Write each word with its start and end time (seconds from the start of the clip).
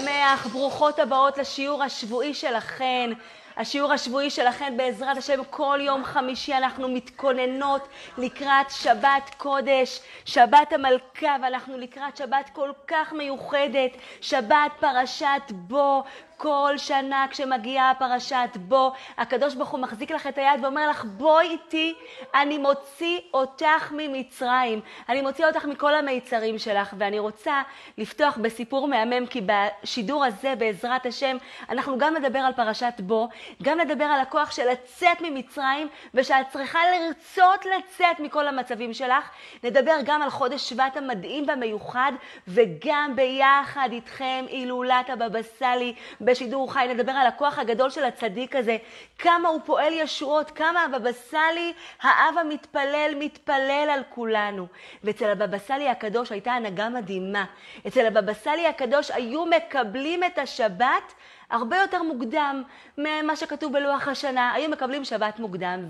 שמח, 0.00 0.46
ברוכות 0.46 0.98
הבאות 0.98 1.38
לשיעור 1.38 1.82
השבועי 1.82 2.34
שלכן. 2.34 3.10
השיעור 3.56 3.92
השבועי 3.92 4.30
שלכן 4.30 4.76
בעזרת 4.76 5.16
השם 5.16 5.44
כל 5.50 5.78
יום 5.82 6.04
חמישי 6.04 6.54
אנחנו 6.54 6.88
מתכוננות 6.88 7.88
לקראת 8.18 8.70
שבת 8.70 9.30
קודש, 9.36 10.00
שבת 10.24 10.72
המלכה 10.72 11.36
ואנחנו 11.42 11.78
לקראת 11.78 12.16
שבת 12.16 12.50
כל 12.52 12.70
כך 12.86 13.12
מיוחדת, 13.12 13.90
שבת 14.20 14.72
פרשת 14.80 15.42
בו, 15.50 16.04
כל 16.36 16.74
שנה 16.76 17.26
כשמגיעה 17.30 17.92
פרשת 17.98 18.48
בו, 18.54 18.92
הקדוש 19.18 19.54
ברוך 19.54 19.70
הוא 19.70 19.80
מחזיק 19.80 20.10
לך 20.10 20.26
את 20.26 20.38
היד 20.38 20.64
ואומר 20.64 20.88
לך, 20.90 21.04
בואי 21.04 21.46
איתי, 21.46 21.94
אני 22.34 22.58
מוציא 22.58 23.18
אותך 23.34 23.92
ממצרים, 23.96 24.80
אני 25.08 25.20
מוציא 25.20 25.46
אותך 25.46 25.64
מכל 25.64 25.94
המיצרים 25.94 26.58
שלך, 26.58 26.94
ואני 26.98 27.18
רוצה 27.18 27.62
לפתוח 27.98 28.38
בסיפור 28.42 28.88
מהמם, 28.88 29.26
כי 29.26 29.40
בשידור 29.46 30.24
הזה, 30.24 30.54
בעזרת 30.58 31.06
השם, 31.06 31.36
אנחנו 31.70 31.98
גם 31.98 32.14
נדבר 32.16 32.38
על 32.38 32.52
פרשת 32.52 32.94
בו, 32.98 33.28
גם 33.62 33.80
נדבר 33.80 34.04
על 34.04 34.20
הכוח 34.20 34.50
של 34.50 34.68
לצאת 34.70 35.20
ממצרים, 35.20 35.88
ושאת 36.14 36.46
צריכה 36.52 36.78
לרצות 36.92 37.66
לצאת 37.66 38.20
מכל 38.20 38.48
המצבים 38.48 38.94
שלך. 38.94 39.30
נדבר 39.64 39.96
גם 40.04 40.22
על 40.22 40.30
חודש 40.30 40.68
שבט 40.68 40.96
המדהים 40.96 41.44
והמיוחד, 41.48 42.12
וגם 42.48 43.12
ביחד 43.16 43.88
איתכם 43.92 44.44
הילולת 44.48 45.10
הבבא 45.10 45.42
סאלי. 45.42 45.94
בשידור 46.24 46.72
חי, 46.72 46.86
נדבר 46.94 47.12
על 47.12 47.26
הכוח 47.26 47.58
הגדול 47.58 47.90
של 47.90 48.04
הצדיק 48.04 48.56
הזה, 48.56 48.76
כמה 49.18 49.48
הוא 49.48 49.60
פועל 49.64 49.92
ישועות, 49.92 50.50
כמה 50.50 50.84
הבבא 50.84 51.12
סאלי, 51.12 51.72
האב 52.02 52.38
המתפלל, 52.40 53.14
מתפלל 53.18 53.88
על 53.92 54.02
כולנו. 54.08 54.66
ואצל 55.04 55.30
הבבא 55.30 55.58
סאלי 55.58 55.88
הקדוש 55.88 56.32
הייתה 56.32 56.52
הנהגה 56.52 56.88
מדהימה. 56.88 57.44
אצל 57.86 58.06
הבבא 58.06 58.34
סאלי 58.34 58.66
הקדוש 58.66 59.10
היו 59.10 59.46
מקבלים 59.46 60.24
את 60.24 60.38
השבת 60.38 61.14
הרבה 61.54 61.76
יותר 61.76 62.02
מוקדם 62.02 62.62
ממה 62.98 63.36
שכתוב 63.36 63.72
בלוח 63.72 64.08
השנה. 64.08 64.52
היו 64.52 64.70
מקבלים 64.70 65.04
שבת 65.04 65.38
מוקדם, 65.38 65.80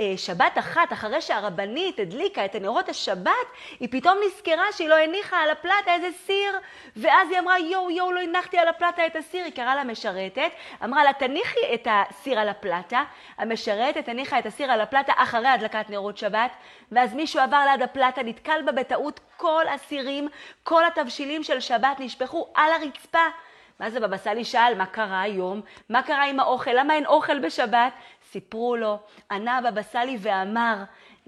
ושבת 0.00 0.58
אחת, 0.58 0.92
אחרי 0.92 1.20
שהרבנית 1.20 2.00
הדליקה 2.00 2.44
את 2.44 2.54
הנרות 2.54 2.88
השבת, 2.88 3.30
היא 3.80 3.88
פתאום 3.90 4.18
נזכרה 4.26 4.64
שהיא 4.72 4.88
לא 4.88 4.94
הניחה 4.94 5.36
על 5.36 5.50
הפלטה 5.50 5.94
איזה 5.94 6.08
סיר, 6.26 6.58
ואז 6.96 7.30
היא 7.30 7.38
אמרה, 7.38 7.58
יואו, 7.58 7.90
יואו, 7.90 8.12
לא 8.12 8.20
הנחתי 8.20 8.58
על 8.58 8.68
הפלטה 8.68 9.06
את 9.06 9.16
הסיר. 9.16 9.44
היא 9.44 9.52
קראה 9.52 9.74
לה 9.74 9.84
משרתת, 9.84 10.50
אמרה 10.84 11.04
לה, 11.04 11.12
תניחי 11.12 11.74
את 11.74 11.88
הסיר 11.90 12.38
על 12.38 12.48
הפלטה. 12.48 13.04
המשרתת 13.38 14.08
הניחה 14.08 14.38
את 14.38 14.46
הסיר 14.46 14.72
על 14.72 14.80
הפלטה 14.80 15.12
אחרי 15.16 15.48
הדלקת 15.48 15.90
נרות 15.90 16.18
שבת, 16.18 16.50
ואז 16.92 17.14
מישהו 17.14 17.40
עבר 17.40 17.64
ליד 17.70 17.82
הפלטה, 17.82 18.22
נתקל 18.22 18.62
בה 18.64 18.72
בטעות, 18.72 19.20
כל 19.36 19.64
הסירים, 19.74 20.28
כל 20.62 20.84
התבשילים 20.84 21.42
של 21.42 21.60
שבת 21.60 21.96
נשפכו 22.00 22.48
על 22.54 22.72
הרצפה. 22.72 23.26
מה 23.80 23.90
זה 23.90 24.00
בבא 24.00 24.16
סאלי 24.16 24.44
שאל, 24.44 24.74
מה 24.78 24.86
קרה 24.86 25.20
היום? 25.20 25.60
מה 25.88 26.02
קרה 26.02 26.24
עם 26.24 26.40
האוכל? 26.40 26.70
למה 26.74 26.94
אין 26.94 27.06
אוכל 27.06 27.38
בשבת? 27.38 27.92
סיפרו 28.30 28.76
לו, 28.76 28.98
ענה 29.30 29.60
בבא 29.60 29.82
סאלי 29.82 30.18
ואמר, 30.20 30.76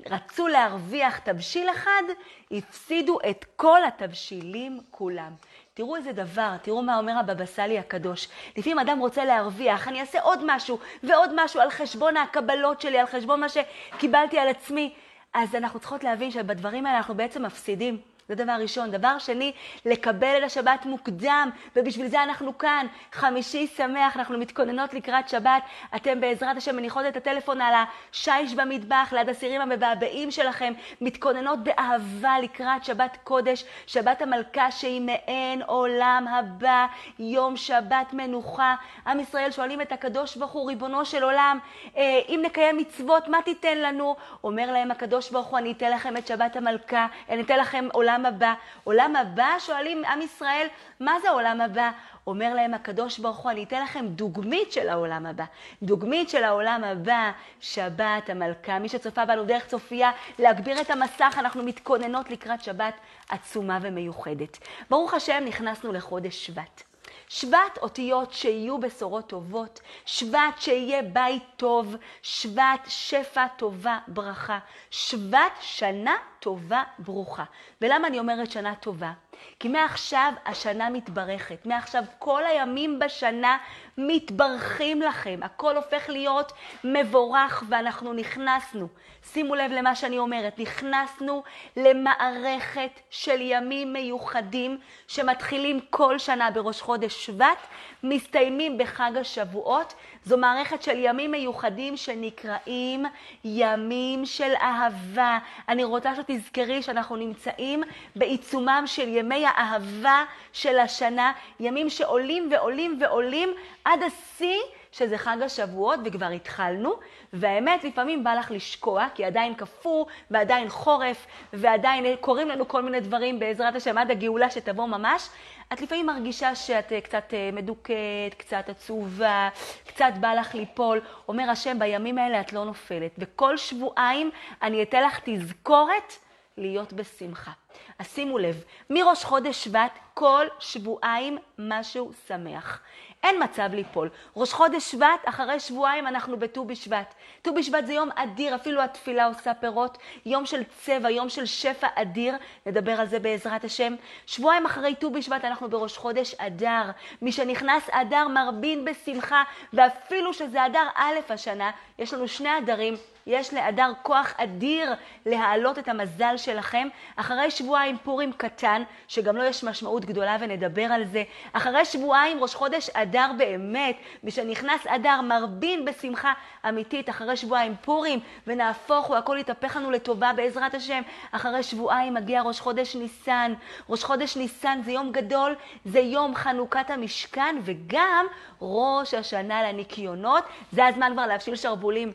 רצו 0.07 0.49
להרוויח 0.49 1.19
תבשיל 1.19 1.71
אחד, 1.71 2.03
הפסידו 2.51 3.19
את 3.31 3.45
כל 3.57 3.85
התבשילים 3.85 4.81
כולם. 4.91 5.33
תראו 5.75 5.97
איזה 5.97 6.13
דבר, 6.13 6.57
תראו 6.63 6.83
מה 6.83 6.99
אומר 6.99 7.19
הבבא 7.19 7.47
סאלי 7.47 7.79
הקדוש. 7.79 8.29
לפעמים 8.57 8.79
אדם 8.79 8.99
רוצה 8.99 9.25
להרוויח, 9.25 9.89
אני 9.89 10.01
אעשה 10.01 10.21
עוד 10.21 10.41
משהו 10.47 10.79
ועוד 11.03 11.31
משהו 11.37 11.61
על 11.61 11.71
חשבון 11.71 12.17
הקבלות 12.17 12.81
שלי, 12.81 12.99
על 12.99 13.07
חשבון 13.07 13.41
מה 13.41 13.47
שקיבלתי 13.49 14.39
על 14.39 14.49
עצמי. 14.49 14.95
אז 15.35 15.55
אנחנו 15.55 15.81
צריכות 15.81 16.05
להבין 16.05 16.31
שבדברים 16.31 16.87
האלה 16.87 16.99
אנחנו 16.99 17.15
בעצם 17.15 17.43
מפסידים. 17.43 18.12
זה 18.29 18.35
דבר 18.35 18.57
ראשון. 18.61 18.91
דבר 18.91 19.19
שני, 19.19 19.53
לקבל 19.87 20.39
את 20.39 20.43
השבת 20.43 20.87
מוקדם, 20.87 21.51
ובשביל 21.77 22.07
זה 22.07 22.23
אנחנו 22.23 22.59
כאן. 22.59 22.87
חמישי 23.13 23.67
שמח, 23.67 24.17
אנחנו 24.17 24.39
מתכוננות 24.39 24.95
לקראת 24.95 25.29
שבת. 25.29 25.63
אתם 25.97 26.21
בעזרת 26.21 26.57
השם 26.57 26.77
מניחות 26.77 27.07
את 27.09 27.17
הטלפון 27.17 27.61
על 27.61 27.75
השיש 27.75 28.55
במטבח, 28.55 29.13
ליד 29.13 29.29
הסירים 29.29 29.61
המבעבעים 29.61 30.31
שלכם, 30.31 30.73
מתכוננות 31.01 31.59
באהבה 31.65 32.41
לקראת 32.43 32.85
שבת 32.85 33.17
קודש, 33.25 33.65
שבת 33.87 34.23
המלכה 34.23 34.71
שהיא 34.71 35.01
מעין 35.01 35.63
עולם 35.63 36.27
הבא, 36.31 36.87
יום 37.19 37.57
שבת 37.57 38.13
מנוחה. 38.13 38.75
עם 39.07 39.21
ישראל 39.21 39.51
שואלים 39.51 39.81
את 39.81 39.93
הקדוש 39.93 40.37
ברוך 40.37 40.53
הוא, 40.53 40.69
ריבונו 40.69 41.05
של 41.05 41.23
עולם, 41.23 41.59
אה, 41.97 42.21
אם 42.29 42.41
נקיים 42.43 42.77
מצוות, 42.77 43.29
מה 43.29 43.39
תיתן 43.45 43.79
לנו? 43.79 44.17
אומר 44.45 44.73
להם 44.73 44.91
הקדוש 44.91 45.31
ברוך 45.31 45.47
הוא, 45.47 45.59
אני 45.59 45.73
אתן 45.73 45.91
לכם 45.91 46.17
את 46.17 46.27
שבת 46.27 46.57
המלכה, 46.57 47.07
אני 47.29 47.43
אתן 47.43 47.59
לכם 47.59 47.89
עולם 47.93 48.12
עולם 48.13 48.27
הבא. 48.27 48.55
עולם 48.85 49.17
הבא, 49.17 49.55
שואלים 49.59 50.05
עם 50.05 50.23
ישראל, 50.23 50.67
מה 51.01 51.13
זה 51.23 51.31
עולם 51.31 51.61
הבא? 51.61 51.91
אומר 52.27 52.55
להם 52.55 52.75
הקדוש 52.75 53.19
ברוך 53.19 53.37
הוא, 53.37 53.51
אני 53.51 53.65
אתן 53.65 53.83
לכם 53.83 54.07
דוגמית 54.07 54.73
של 54.73 54.89
העולם 54.89 55.27
הבא. 55.27 55.45
דוגמית 55.83 56.31
של 56.31 56.45
העולם 56.45 56.85
הבא, 56.85 57.31
שבת 57.61 58.31
המלכה. 58.31 58.79
מי 58.79 58.89
שצופה 58.89 59.25
בנו 59.25 59.45
דרך 59.45 59.67
צופייה, 59.67 60.11
להגביר 60.39 60.81
את 60.81 60.91
המסך, 60.91 61.37
אנחנו 61.39 61.63
מתכוננות 61.63 62.31
לקראת 62.31 62.63
שבת 62.63 62.95
עצומה 63.29 63.79
ומיוחדת. 63.83 64.59
ברוך 64.91 65.15
השם, 65.15 65.45
נכנסנו 65.47 65.93
לחודש 65.93 66.47
שבט. 66.47 66.92
שבט 67.29 67.79
אותיות 67.83 68.33
שיהיו 68.33 68.79
בשורות 68.79 69.29
טובות, 69.29 69.81
שבט 70.07 70.59
שיהיה 70.59 71.03
בית 71.03 71.43
טוב, 71.57 71.97
שבט 72.23 72.81
שפע 72.89 73.47
טובה 73.49 73.99
ברכה, 74.09 74.59
שבט 74.91 75.53
שנה 75.61 76.17
טובה 76.41 76.83
ברוכה. 76.99 77.45
ולמה 77.81 78.09
אני 78.09 78.19
אומרת 78.19 78.51
שנה 78.51 78.75
טובה? 78.75 79.13
כי 79.61 79.69
מעכשיו 79.69 80.33
השנה 80.47 80.91
מתברכת, 80.91 81.67
מעכשיו 81.67 82.05
כל 82.19 82.45
הימים 82.45 82.99
בשנה 82.99 83.59
מתברכים 83.99 85.03
לכם, 85.03 85.41
הכל 85.43 85.77
הופך 85.77 86.09
להיות 86.09 86.53
מבורך 86.85 87.63
ואנחנו 87.69 88.13
נכנסנו, 88.13 88.89
שימו 89.33 89.55
לב 89.55 89.73
למה 89.73 89.95
שאני 89.95 90.19
אומרת, 90.19 90.59
נכנסנו 90.59 91.43
למערכת 91.77 93.01
של 93.11 93.41
ימים 93.41 93.93
מיוחדים 93.93 94.79
שמתחילים 95.09 95.81
כל 95.91 96.19
שנה 96.19 96.51
בראש 96.51 96.81
חודש 96.81 97.27
שבט, 97.27 97.67
מסתיימים 98.03 98.79
בחג 98.79 99.13
השבועות, 99.21 99.95
זו 100.25 100.39
מערכת 100.39 100.83
של 100.83 100.97
ימים 100.97 101.31
מיוחדים 101.31 101.97
שנקראים 101.97 103.05
ימים 103.45 104.27
של 104.27 104.53
אהבה. 104.61 105.39
אני 105.69 105.85
רוצה 105.85 106.13
שתזכרי 106.17 106.83
שאנחנו 106.83 107.17
נמצאים 107.17 107.83
בעיצומם 108.17 108.83
של 108.87 109.09
ימי 109.09 109.47
האהבה 109.47 110.25
של 110.53 110.79
השנה, 110.79 111.33
ימים 111.61 111.91
שעולים 111.91 112.49
ועולים 112.53 112.99
ועולים 113.01 113.55
עד 113.85 114.03
השיא. 114.03 114.61
שזה 114.93 115.19
חג 115.19 115.37
השבועות, 115.45 116.01
וכבר 116.05 116.27
התחלנו, 116.27 116.93
והאמת, 117.33 117.85
לפעמים 117.85 118.25
בא 118.25 118.35
לך 118.35 118.51
לשקוע, 118.51 119.07
כי 119.15 119.25
עדיין 119.25 119.55
קפוא, 119.55 120.05
ועדיין 120.31 120.69
חורף, 120.69 121.27
ועדיין 121.53 122.17
קורים 122.21 122.49
לנו 122.49 122.69
כל 122.69 122.83
מיני 122.83 123.01
דברים 123.01 123.39
בעזרת 123.39 123.75
השם 123.75 123.99
עד 123.99 124.11
הגאולה 124.11 124.51
שתבוא 124.51 124.87
ממש. 124.87 125.29
את 125.73 125.81
לפעמים 125.81 126.07
מרגישה 126.07 126.55
שאת 126.55 126.93
אה, 126.93 127.01
קצת 127.01 127.35
אה, 127.35 127.51
מדוכאת, 127.53 128.35
קצת 128.37 128.69
עצובה, 128.69 129.49
קצת 129.87 130.13
בא 130.21 130.35
לך 130.35 130.55
ליפול. 130.55 131.01
אומר 131.29 131.51
השם, 131.51 131.79
בימים 131.79 132.19
האלה 132.19 132.41
את 132.41 132.53
לא 132.53 132.65
נופלת. 132.65 133.11
וכל 133.19 133.57
שבועיים 133.57 134.31
אני 134.63 134.83
אתן 134.83 135.03
לך 135.03 135.21
תזכורת 135.25 136.13
להיות 136.57 136.93
בשמחה. 136.93 137.51
אז 137.99 138.07
שימו 138.07 138.39
לב, 138.39 138.65
מראש 138.91 139.25
חודש 139.25 139.65
שבט, 139.65 139.99
כל 140.15 140.47
שבועיים 140.59 141.39
משהו 141.59 142.13
שמח. 142.29 142.81
אין 143.23 143.43
מצב 143.43 143.69
ליפול. 143.73 144.09
ראש 144.37 144.53
חודש 144.53 144.91
שבט, 144.91 145.21
אחרי 145.25 145.61
שבועיים 145.61 146.07
אנחנו 146.07 146.39
בט"ו 146.39 146.65
בשבט. 146.65 147.15
ט"ו 147.43 147.55
בשבט 147.55 147.87
זה 147.87 147.93
יום 147.93 148.09
אדיר, 148.15 148.55
אפילו 148.55 148.83
התפילה 148.83 149.27
עושה 149.27 149.55
פירות. 149.55 149.99
יום 150.27 150.47
של 150.47 150.63
צבע, 150.65 151.11
יום 151.11 151.29
של 151.29 151.47
שפע 151.47 151.87
אדיר, 151.95 152.35
נדבר 152.67 152.93
על 152.93 153.07
זה 153.07 153.19
בעזרת 153.19 153.65
השם. 153.65 153.95
שבועיים 154.27 154.67
אחרי 154.67 154.95
ט"ו 154.95 155.11
בשבט 155.11 155.45
אנחנו 155.45 155.71
בראש 155.71 155.97
חודש 155.97 156.35
אדר. 156.35 156.91
מי 157.23 157.33
שנכנס 157.33 157.91
אדר 157.91 158.29
מרבין 158.29 158.85
בשמחה, 158.85 159.43
ואפילו 159.73 160.35
שזה 160.35 160.67
אדר 160.67 160.89
א' 160.95 161.33
השנה, 161.33 161.71
יש 161.99 162.15
לנו 162.15 162.29
שני 162.29 162.59
אדרים. 162.59 162.95
יש 163.27 163.55
לאדר 163.55 163.93
כוח 164.03 164.35
אדיר 164.37 164.93
להעלות 165.27 165.79
את 165.79 165.89
המזל 165.89 166.37
שלכם. 166.37 166.89
אחרי 167.17 167.51
שבועיים 167.51 167.97
פורים 168.03 168.33
קטן, 168.33 168.83
שגם 169.09 169.37
לו 169.37 169.43
לא 169.43 169.49
יש 169.49 169.65
משמעות 169.65 170.05
גדולה 170.05 170.37
ונדבר 170.41 170.83
על 170.83 171.05
זה. 171.05 171.23
אחרי 171.53 171.85
שבועיים 171.85 172.43
ראש 172.43 172.55
חודש 172.55 172.91
אדר 172.91 173.31
באמת, 173.39 173.97
משנכנס 174.25 174.87
אדר 174.87 175.21
מרבין 175.21 175.85
בשמחה 175.85 176.33
אמיתית. 176.69 177.11
אחרי 177.11 177.37
שבועיים 177.37 177.75
פורים, 177.81 178.21
ונהפוך 178.47 179.07
הוא, 179.07 179.17
הכל 179.17 179.37
יתהפך 179.41 179.77
לנו 179.77 179.91
לטובה 179.91 180.33
בעזרת 180.37 180.75
השם. 180.75 181.03
אחרי 181.33 181.63
שבועיים 181.63 182.15
מגיע 182.15 182.43
ראש 182.43 182.61
חודש 182.61 182.97
ניסן. 182.97 183.55
ראש 183.89 184.05
חודש 184.05 184.37
ניסן 184.37 184.81
זה 184.85 184.93
יום 184.93 185.13
גדול, 185.13 185.55
זה 185.85 186.01
יום 186.01 186.35
חנוכת 186.35 186.91
המשכן, 186.91 187.57
וגם 187.65 188.27
ראש 188.61 189.15
השנה 189.15 189.63
לניקיונות. 189.63 190.45
זה 190.73 190.87
הזמן 190.87 191.11
כבר 191.13 191.27
להפשיל 191.27 191.57
שרוולים. 191.57 192.13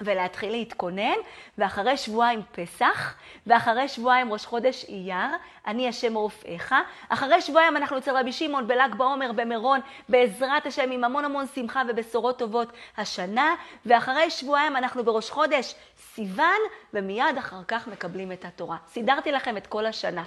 ולהתחיל 0.00 0.50
להתכונן, 0.50 1.16
ואחרי 1.58 1.96
שבועיים 1.96 2.42
פסח, 2.52 3.14
ואחרי 3.46 3.88
שבועיים 3.88 4.32
ראש 4.32 4.46
חודש 4.46 4.84
אייר, 4.88 5.36
אני 5.66 5.88
השם 5.88 6.14
רופאיך. 6.14 6.74
אחרי 7.08 7.40
שבועיים 7.40 7.76
אנחנו 7.76 7.98
אצל 7.98 8.16
רבי 8.16 8.32
שמעון 8.32 8.68
בל"ג 8.68 8.94
בעומר, 8.96 9.32
במירון, 9.32 9.80
בעזרת 10.08 10.66
השם, 10.66 10.90
עם 10.90 11.04
המון 11.04 11.24
המון 11.24 11.46
שמחה 11.54 11.82
ובשורות 11.88 12.38
טובות 12.38 12.72
השנה, 12.96 13.54
ואחרי 13.86 14.30
שבועיים 14.30 14.76
אנחנו 14.76 15.04
בראש 15.04 15.30
חודש 15.30 15.74
סיוון, 16.14 16.60
ומיד 16.94 17.38
אחר 17.38 17.64
כך 17.68 17.88
מקבלים 17.88 18.32
את 18.32 18.44
התורה. 18.44 18.76
סידרתי 18.86 19.32
לכם 19.32 19.56
את 19.56 19.66
כל 19.66 19.86
השנה 19.86 20.22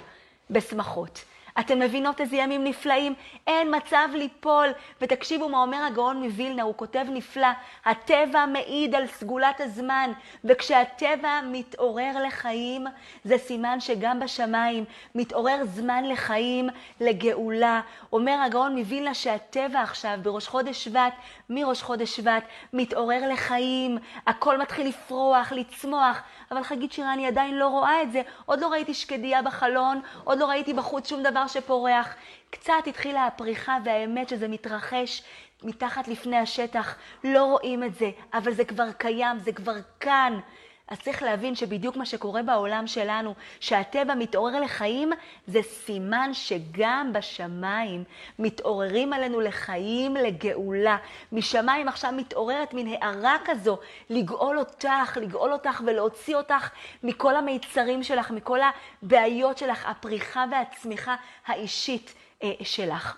בשמחות. 0.50 1.24
אתן 1.60 1.82
מבינות 1.82 2.20
איזה 2.20 2.36
ימים 2.36 2.64
נפלאים? 2.64 3.14
אין 3.46 3.74
מצב 3.76 4.08
ליפול. 4.14 4.68
ותקשיבו 5.00 5.48
מה 5.48 5.62
אומר 5.62 5.84
הגאון 5.84 6.22
מווילנה, 6.22 6.62
הוא 6.62 6.74
כותב 6.76 7.04
נפלא, 7.08 7.48
הטבע 7.84 8.46
מעיד 8.46 8.94
על 8.94 9.06
סגולת 9.06 9.60
הזמן, 9.60 10.10
וכשהטבע 10.44 11.40
מתעורר 11.46 12.22
לחיים, 12.26 12.86
זה 13.24 13.38
סימן 13.38 13.80
שגם 13.80 14.20
בשמיים 14.20 14.84
מתעורר 15.14 15.60
זמן 15.64 16.04
לחיים, 16.04 16.68
לגאולה. 17.00 17.80
אומר 18.12 18.38
הגאון 18.46 18.76
מווילנה 18.78 19.14
שהטבע 19.14 19.82
עכשיו, 19.82 20.18
בראש 20.22 20.48
חודש 20.48 20.84
שבט, 20.84 21.12
מראש 21.50 21.82
חודש 21.82 22.16
שבט, 22.16 22.44
מתעורר 22.72 23.28
לחיים, 23.32 23.98
הכל 24.26 24.58
מתחיל 24.58 24.88
לפרוח, 24.88 25.52
לצמוח. 25.52 26.22
אבל 26.52 26.62
חגית 26.62 26.92
שירה, 26.92 27.12
אני 27.12 27.26
עדיין 27.26 27.58
לא 27.58 27.68
רואה 27.68 28.02
את 28.02 28.12
זה. 28.12 28.22
עוד 28.46 28.60
לא 28.60 28.68
ראיתי 28.68 28.94
שקדיה 28.94 29.42
בחלון, 29.42 30.00
עוד 30.24 30.38
לא 30.38 30.46
ראיתי 30.46 30.74
בחוץ 30.74 31.08
שום 31.08 31.22
דבר 31.22 31.46
שפורח. 31.46 32.14
קצת 32.50 32.86
התחילה 32.86 33.26
הפריחה 33.26 33.78
והאמת 33.84 34.28
שזה 34.28 34.48
מתרחש 34.48 35.22
מתחת 35.62 36.08
לפני 36.08 36.36
השטח. 36.36 36.96
לא 37.24 37.44
רואים 37.44 37.84
את 37.84 37.94
זה, 37.94 38.10
אבל 38.34 38.52
זה 38.52 38.64
כבר 38.64 38.92
קיים, 38.92 39.38
זה 39.38 39.52
כבר 39.52 39.74
כאן. 40.00 40.40
אז 40.92 41.00
צריך 41.00 41.22
להבין 41.22 41.54
שבדיוק 41.54 41.96
מה 41.96 42.06
שקורה 42.06 42.42
בעולם 42.42 42.86
שלנו, 42.86 43.34
שהטבע 43.60 44.14
מתעורר 44.14 44.60
לחיים, 44.60 45.12
זה 45.46 45.62
סימן 45.62 46.30
שגם 46.32 47.10
בשמיים 47.14 48.04
מתעוררים 48.38 49.12
עלינו 49.12 49.40
לחיים, 49.40 50.16
לגאולה. 50.16 50.96
משמיים 51.32 51.88
עכשיו 51.88 52.12
מתעוררת 52.12 52.74
מין 52.74 52.86
הערה 52.88 53.36
כזו, 53.44 53.78
לגאול 54.10 54.58
אותך, 54.58 55.18
לגאול 55.20 55.52
אותך 55.52 55.80
ולהוציא 55.86 56.36
אותך 56.36 56.68
מכל 57.02 57.36
המיצרים 57.36 58.02
שלך, 58.02 58.30
מכל 58.30 58.58
הבעיות 59.02 59.58
שלך, 59.58 59.86
הפריחה 59.86 60.44
והצמיחה 60.50 61.16
האישית 61.46 62.14
אה, 62.42 62.52
שלך. 62.62 63.16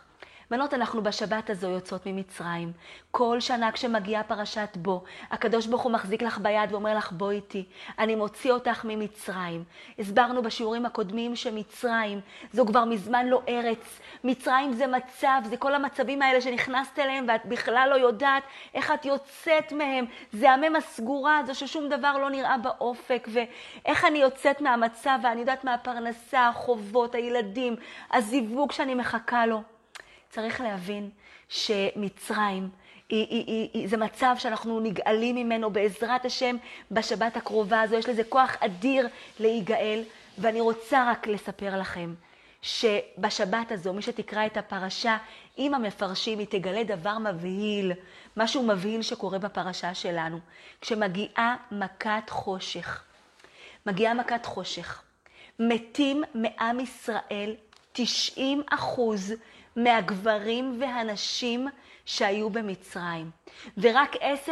בנות, 0.50 0.74
אנחנו 0.74 1.02
בשבת 1.02 1.50
הזו 1.50 1.68
יוצאות 1.68 2.06
ממצרים. 2.06 2.72
כל 3.10 3.40
שנה 3.40 3.72
כשמגיעה 3.72 4.22
פרשת 4.22 4.68
בו, 4.76 5.04
הקדוש 5.30 5.66
ברוך 5.66 5.82
הוא 5.82 5.92
מחזיק 5.92 6.22
לך 6.22 6.38
ביד 6.38 6.72
ואומר 6.72 6.94
לך, 6.96 7.12
בואי 7.12 7.36
איתי, 7.36 7.64
אני 7.98 8.14
מוציא 8.14 8.52
אותך 8.52 8.84
ממצרים. 8.84 9.64
הסברנו 9.98 10.42
בשיעורים 10.42 10.86
הקודמים 10.86 11.36
שמצרים 11.36 12.20
זו 12.52 12.66
כבר 12.66 12.84
מזמן 12.84 13.26
לא 13.26 13.42
ארץ. 13.48 14.00
מצרים 14.24 14.72
זה 14.72 14.86
מצב, 14.86 15.40
זה 15.44 15.56
כל 15.56 15.74
המצבים 15.74 16.22
האלה 16.22 16.40
שנכנסת 16.40 16.98
אליהם 16.98 17.24
ואת 17.28 17.46
בכלל 17.46 17.88
לא 17.90 17.94
יודעת 17.94 18.42
איך 18.74 18.92
את 18.94 19.04
יוצאת 19.04 19.72
מהם. 19.72 20.04
זה 20.32 20.50
המם 20.50 20.76
הסגורה 20.76 21.38
הזו 21.38 21.54
ששום 21.54 21.88
דבר 21.88 22.18
לא 22.18 22.30
נראה 22.30 22.58
באופק, 22.58 23.28
ואיך 23.32 24.04
אני 24.04 24.18
יוצאת 24.18 24.60
מהמצב 24.60 25.18
ואני 25.22 25.40
יודעת 25.40 25.64
מהפרנסה, 25.64 26.48
החובות, 26.48 27.14
הילדים, 27.14 27.76
הזיווג 28.12 28.72
שאני 28.72 28.94
מחכה 28.94 29.46
לו. 29.46 29.73
צריך 30.34 30.60
להבין 30.60 31.10
שמצרים 31.48 32.68
היא, 33.08 33.26
היא, 33.30 33.44
היא, 33.46 33.68
היא, 33.72 33.88
זה 33.88 33.96
מצב 33.96 34.34
שאנחנו 34.38 34.80
נגאלים 34.80 35.36
ממנו 35.36 35.70
בעזרת 35.70 36.24
השם 36.24 36.56
בשבת 36.90 37.36
הקרובה 37.36 37.80
הזו. 37.80 37.96
יש 37.96 38.08
לזה 38.08 38.24
כוח 38.24 38.56
אדיר 38.60 39.08
להיגאל, 39.40 40.02
ואני 40.38 40.60
רוצה 40.60 41.10
רק 41.10 41.26
לספר 41.26 41.78
לכם 41.78 42.14
שבשבת 42.62 43.72
הזו, 43.72 43.92
מי 43.92 44.02
שתקרא 44.02 44.46
את 44.46 44.56
הפרשה 44.56 45.16
עם 45.56 45.74
המפרשים, 45.74 46.38
היא 46.38 46.46
תגלה 46.50 46.84
דבר 46.84 47.18
מבהיל, 47.18 47.92
משהו 48.36 48.62
מבהיל 48.62 49.02
שקורה 49.02 49.38
בפרשה 49.38 49.94
שלנו. 49.94 50.38
כשמגיעה 50.80 51.56
מכת 51.70 52.30
חושך, 52.30 53.02
מגיעה 53.86 54.14
מכת 54.14 54.46
חושך, 54.46 55.02
מתים 55.58 56.24
מעם 56.34 56.80
ישראל 56.80 57.54
90 57.92 58.62
אחוז 58.70 59.34
מהגברים 59.76 60.76
והנשים 60.80 61.68
שהיו 62.06 62.50
במצרים. 62.50 63.30
ורק 63.78 64.16
10% 64.46 64.50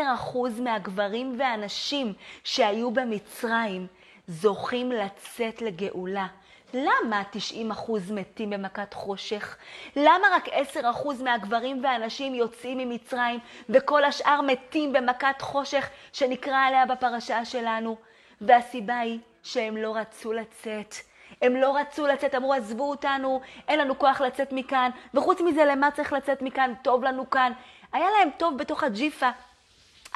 מהגברים 0.61 1.37
והנשים 1.39 2.13
שהיו 2.45 2.91
במצרים 2.91 3.87
זוכים 4.29 4.93
לצאת 4.93 5.63
לגאולה. 5.63 6.27
למה 6.75 7.23
90% 7.33 8.13
מתים 8.13 8.51
במכת 8.51 8.95
חושך? 8.95 9.57
למה 9.97 10.27
רק 10.33 10.49
10% 10.49 11.23
מהגברים 11.23 11.85
והנשים 11.85 12.35
יוצאים 12.35 12.79
ממצרים 12.79 13.41
וכל 13.69 14.05
השאר 14.05 14.41
מתים 14.41 14.93
במכת 14.93 15.41
חושך 15.41 15.89
שנקרא 16.13 16.67
עליה 16.67 16.87
בפרשה 16.87 17.45
שלנו? 17.45 17.97
והסיבה 18.41 18.99
היא 18.99 19.19
שהם 19.43 19.77
לא 19.77 19.97
רצו 19.97 20.33
לצאת. 20.33 20.95
הם 21.43 21.57
לא 21.57 21.77
רצו 21.77 22.07
לצאת, 22.07 22.35
אמרו, 22.35 22.55
עזבו 22.55 22.91
אותנו, 22.91 23.41
אין 23.69 23.79
לנו 23.79 23.99
כוח 23.99 24.21
לצאת 24.21 24.53
מכאן, 24.53 24.91
וחוץ 25.15 25.41
מזה, 25.41 25.65
למה 25.65 25.91
צריך 25.91 26.13
לצאת 26.13 26.43
מכאן? 26.43 26.73
טוב 26.83 27.05
לנו 27.05 27.31
כאן. 27.31 27.53
היה 27.93 28.07
להם 28.19 28.29
טוב 28.37 28.59
בתוך 28.59 28.83
הג'יפה, 28.85 29.31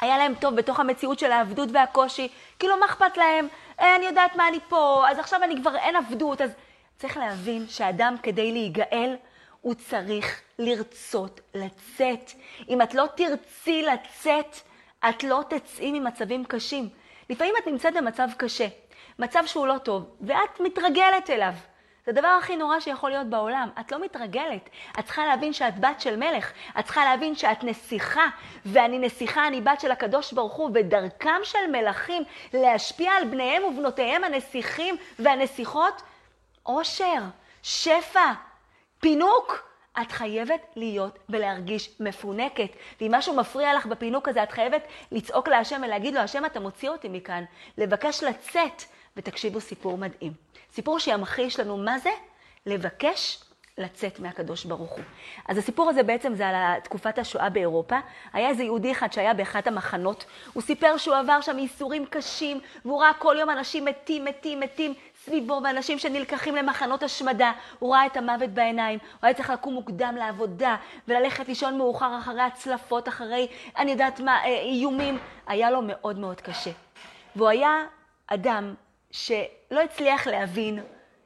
היה 0.01 0.17
להם 0.17 0.33
טוב 0.35 0.55
בתוך 0.55 0.79
המציאות 0.79 1.19
של 1.19 1.31
העבדות 1.31 1.69
והקושי, 1.73 2.27
כאילו, 2.59 2.77
מה 2.79 2.85
אכפת 2.85 3.17
להם? 3.17 3.47
אה, 3.79 3.95
אני 3.95 4.05
יודעת 4.05 4.35
מה 4.35 4.47
אני 4.47 4.59
פה, 4.69 5.03
אז 5.09 5.19
עכשיו 5.19 5.43
אני 5.43 5.61
כבר 5.61 5.75
אין 5.75 5.95
עבדות, 5.95 6.41
אז... 6.41 6.51
צריך 6.97 7.17
להבין 7.17 7.67
שאדם 7.67 8.15
כדי 8.23 8.51
להיגאל, 8.51 9.15
הוא 9.61 9.73
צריך 9.73 10.41
לרצות 10.59 11.41
לצאת. 11.53 12.31
אם 12.69 12.81
את 12.81 12.93
לא 12.93 13.05
תרצי 13.15 13.81
לצאת, 13.81 14.55
את 15.09 15.23
לא 15.23 15.43
תצאי 15.49 15.99
ממצבים 15.99 16.45
קשים. 16.45 16.89
לפעמים 17.29 17.53
את 17.63 17.67
נמצאת 17.67 17.93
במצב 17.93 18.27
קשה, 18.37 18.67
מצב 19.19 19.43
שהוא 19.45 19.67
לא 19.67 19.77
טוב, 19.77 20.15
ואת 20.21 20.59
מתרגלת 20.59 21.29
אליו. 21.29 21.53
זה 22.05 22.11
הדבר 22.11 22.27
הכי 22.27 22.55
נורא 22.55 22.79
שיכול 22.79 23.09
להיות 23.09 23.27
בעולם. 23.27 23.69
את 23.79 23.91
לא 23.91 24.05
מתרגלת. 24.05 24.69
את 24.99 25.05
צריכה 25.05 25.25
להבין 25.25 25.53
שאת 25.53 25.79
בת 25.79 26.01
של 26.01 26.15
מלך. 26.15 26.51
את 26.79 26.85
צריכה 26.85 27.05
להבין 27.05 27.35
שאת 27.35 27.63
נסיכה, 27.63 28.25
ואני 28.65 28.99
נסיכה, 28.99 29.47
אני 29.47 29.61
בת 29.61 29.79
של 29.79 29.91
הקדוש 29.91 30.33
ברוך 30.33 30.53
הוא, 30.53 30.69
ודרכם 30.73 31.39
של 31.43 31.71
מלכים 31.71 32.23
להשפיע 32.53 33.11
על 33.11 33.25
בניהם 33.25 33.63
ובנותיהם 33.63 34.23
הנסיכים 34.23 34.95
והנסיכות, 35.19 36.01
עושר, 36.63 37.21
שפע, 37.63 38.31
פינוק. 38.99 39.67
את 40.01 40.11
חייבת 40.11 40.61
להיות 40.75 41.19
ולהרגיש 41.29 41.89
מפונקת. 41.99 42.69
ואם 43.01 43.11
משהו 43.15 43.35
מפריע 43.35 43.73
לך 43.73 43.85
בפינוק 43.85 44.27
הזה, 44.27 44.43
את 44.43 44.51
חייבת 44.51 44.87
לצעוק 45.11 45.47
להשם 45.47 45.81
ולהגיד 45.85 46.13
לו, 46.13 46.19
השם, 46.19 46.45
אתה 46.45 46.59
מוציא 46.59 46.89
אותי 46.89 47.09
מכאן. 47.09 47.43
לבקש 47.77 48.23
לצאת. 48.23 48.83
ותקשיבו 49.17 49.61
סיפור 49.61 49.97
מדהים. 49.97 50.33
סיפור 50.73 50.99
שימחיש 50.99 51.59
לנו 51.59 51.77
מה 51.77 51.99
זה 51.99 52.09
לבקש 52.65 53.43
לצאת 53.77 54.19
מהקדוש 54.19 54.65
ברוך 54.65 54.91
הוא. 54.91 55.03
אז 55.47 55.57
הסיפור 55.57 55.89
הזה 55.89 56.03
בעצם 56.03 56.35
זה 56.35 56.47
על 56.47 56.79
תקופת 56.79 57.19
השואה 57.19 57.49
באירופה. 57.49 57.99
היה 58.33 58.49
איזה 58.49 58.63
יהודי 58.63 58.91
אחד 58.91 59.13
שהיה 59.13 59.33
באחת 59.33 59.67
המחנות, 59.67 60.25
הוא 60.53 60.63
סיפר 60.63 60.97
שהוא 60.97 61.15
עבר 61.15 61.41
שם 61.41 61.59
ייסורים 61.59 62.05
קשים, 62.05 62.59
והוא 62.85 63.01
ראה 63.01 63.13
כל 63.13 63.35
יום 63.39 63.49
אנשים 63.49 63.85
מתים, 63.85 64.25
מתים, 64.25 64.59
מתים 64.59 64.93
סביבו, 65.23 65.61
ואנשים 65.63 65.99
שנלקחים 65.99 66.55
למחנות 66.55 67.03
השמדה. 67.03 67.51
הוא 67.79 67.93
ראה 67.93 68.05
את 68.05 68.17
המוות 68.17 68.49
בעיניים, 68.49 68.99
הוא 68.99 69.19
היה 69.21 69.33
צריך 69.33 69.49
לקום 69.49 69.73
מוקדם 69.73 70.15
לעבודה, 70.19 70.75
וללכת 71.07 71.47
לישון 71.47 71.77
מאוחר 71.77 72.17
אחרי 72.19 72.41
הצלפות, 72.41 73.07
אחרי, 73.07 73.47
אני 73.77 73.91
יודעת 73.91 74.19
מה, 74.19 74.43
אה, 74.43 74.61
איומים. 74.61 75.17
היה 75.47 75.71
לו 75.71 75.81
מאוד 75.81 76.19
מאוד 76.19 76.41
קשה. 76.41 76.71
והוא 77.35 77.49
היה 77.49 77.85
אדם 78.27 78.73
שלא 79.17 79.81
הצליח 79.83 80.27
להבין, 80.27 80.79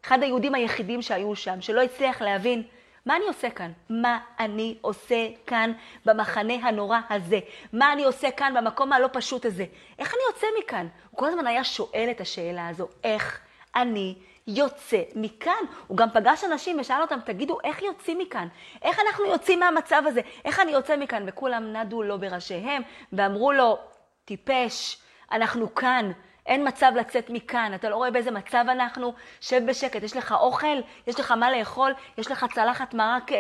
אחד 0.05 0.23
היהודים 0.23 0.55
היחידים 0.55 1.01
שהיו 1.01 1.35
שם, 1.35 1.61
שלא 1.61 1.81
הצליח 1.81 2.21
להבין 2.21 2.63
מה 3.05 3.15
אני 3.15 3.25
עושה 3.25 3.49
כאן? 3.49 3.71
מה 3.89 4.19
אני 4.39 4.77
עושה 4.81 5.27
כאן 5.45 5.71
במחנה 6.05 6.53
הנורא 6.53 6.99
הזה? 7.09 7.39
מה 7.73 7.93
אני 7.93 8.03
עושה 8.03 8.31
כאן 8.31 8.53
במקום 8.57 8.93
הלא 8.93 9.07
פשוט 9.13 9.45
הזה? 9.45 9.65
איך 9.99 10.13
אני 10.13 10.21
יוצא 10.29 10.47
מכאן? 10.59 10.87
הוא 11.09 11.17
כל 11.17 11.27
הזמן 11.27 11.47
היה 11.47 11.63
שואל 11.63 12.07
את 12.11 12.21
השאלה 12.21 12.67
הזו, 12.67 12.87
איך 13.03 13.39
אני 13.75 14.15
יוצא 14.47 15.01
מכאן? 15.15 15.63
הוא 15.87 15.97
גם 15.97 16.09
פגש 16.13 16.43
אנשים 16.43 16.79
ושאל 16.79 17.01
אותם, 17.01 17.19
תגידו, 17.25 17.57
איך 17.63 17.81
יוצאים 17.81 18.17
מכאן? 18.17 18.47
איך 18.81 18.99
אנחנו 18.99 19.25
יוצאים 19.25 19.59
מהמצב 19.59 20.03
הזה? 20.07 20.21
איך 20.45 20.59
אני 20.59 20.71
יוצא 20.71 20.97
מכאן? 20.97 21.23
וכולם 21.27 21.73
נדו 21.73 22.03
לו 22.03 22.19
בראשיהם 22.19 22.81
ואמרו 23.13 23.51
לו, 23.51 23.79
טיפש, 24.25 24.97
אנחנו 25.31 25.75
כאן. 25.75 26.11
אין 26.45 26.67
מצב 26.67 26.91
לצאת 26.95 27.29
מכאן, 27.29 27.71
אתה 27.75 27.89
לא 27.89 27.95
רואה 27.95 28.11
באיזה 28.11 28.31
מצב 28.31 28.65
אנחנו? 28.69 29.13
שב 29.41 29.61
בשקט, 29.67 30.03
יש 30.03 30.17
לך 30.17 30.31
אוכל, 30.31 30.77
יש 31.07 31.19
לך 31.19 31.31
מה 31.31 31.51
לאכול, 31.51 31.93
יש 32.17 32.31
לך 32.31 32.45
צלחת 32.53 32.93
מרק 32.93 33.31
אה, 33.31 33.37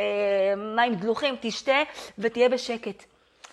מים 0.75 0.95
דלוחים, 0.95 1.35
תשתה 1.41 1.81
ותהיה 2.17 2.49
בשקט. 2.49 3.03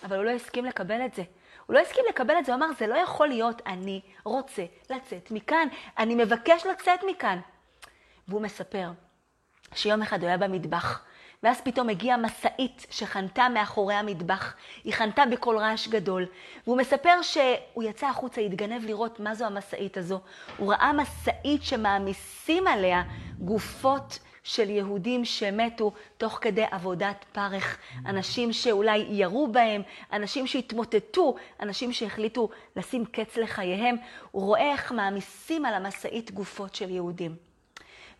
אבל 0.03 0.17
הוא 0.17 0.25
לא 0.25 0.29
הסכים 0.29 0.65
לקבל 0.65 1.05
את 1.05 1.13
זה. 1.13 1.23
הוא 1.65 1.73
לא 1.73 1.79
הסכים 1.79 2.03
לקבל 2.09 2.33
את 2.39 2.45
זה, 2.45 2.53
הוא 2.53 2.57
אמר, 2.59 2.67
זה 2.77 2.87
לא 2.87 2.95
יכול 2.95 3.27
להיות, 3.27 3.61
אני 3.65 4.01
רוצה 4.23 4.63
לצאת 4.89 5.31
מכאן, 5.31 5.67
אני 5.97 6.15
מבקש 6.15 6.65
לצאת 6.65 6.99
מכאן. 7.07 7.39
והוא 8.27 8.41
מספר 8.41 8.91
שיום 9.75 10.01
אחד 10.01 10.19
הוא 10.19 10.27
היה 10.27 10.37
במטבח, 10.37 11.03
ואז 11.43 11.61
פתאום 11.61 11.89
הגיעה 11.89 12.17
משאית 12.17 12.85
שחנתה 12.89 13.49
מאחורי 13.49 13.93
המטבח. 13.93 14.55
היא 14.83 14.93
חנתה 14.93 15.23
בקול 15.31 15.57
רעש 15.57 15.87
גדול. 15.87 16.25
והוא 16.67 16.77
מספר 16.77 17.21
שהוא 17.21 17.83
יצא 17.83 18.07
החוצה, 18.07 18.41
התגנב 18.41 18.85
לראות 18.85 19.19
מה 19.19 19.35
זו 19.35 19.45
המשאית 19.45 19.97
הזו. 19.97 20.19
הוא 20.57 20.73
ראה 20.73 20.93
משאית 20.93 21.63
שמעמיסים 21.63 22.67
עליה 22.67 23.03
גופות 23.39 24.19
של 24.43 24.69
יהודים 24.69 25.25
שמתו 25.25 25.91
תוך 26.17 26.39
כדי 26.41 26.65
עבודת 26.71 27.25
פרך. 27.31 27.77
אנשים 28.05 28.53
שאולי 28.53 28.97
ירו 29.09 29.47
בהם, 29.47 29.81
אנשים 30.13 30.47
שהתמוטטו, 30.47 31.35
אנשים 31.59 31.93
שהחליטו 31.93 32.49
לשים 32.75 33.05
קץ 33.05 33.37
לחייהם. 33.37 33.95
הוא 34.31 34.43
רואה 34.43 34.71
איך 34.71 34.91
מעמיסים 34.91 35.65
על 35.65 35.73
המשאית 35.73 36.31
גופות 36.31 36.75
של 36.75 36.89
יהודים. 36.89 37.35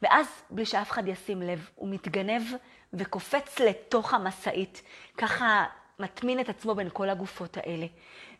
ואז, 0.01 0.27
בלי 0.49 0.65
שאף 0.65 0.91
אחד 0.91 1.07
ישים 1.07 1.41
לב, 1.41 1.69
הוא 1.75 1.89
מתגנב 1.89 2.41
וקופץ 2.93 3.59
לתוך 3.59 4.13
המשאית, 4.13 4.81
ככה 5.17 5.65
מטמין 5.99 6.39
את 6.39 6.49
עצמו 6.49 6.75
בין 6.75 6.89
כל 6.93 7.09
הגופות 7.09 7.57
האלה. 7.57 7.85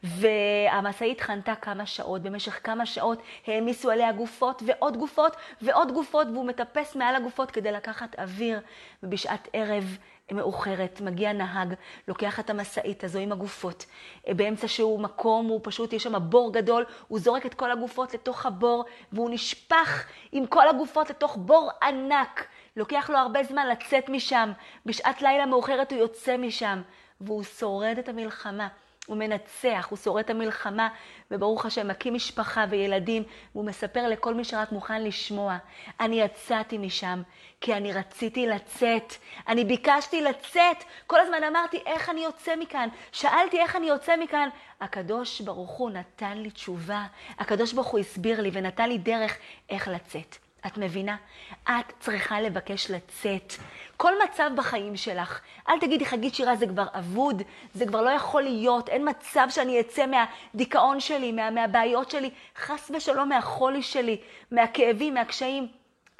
והמשאית 0.04 1.22
חנתה 1.22 1.56
כמה 1.56 1.86
שעות, 1.86 2.22
במשך 2.22 2.60
כמה 2.64 2.86
שעות 2.86 3.22
העמיסו 3.48 3.92
עליה 3.92 4.12
גופות 4.12 4.64
ועוד 4.66 4.98
גופות 4.98 5.36
ועוד 5.62 5.92
גופות, 5.92 6.28
והוא 6.34 6.46
מטפס 6.46 6.96
מעל 6.96 7.16
הגופות 7.16 7.52
כדי 7.52 7.72
לקחת 7.72 8.20
אוויר. 8.20 8.60
ובשעת 9.04 9.48
ערב 9.54 9.98
מאוחרת 10.34 11.02
מגיע 11.02 11.34
נהג, 11.34 11.74
לוקח 12.08 12.40
את 12.40 12.50
המשאית 12.50 13.04
הזו 13.04 13.20
עם 13.20 13.32
הגופות. 13.32 13.86
באמצע 14.28 14.68
שהוא 14.68 15.00
מקום, 15.00 15.48
הוא 15.48 15.60
פשוט, 15.64 15.94
יש 15.94 16.04
שם 16.04 16.30
בור 16.30 16.54
גדול, 16.54 16.86
הוא 17.08 17.20
זורק 17.20 17.46
את 17.46 17.54
כל 17.54 17.72
הגופות 17.72 18.14
לתוך 18.14 18.46
הבור, 18.46 18.86
והוא 19.12 19.30
נשפך 19.30 20.08
עם 20.32 20.46
כל 20.46 20.68
הגופות 20.68 21.10
לתוך 21.10 21.38
בור 21.38 21.72
ענק. 21.84 22.48
לוקח 22.76 23.10
לו 23.10 23.18
הרבה 23.18 23.44
זמן 23.44 23.68
לצאת 23.68 24.10
משם. 24.10 24.52
בשעת 24.86 25.22
לילה 25.22 25.46
מאוחרת 25.46 25.92
הוא 25.92 26.00
יוצא 26.00 26.38
משם, 26.38 26.82
והוא 27.22 27.44
שורד 27.44 27.96
את 28.00 28.10
המלחמה. 28.10 28.68
הוא 29.10 29.18
מנצח, 29.18 29.88
הוא 29.90 29.98
שורד 29.98 30.24
את 30.24 30.30
המלחמה, 30.30 30.90
וברוך 31.32 31.66
השם, 31.66 31.88
מקים 31.88 32.14
משפחה 32.14 32.66
וילדים, 32.70 33.24
והוא 33.56 33.66
מספר 33.66 34.08
לכל 34.08 34.34
מי 34.34 34.44
שרק 34.44 34.72
מוכן 34.72 35.04
לשמוע. 35.04 35.58
אני 36.00 36.22
יצאתי 36.22 36.78
משם, 36.78 37.22
כי 37.62 37.74
אני 37.74 37.94
רציתי 37.94 38.48
לצאת. 38.48 39.14
אני 39.48 39.66
ביקשתי 39.66 40.22
לצאת. 40.22 40.84
כל 41.08 41.20
הזמן 41.20 41.44
אמרתי, 41.44 41.82
איך 41.86 42.10
אני 42.10 42.24
יוצא 42.24 42.56
מכאן? 42.56 42.90
שאלתי 43.12 43.60
איך 43.60 43.76
אני 43.76 43.88
יוצא 43.88 44.18
מכאן. 44.18 44.50
הקדוש 44.82 45.42
ברוך 45.42 45.72
הוא 45.72 45.90
נתן 45.92 46.38
לי 46.38 46.52
תשובה. 46.52 47.06
הקדוש 47.40 47.74
ברוך 47.74 47.88
הוא 47.88 48.00
הסביר 48.00 48.42
לי 48.42 48.50
ונתן 48.54 48.90
לי 48.90 48.98
דרך 48.98 49.38
איך 49.70 49.88
לצאת. 49.88 50.49
את 50.68 50.78
מבינה? 50.78 51.18
את 51.64 51.94
צריכה 52.00 52.42
לבקש 52.42 52.92
לצאת. 52.92 53.54
כל 53.98 54.14
מצב 54.24 54.50
בחיים 54.56 54.96
שלך, 54.96 55.40
אל 55.70 55.80
תגידי, 55.80 56.06
חגית 56.06 56.36
שירה, 56.36 56.56
זה 56.56 56.68
כבר 56.68 56.86
אבוד, 56.94 57.42
זה 57.74 57.86
כבר 57.86 58.02
לא 58.02 58.10
יכול 58.10 58.42
להיות, 58.42 58.90
אין 58.90 59.10
מצב 59.10 59.48
שאני 59.50 59.80
אצא 59.80 60.06
מהדיכאון 60.06 61.00
שלי, 61.00 61.32
מה, 61.32 61.52
מהבעיות 61.52 62.12
שלי, 62.12 62.30
חס 62.58 62.92
ושלום 62.96 63.30
מהחולי 63.30 63.82
שלי, 63.82 64.22
מהכאבים, 64.52 65.14
מהקשיים. 65.14 65.68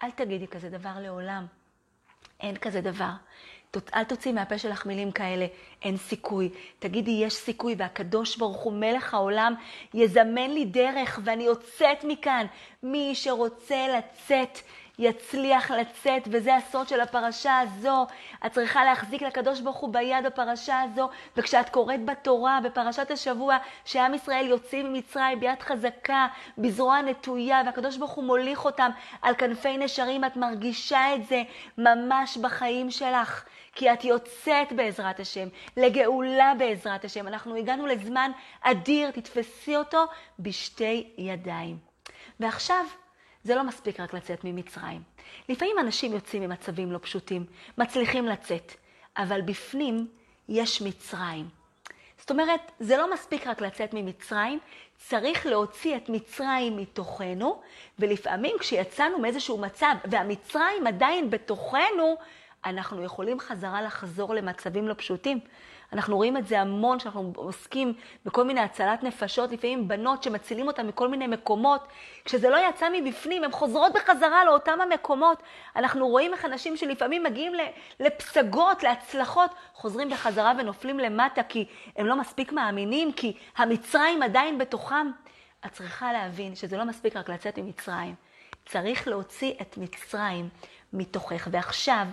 אל 0.04 0.12
תגידי 0.12 0.48
כזה 0.48 0.70
דבר 0.70 0.94
לעולם. 1.00 1.46
אין 2.40 2.58
כזה 2.58 2.82
דבר. 2.82 3.12
אל 3.96 4.04
תוציא 4.04 4.32
מהפה 4.32 4.58
שלך 4.58 4.86
מילים 4.86 5.12
כאלה, 5.12 5.46
אין 5.82 5.98
סיכוי. 5.98 6.50
תגידי, 6.80 7.12
יש 7.12 7.34
סיכוי, 7.34 7.76
והקדוש 7.78 8.38
ברוך 8.38 8.58
הוא, 8.58 8.74
מלך 8.74 9.14
העולם, 9.14 9.54
יזמן 9.94 10.52
לי 10.52 10.66
דרך, 10.66 11.20
ואני 11.24 11.44
יוצאת 11.44 12.04
מכאן. 12.04 12.46
מי 12.84 13.12
שרוצה 13.16 13.86
לצאת, 13.98 14.60
יצליח 15.00 15.72
לצאת, 15.72 16.28
וזה 16.32 16.56
הסוד 16.56 16.88
של 16.88 17.02
הפרשה 17.02 17.60
הזו. 17.60 18.06
את 18.46 18.52
צריכה 18.52 18.86
להחזיק 18.86 19.22
לקדוש 19.22 19.60
ברוך 19.60 19.78
הוא 19.78 19.94
ביד 19.94 20.26
הפרשה 20.26 20.82
הזו, 20.82 21.10
וכשאת 21.38 21.70
קוראת 21.70 22.06
בתורה, 22.06 22.60
בפרשת 22.64 23.12
השבוע, 23.12 23.58
שעם 23.86 24.14
ישראל 24.14 24.48
יוצאים 24.48 24.94
ממצרים 24.94 25.40
ביד 25.40 25.62
חזקה, 25.62 26.28
בזרוע 26.58 27.02
נטויה, 27.02 27.62
והקדוש 27.66 27.98
ברוך 27.98 28.12
הוא 28.12 28.24
מוליך 28.24 28.66
אותם 28.66 28.92
על 29.22 29.36
כנפי 29.36 29.78
נשרים, 29.78 30.26
את 30.26 30.36
מרגישה 30.36 31.16
את 31.16 31.28
זה 31.28 31.44
ממש 31.78 32.38
בחיים 32.38 32.92
שלך. 32.92 33.46
כי 33.76 33.94
את 33.94 34.04
יוצאת 34.04 34.74
בעזרת 34.74 35.20
השם, 35.20 35.48
לגאולה 35.78 36.54
בעזרת 36.58 37.06
השם. 37.06 37.28
אנחנו 37.28 37.56
הגענו 37.56 37.88
לזמן 37.88 38.32
אדיר, 38.62 39.12
תתפסי 39.12 39.76
אותו 39.76 40.06
בשתי 40.40 41.10
ידיים. 41.18 41.78
ועכשיו, 42.40 42.86
זה 43.44 43.56
לא 43.56 43.64
מספיק 43.64 44.00
רק 44.00 44.14
לצאת 44.14 44.44
ממצרים. 44.44 45.02
לפעמים 45.50 45.80
אנשים 45.80 46.14
יוצאים 46.14 46.44
ממצבים 46.44 46.92
לא 46.92 46.98
פשוטים, 47.02 47.46
מצליחים 47.78 48.26
לצאת, 48.26 48.74
אבל 49.18 49.42
בפנים 49.42 50.08
יש 50.50 50.82
מצרים. 50.82 51.50
זאת 52.18 52.32
אומרת, 52.32 52.72
זה 52.80 52.98
לא 52.98 53.14
מספיק 53.14 53.48
רק 53.48 53.62
לצאת 53.62 53.94
ממצרים, 53.94 54.60
צריך 54.98 55.46
להוציא 55.46 55.98
את 55.98 56.10
מצרים 56.10 56.78
מתוכנו, 56.78 57.62
ולפעמים 58.00 58.56
כשיצאנו 58.60 59.20
מאיזשהו 59.20 59.58
מצב 59.58 59.96
והמצרים 60.06 60.88
עדיין 60.88 61.30
בתוכנו, 61.30 62.16
אנחנו 62.66 63.04
יכולים 63.04 63.40
חזרה 63.40 63.82
לחזור 63.82 64.34
למצבים 64.34 64.88
לא 64.88 64.94
פשוטים. 64.94 65.40
אנחנו 65.94 66.16
רואים 66.16 66.38
את 66.38 66.48
זה 66.48 66.62
המון, 66.62 67.00
שאנחנו 67.00 67.34
עוסקים 67.36 67.94
בכל 68.26 68.44
מיני 68.44 68.62
הצלת 68.62 69.04
נפשות, 69.04 69.52
לפעמים 69.52 69.88
בנות 69.88 70.24
שמצילים 70.24 70.68
אותן 70.68 70.88
מכל 70.88 71.08
מיני 71.08 71.28
מקומות. 71.28 71.88
כשזה 72.26 72.50
לא 72.50 72.58
יצא 72.70 72.88
מבפנים, 72.94 73.44
הן 73.44 73.52
חוזרות 73.52 73.94
בחזרה 73.94 74.46
לאותם 74.46 74.82
המקומות. 74.82 75.44
אנחנו 75.76 76.08
רואים 76.08 76.34
איך 76.34 76.46
אנשים 76.46 76.78
שלפעמים 76.78 77.24
מגיעים 77.24 77.54
לפסגות, 78.00 78.84
להצלחות, 78.84 79.52
חוזרים 79.74 80.10
בחזרה 80.10 80.54
ונופלים 80.58 81.00
למטה, 81.00 81.44
כי 81.44 81.66
הם 81.96 82.06
לא 82.06 82.16
מספיק 82.16 82.52
מאמינים, 82.52 83.14
כי 83.14 83.38
המצרים 83.58 84.24
עדיין 84.24 84.58
בתוכם. 84.58 85.12
את 85.66 85.72
צריכה 85.72 86.14
להבין 86.14 86.56
שזה 86.56 86.78
לא 86.78 86.86
מספיק 86.86 87.16
רק 87.16 87.30
לצאת 87.30 87.58
ממצרים. 87.60 88.16
צריך 88.66 89.08
להוציא 89.08 89.54
את 89.62 89.78
מצרים 89.78 90.50
מתוכך. 90.94 91.48
ועכשיו, 91.52 92.08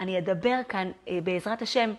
אני 0.00 0.18
אדבר 0.18 0.60
כאן, 0.68 0.90
אה, 1.08 1.18
בעזרת 1.22 1.62
השם, 1.62 1.94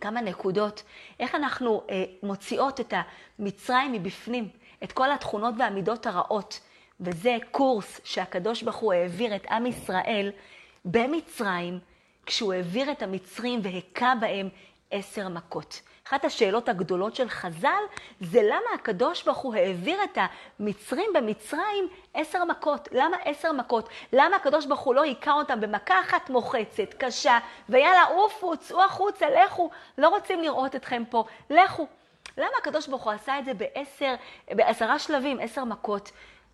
כמה 0.00 0.20
נקודות, 0.20 0.82
איך 1.20 1.34
אנחנו 1.34 1.82
אה, 1.90 2.04
מוציאות 2.22 2.80
את 2.80 2.94
המצרים 3.38 3.92
מבפנים, 3.92 4.48
את 4.84 4.92
כל 4.92 5.12
התכונות 5.12 5.54
והמידות 5.58 6.06
הרעות. 6.06 6.60
וזה 7.00 7.36
קורס 7.50 8.00
שהקדוש 8.04 8.62
ברוך 8.62 8.76
הוא 8.76 8.92
העביר 8.92 9.36
את 9.36 9.46
עם 9.46 9.66
ישראל 9.66 10.32
במצרים, 10.84 11.78
כשהוא 12.26 12.52
העביר 12.52 12.92
את 12.92 13.02
המצרים 13.02 13.60
והכה 13.62 14.14
בהם 14.20 14.48
עשר 14.90 15.28
מכות. 15.28 15.80
אחת 16.06 16.24
השאלות 16.24 16.68
הגדולות 16.68 17.14
של 17.16 17.28
חז"ל 17.28 17.82
זה 18.20 18.42
למה 18.42 18.74
הקדוש 18.74 19.22
ברוך 19.22 19.38
הוא 19.38 19.54
העביר 19.54 20.04
את 20.04 20.18
המצרים 20.58 21.10
במצרים 21.14 21.88
עשר 22.14 22.44
מכות. 22.44 22.88
למה 22.92 23.16
עשר 23.24 23.52
מכות? 23.52 23.88
למה 24.12 24.36
הקדוש 24.36 24.66
ברוך 24.66 24.80
הוא 24.80 24.94
לא 24.94 25.02
היכה 25.02 25.32
אותם 25.32 25.60
במכה 25.60 26.00
אחת 26.00 26.30
מוחצת, 26.30 26.94
קשה, 26.98 27.38
ויאללה, 27.68 28.04
עופו, 28.04 28.56
צאו 28.56 28.82
החוצה, 28.82 29.26
לכו, 29.30 29.70
לא 29.98 30.08
רוצים 30.08 30.42
לראות 30.42 30.76
אתכם 30.76 31.02
פה, 31.10 31.24
לכו. 31.50 31.86
למה 32.38 32.56
הקדוש 32.58 32.86
ברוך 32.86 33.04
הוא 33.04 33.12
עשה 33.12 33.38
את 33.38 33.44
זה 33.44 33.54
בעשר, 33.54 34.14
בעשרה 34.50 34.98
שלבים, 34.98 35.40
עשר 35.40 35.64
מכות? 35.64 36.10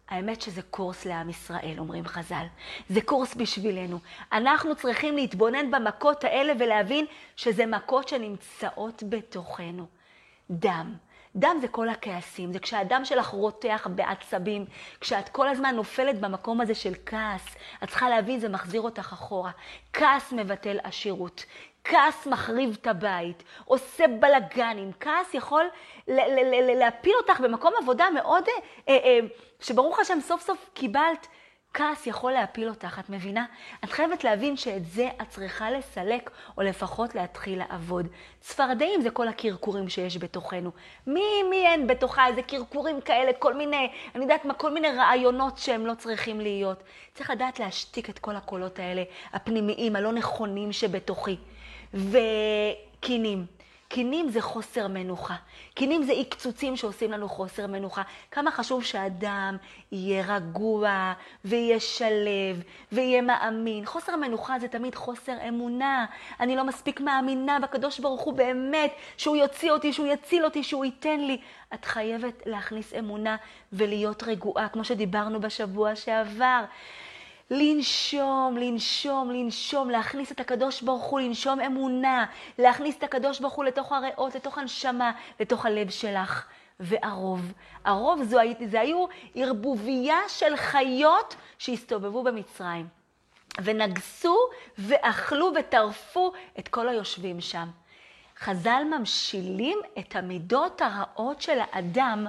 האמת 0.08 0.42
שזה 0.42 0.62
קורס 0.62 1.04
לעם 1.04 1.30
ישראל, 1.30 1.74
אומרים 1.78 2.06
חז"ל. 2.06 2.46
זה 2.88 3.00
קורס 3.00 3.34
בשבילנו. 3.34 3.98
אנחנו 4.32 4.76
צריכים 4.76 5.16
להתבונן 5.16 5.70
במכות 5.70 6.24
האלה 6.24 6.52
ולהבין 6.58 7.06
שזה 7.36 7.66
מכות 7.66 8.08
שנמצאות 8.08 9.02
בתוכנו. 9.08 9.86
דם. 10.50 10.94
דם 11.36 11.56
זה 11.60 11.68
כל 11.68 11.88
הכעסים, 11.88 12.52
זה 12.52 12.58
כשהדם 12.58 13.04
שלך 13.04 13.26
רותח 13.26 13.86
בעצבים, 13.94 14.64
כשאת 15.00 15.28
כל 15.28 15.48
הזמן 15.48 15.74
נופלת 15.74 16.20
במקום 16.20 16.60
הזה 16.60 16.74
של 16.74 16.92
כעס. 17.06 17.56
את 17.84 17.88
צריכה 17.88 18.08
להבין, 18.08 18.40
זה 18.40 18.48
מחזיר 18.48 18.80
אותך 18.80 19.12
אחורה. 19.12 19.50
כעס 19.92 20.32
מבטל 20.32 20.78
עשירות. 20.82 21.44
כעס 21.88 22.26
מחריב 22.26 22.76
את 22.80 22.86
הבית, 22.86 23.42
עושה 23.64 24.04
בלאגנים, 24.20 24.90
כעס 25.00 25.34
יכול 25.34 25.64
להפיל 26.76 27.14
אותך 27.20 27.40
במקום 27.40 27.72
עבודה 27.82 28.10
מאוד, 28.14 28.44
אה, 28.88 28.94
אה, 28.94 29.18
שברוך 29.60 29.98
השם 29.98 30.18
סוף 30.20 30.42
סוף 30.42 30.70
קיבלת, 30.74 31.26
כעס 31.74 32.06
יכול 32.06 32.32
להפיל 32.32 32.68
אותך, 32.68 32.98
את 32.98 33.10
מבינה? 33.10 33.44
את 33.84 33.92
חייבת 33.92 34.24
להבין 34.24 34.56
שאת 34.56 34.86
זה 34.86 35.08
את 35.22 35.28
צריכה 35.28 35.70
לסלק, 35.70 36.30
או 36.58 36.62
לפחות 36.62 37.14
להתחיל 37.14 37.58
לעבוד. 37.58 38.06
צפרדעים 38.40 39.00
זה 39.00 39.10
כל 39.10 39.28
הקרקורים 39.28 39.88
שיש 39.88 40.18
בתוכנו. 40.18 40.70
מי, 41.06 41.42
מי 41.50 41.66
אין 41.66 41.86
בתוכה 41.86 42.26
איזה 42.26 42.42
קרקורים 42.42 43.00
כאלה, 43.00 43.32
כל 43.38 43.54
מיני, 43.54 43.90
אני 44.14 44.22
יודעת 44.22 44.44
מה, 44.44 44.54
כל 44.54 44.74
מיני 44.74 44.88
רעיונות 44.88 45.58
שהם 45.58 45.86
לא 45.86 45.94
צריכים 45.94 46.40
להיות. 46.40 46.82
צריך 47.14 47.30
לדעת 47.30 47.58
להשתיק 47.58 48.10
את 48.10 48.18
כל 48.18 48.36
הקולות 48.36 48.78
האלה, 48.78 49.02
הפנימיים, 49.32 49.96
הלא 49.96 50.12
נכונים 50.12 50.72
שבתוכי. 50.72 51.36
וקינים. 51.94 53.46
קינים 53.88 54.28
זה 54.28 54.40
חוסר 54.40 54.88
מנוחה. 54.88 55.34
קינים 55.74 56.02
זה 56.02 56.12
אי 56.12 56.24
קצוצים 56.24 56.76
שעושים 56.76 57.12
לנו 57.12 57.28
חוסר 57.28 57.66
מנוחה. 57.66 58.02
כמה 58.30 58.50
חשוב 58.50 58.84
שאדם 58.84 59.56
יהיה 59.92 60.36
רגוע, 60.36 61.12
ויהיה 61.44 61.80
שלב, 61.80 62.62
ויהיה 62.92 63.22
מאמין. 63.22 63.86
חוסר 63.86 64.16
מנוחה 64.16 64.58
זה 64.58 64.68
תמיד 64.68 64.94
חוסר 64.94 65.32
אמונה. 65.48 66.06
אני 66.40 66.56
לא 66.56 66.64
מספיק 66.64 67.00
מאמינה 67.00 67.58
בקדוש 67.60 67.98
ברוך 68.00 68.20
הוא 68.22 68.34
באמת, 68.34 68.92
שהוא 69.16 69.36
יוציא 69.36 69.70
אותי, 69.70 69.92
שהוא 69.92 70.06
יציל 70.06 70.44
אותי, 70.44 70.62
שהוא 70.62 70.84
ייתן 70.84 71.20
לי. 71.20 71.38
את 71.74 71.84
חייבת 71.84 72.42
להכניס 72.46 72.94
אמונה 72.94 73.36
ולהיות 73.72 74.22
רגועה, 74.22 74.68
כמו 74.68 74.84
שדיברנו 74.84 75.40
בשבוע 75.40 75.96
שעבר. 75.96 76.64
לנשום, 77.50 78.56
לנשום, 78.56 79.30
לנשום, 79.30 79.90
להכניס 79.90 80.32
את 80.32 80.40
הקדוש 80.40 80.82
ברוך 80.82 81.04
הוא, 81.04 81.20
לנשום 81.20 81.60
אמונה, 81.60 82.26
להכניס 82.58 82.96
את 82.98 83.02
הקדוש 83.02 83.40
ברוך 83.40 83.54
הוא 83.54 83.64
לתוך 83.64 83.92
הריאות, 83.92 84.34
לתוך 84.34 84.58
הנשמה, 84.58 85.12
לתוך 85.40 85.66
הלב 85.66 85.90
שלך. 85.90 86.46
וערוב. 86.80 87.52
ערוב 87.84 88.22
זו, 88.22 88.38
זה 88.66 88.80
היו 88.80 89.06
ערבוביה 89.34 90.16
של 90.28 90.56
חיות 90.56 91.36
שהסתובבו 91.58 92.22
במצרים. 92.22 92.86
ונגסו 93.64 94.36
ואכלו 94.78 95.52
וטרפו 95.58 96.32
את 96.58 96.68
כל 96.68 96.88
היושבים 96.88 97.40
שם. 97.40 97.68
חז"ל 98.38 98.82
ממשילים 98.98 99.78
את 99.98 100.16
המידות 100.16 100.80
הרעות 100.80 101.40
של 101.40 101.58
האדם 101.60 102.26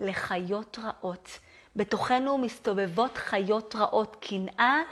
לחיות 0.00 0.78
רעות. 0.82 1.38
בתוכנו 1.76 2.38
מסתובבות 2.38 3.16
חיות 3.16 3.74
רעות, 3.76 4.16
קנאה, 4.20 4.82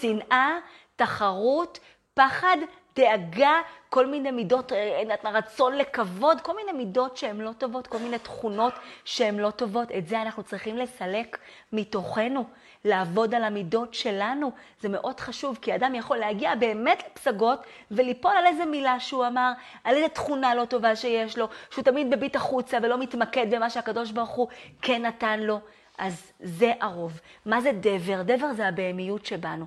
שנאה, 0.00 0.58
תחרות, 0.96 1.78
פחד, 2.14 2.56
דאגה, 2.96 3.60
כל 3.88 4.06
מיני 4.06 4.30
מידות, 4.30 4.72
אה, 4.72 5.02
רצון 5.24 5.76
לכבוד, 5.76 6.40
כל 6.40 6.56
מיני 6.56 6.72
מידות 6.72 7.16
שהן 7.16 7.40
לא 7.40 7.52
טובות, 7.58 7.86
כל 7.86 7.98
מיני 7.98 8.18
תכונות 8.18 8.72
שהן 9.04 9.36
לא 9.38 9.50
טובות. 9.50 9.88
את 9.98 10.08
זה 10.08 10.22
אנחנו 10.22 10.42
צריכים 10.42 10.76
לסלק 10.76 11.38
מתוכנו, 11.72 12.44
לעבוד 12.84 13.34
על 13.34 13.44
המידות 13.44 13.94
שלנו. 13.94 14.52
זה 14.80 14.88
מאוד 14.88 15.20
חשוב, 15.20 15.58
כי 15.62 15.74
אדם 15.74 15.94
יכול 15.94 16.16
להגיע 16.16 16.54
באמת 16.54 17.02
לפסגות 17.06 17.60
וליפול 17.90 18.32
על 18.36 18.46
איזה 18.46 18.64
מילה 18.64 19.00
שהוא 19.00 19.26
אמר, 19.26 19.52
על 19.84 19.94
איזה 19.96 20.08
תכונה 20.08 20.54
לא 20.54 20.64
טובה 20.64 20.96
שיש 20.96 21.38
לו, 21.38 21.48
שהוא 21.70 21.84
תמיד 21.84 22.06
מביט 22.16 22.36
החוצה 22.36 22.78
ולא 22.82 22.98
מתמקד 22.98 23.54
במה 23.54 23.70
שהקדוש 23.70 24.10
ברוך 24.10 24.30
הוא 24.30 24.48
כן 24.82 25.06
נתן 25.06 25.40
לו. 25.40 25.60
אז 25.98 26.32
זה 26.40 26.72
הרוב. 26.80 27.20
מה 27.46 27.60
זה 27.60 27.72
דבר? 27.72 28.22
דבר 28.22 28.52
זה 28.52 28.68
הבהמיות 28.68 29.26
שבנו. 29.26 29.66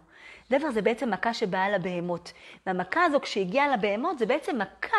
דבר 0.52 0.72
זה 0.72 0.82
בעצם 0.82 1.10
מכה 1.10 1.34
שבאה 1.34 1.70
לבהמות. 1.70 2.32
והמכה 2.66 3.04
הזו, 3.06 3.22
כשהגיעה 3.22 3.68
לבהמות, 3.68 4.20
זה 4.20 4.26
בעצם 4.26 4.62
מכה 4.62 4.98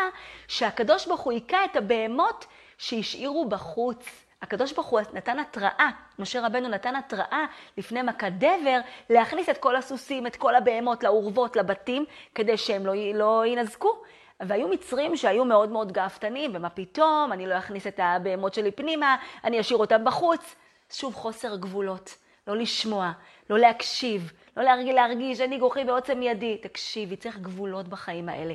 שהקדוש 0.48 1.06
ברוך 1.06 1.20
הוא 1.20 1.32
היכה 1.32 1.64
את 1.64 1.76
הבהמות 1.76 2.46
שהשאירו 2.78 3.48
בחוץ. 3.48 4.26
הקדוש 4.42 4.72
ברוך 4.72 4.86
הוא 4.86 5.00
נתן 5.12 5.38
התראה, 5.38 5.90
משה 6.18 6.46
רבנו 6.46 6.68
נתן 6.68 6.96
התראה 6.96 7.44
לפני 7.76 8.02
מכת 8.02 8.32
דבר, 8.38 8.80
להכניס 9.10 9.48
את 9.48 9.58
כל 9.58 9.76
הסוסים, 9.76 10.26
את 10.26 10.36
כל 10.36 10.54
הבהמות, 10.54 11.04
לאורוות, 11.04 11.56
לבתים, 11.56 12.04
כדי 12.34 12.56
שהם 12.56 12.86
לא, 12.86 12.92
לא 13.14 13.46
ינזקו. 13.46 14.02
והיו 14.40 14.68
מצרים 14.68 15.16
שהיו 15.16 15.44
מאוד 15.44 15.68
מאוד 15.68 15.92
גאוותנים, 15.92 16.50
ומה 16.54 16.70
פתאום, 16.70 17.32
אני 17.32 17.46
לא 17.46 17.58
אכניס 17.58 17.86
את 17.86 18.00
הבהמות 18.02 18.54
שלי 18.54 18.70
פנימה, 18.70 19.16
אני 19.44 19.60
אשאיר 19.60 19.78
אותם 19.78 20.04
בחוץ. 20.04 20.56
שוב, 20.90 21.14
חוסר 21.14 21.56
גבולות. 21.56 22.14
לא 22.46 22.56
לשמוע, 22.56 23.12
לא 23.50 23.58
להקשיב, 23.58 24.32
לא 24.56 24.62
להרגיל 24.62 24.94
להרגיש, 24.94 25.40
אני 25.40 25.58
גוחי 25.58 25.84
בעוצם 25.84 26.22
ידי. 26.22 26.58
תקשיבי, 26.62 27.16
צריך 27.16 27.38
גבולות 27.38 27.88
בחיים 27.88 28.28
האלה. 28.28 28.54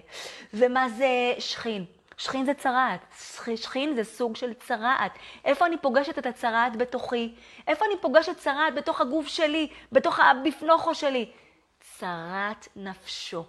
ומה 0.53 0.89
זה 0.89 1.33
שכין? 1.39 1.85
שכין 2.17 2.45
זה 2.45 2.53
צרעת. 2.53 2.99
שכין 3.55 3.95
זה 3.95 4.03
סוג 4.03 4.35
של 4.35 4.53
צרעת. 4.53 5.11
איפה 5.45 5.65
אני 5.65 5.77
פוגשת 5.77 6.19
את 6.19 6.25
הצרעת 6.25 6.75
בתוכי? 6.75 7.35
איפה 7.67 7.85
אני 7.85 7.93
פוגשת 8.01 8.37
צרעת 8.37 8.75
בתוך 8.75 9.01
הגוף 9.01 9.27
שלי, 9.27 9.67
בתוך 9.91 10.19
הבפנוכו 10.19 10.95
שלי? 10.95 11.31
צרת 11.79 12.67
נפשו. 12.75 13.43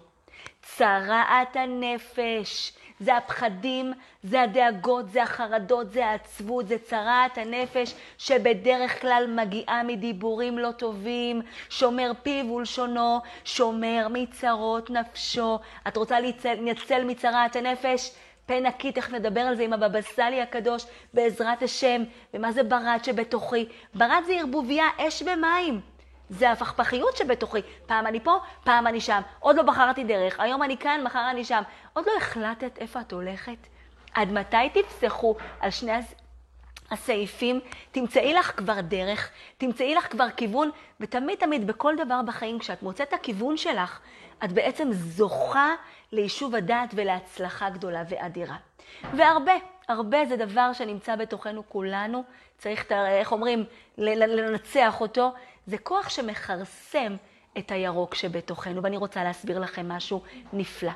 צרעת 0.75 1.55
הנפש. 1.55 2.73
זה 2.99 3.17
הפחדים, 3.17 3.93
זה 4.23 4.41
הדאגות, 4.41 5.09
זה 5.09 5.23
החרדות, 5.23 5.91
זה 5.91 6.05
העצבות, 6.05 6.67
זה 6.67 6.77
צרעת 6.77 7.37
הנפש 7.37 7.93
שבדרך 8.17 9.01
כלל 9.01 9.25
מגיעה 9.35 9.83
מדיבורים 9.83 10.57
לא 10.57 10.71
טובים, 10.71 11.41
שומר 11.69 12.11
פיו 12.23 12.53
ולשונו, 12.53 13.19
שומר 13.45 14.07
מצרות 14.09 14.89
נפשו. 14.89 15.59
את 15.87 15.97
רוצה 15.97 16.17
להינצל 16.19 17.03
מצרעת 17.03 17.55
הנפש? 17.55 18.11
פה 18.45 18.59
נקי, 18.59 18.91
תכף 18.91 19.13
נדבר 19.13 19.41
על 19.41 19.55
זה 19.55 19.63
עם 19.63 19.73
הבבא 19.73 20.01
סאלי 20.01 20.41
הקדוש, 20.41 20.85
בעזרת 21.13 21.63
השם. 21.63 22.03
ומה 22.33 22.51
זה 22.51 22.63
ברד 22.63 22.99
שבתוכי? 23.03 23.65
ברד 23.93 24.23
זה 24.25 24.33
ערבוביה, 24.39 24.85
אש 24.97 25.21
במים. 25.23 25.96
זה 26.29 26.51
הפכפכיות 26.51 27.17
שבתוכי. 27.17 27.61
פעם 27.85 28.07
אני 28.07 28.19
פה, 28.19 28.37
פעם 28.63 28.87
אני 28.87 29.01
שם. 29.01 29.21
עוד 29.39 29.55
לא 29.55 29.63
בחרתי 29.63 30.03
דרך, 30.03 30.39
היום 30.39 30.63
אני 30.63 30.77
כאן, 30.77 31.01
מחר 31.03 31.31
אני 31.31 31.45
שם. 31.45 31.61
עוד 31.93 32.05
לא 32.07 32.11
החלטת 32.17 32.77
איפה 32.77 33.01
את 33.01 33.11
הולכת? 33.11 33.57
עד 34.13 34.31
מתי 34.31 34.69
תפסחו 34.73 35.35
על 35.59 35.71
שני 35.71 35.91
הסעיפים? 36.91 37.59
תמצאי 37.91 38.33
לך 38.33 38.51
כבר 38.57 38.81
דרך, 38.81 39.31
תמצאי 39.57 39.95
לך 39.95 40.11
כבר 40.11 40.29
כיוון, 40.29 40.69
ותמיד 40.99 41.39
תמיד 41.39 41.67
בכל 41.67 41.95
דבר 42.05 42.21
בחיים, 42.25 42.59
כשאת 42.59 42.83
מוצאת 42.83 43.07
את 43.07 43.13
הכיוון 43.13 43.57
שלך, 43.57 43.99
את 44.43 44.51
בעצם 44.51 44.89
זוכה 44.91 45.75
ליישוב 46.11 46.55
הדעת 46.55 46.89
ולהצלחה 46.95 47.69
גדולה 47.69 48.03
ואדירה. 48.09 48.55
והרבה, 49.13 49.53
הרבה 49.87 50.25
זה 50.25 50.35
דבר 50.35 50.73
שנמצא 50.73 51.15
בתוכנו 51.15 51.69
כולנו, 51.69 52.23
צריך, 52.57 52.91
איך 52.91 53.31
אומרים, 53.31 53.63
לנצח 53.97 55.01
אותו. 55.01 55.33
זה 55.67 55.77
כוח 55.77 56.09
שמכרסם 56.09 57.15
את 57.57 57.71
הירוק 57.71 58.15
שבתוכנו, 58.15 58.83
ואני 58.83 58.97
רוצה 58.97 59.23
להסביר 59.23 59.59
לכם 59.59 59.89
משהו 59.89 60.21
נפלא. 60.53 60.91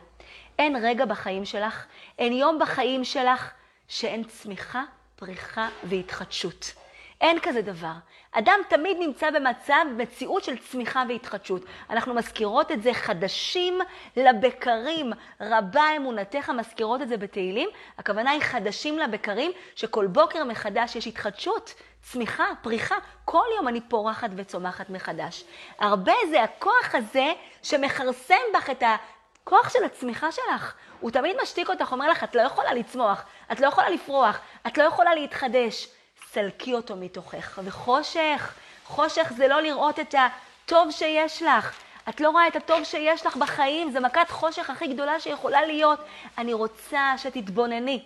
אין 0.59 0.75
רגע 0.75 1.05
בחיים 1.05 1.45
שלך, 1.45 1.85
אין 2.19 2.33
יום 2.33 2.59
בחיים 2.59 3.03
שלך, 3.03 3.51
שאין 3.87 4.23
צמיחה, 4.23 4.83
פריחה 5.15 5.69
והתחדשות. 5.83 6.73
אין 7.21 7.39
כזה 7.39 7.61
דבר. 7.61 7.93
אדם 8.31 8.59
תמיד 8.69 8.97
נמצא 8.99 9.31
במצב, 9.31 9.85
מציאות 9.97 10.43
של 10.43 10.57
צמיחה 10.57 11.03
והתחדשות. 11.09 11.65
אנחנו 11.89 12.13
מזכירות 12.13 12.71
את 12.71 12.83
זה 12.83 12.93
חדשים 12.93 13.79
לבקרים. 14.17 15.11
רבה 15.41 15.83
אמונתך 15.97 16.49
מזכירות 16.49 17.01
את 17.01 17.07
זה 17.09 17.17
בתהילים. 17.17 17.69
הכוונה 17.97 18.31
היא 18.31 18.41
חדשים 18.41 18.99
לבקרים, 18.99 19.51
שכל 19.75 20.07
בוקר 20.07 20.43
מחדש 20.43 20.95
יש 20.95 21.07
התחדשות, 21.07 21.73
צמיחה, 22.01 22.45
פריחה. 22.61 22.95
כל 23.25 23.45
יום 23.57 23.67
אני 23.67 23.81
פורחת 23.81 24.29
וצומחת 24.35 24.89
מחדש. 24.89 25.43
הרבה 25.79 26.13
זה 26.29 26.43
הכוח 26.43 26.95
הזה 26.95 27.33
שמכרסם 27.63 28.35
בך 28.53 28.69
את 28.69 28.83
הכוח 28.83 29.69
של 29.69 29.83
הצמיחה 29.83 30.31
שלך. 30.31 30.73
הוא 30.99 31.11
תמיד 31.11 31.35
משתיק 31.41 31.69
אותך, 31.69 31.91
אומר 31.91 32.09
לך, 32.09 32.23
את 32.23 32.35
לא 32.35 32.41
יכולה 32.41 32.73
לצמוח, 32.73 33.25
את 33.51 33.59
לא 33.59 33.67
יכולה 33.67 33.89
לפרוח, 33.89 34.39
את 34.67 34.77
לא 34.77 34.83
יכולה 34.83 35.15
להתחדש. 35.15 35.87
סלקי 36.31 36.73
אותו 36.73 36.95
מתוכך. 36.95 37.59
וחושך, 37.63 38.53
חושך 38.85 39.33
זה 39.37 39.47
לא 39.47 39.61
לראות 39.61 39.99
את 39.99 40.15
הטוב 40.17 40.91
שיש 40.91 41.43
לך. 41.43 41.73
את 42.09 42.21
לא 42.21 42.29
רואה 42.29 42.47
את 42.47 42.55
הטוב 42.55 42.83
שיש 42.83 43.25
לך 43.25 43.35
בחיים, 43.37 43.91
זו 43.91 44.01
מכת 44.01 44.29
חושך 44.29 44.69
הכי 44.69 44.87
גדולה 44.87 45.19
שיכולה 45.19 45.65
להיות. 45.65 45.99
אני 46.37 46.53
רוצה 46.53 47.13
שתתבונני 47.17 48.03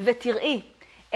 ותראי 0.00 0.62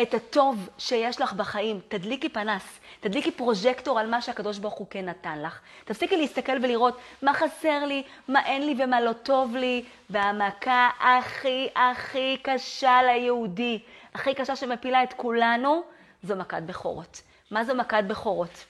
את 0.02 0.14
הטוב 0.14 0.68
שיש 0.78 1.20
לך 1.20 1.32
בחיים. 1.32 1.80
תדליקי 1.88 2.28
פנס, 2.28 2.80
תדליקי 3.00 3.30
פרוז'קטור 3.30 4.00
על 4.00 4.10
מה 4.10 4.22
שהקדוש 4.22 4.58
ברוך 4.58 4.74
הוא 4.74 4.86
כן 4.90 5.04
נתן 5.04 5.42
לך. 5.42 5.60
תפסיקי 5.84 6.16
להסתכל 6.16 6.56
ולראות 6.62 6.98
מה 7.22 7.34
חסר 7.34 7.84
לי, 7.84 8.02
מה 8.28 8.46
אין 8.46 8.66
לי 8.66 8.84
ומה 8.84 9.00
לא 9.00 9.12
טוב 9.12 9.56
לי. 9.56 9.84
והמכה 10.10 10.90
הכי 11.00 11.68
הכי 11.76 12.36
קשה 12.42 13.02
ליהודי, 13.02 13.78
הכי 14.14 14.34
קשה 14.34 14.56
שמפילה 14.56 15.02
את 15.02 15.12
כולנו, 15.12 15.82
זו 16.22 16.36
מכת 16.36 16.62
בכורות. 16.62 17.22
מה 17.50 17.64
זו 17.64 17.74
מכת 17.74 18.04
בכורות? 18.06 18.64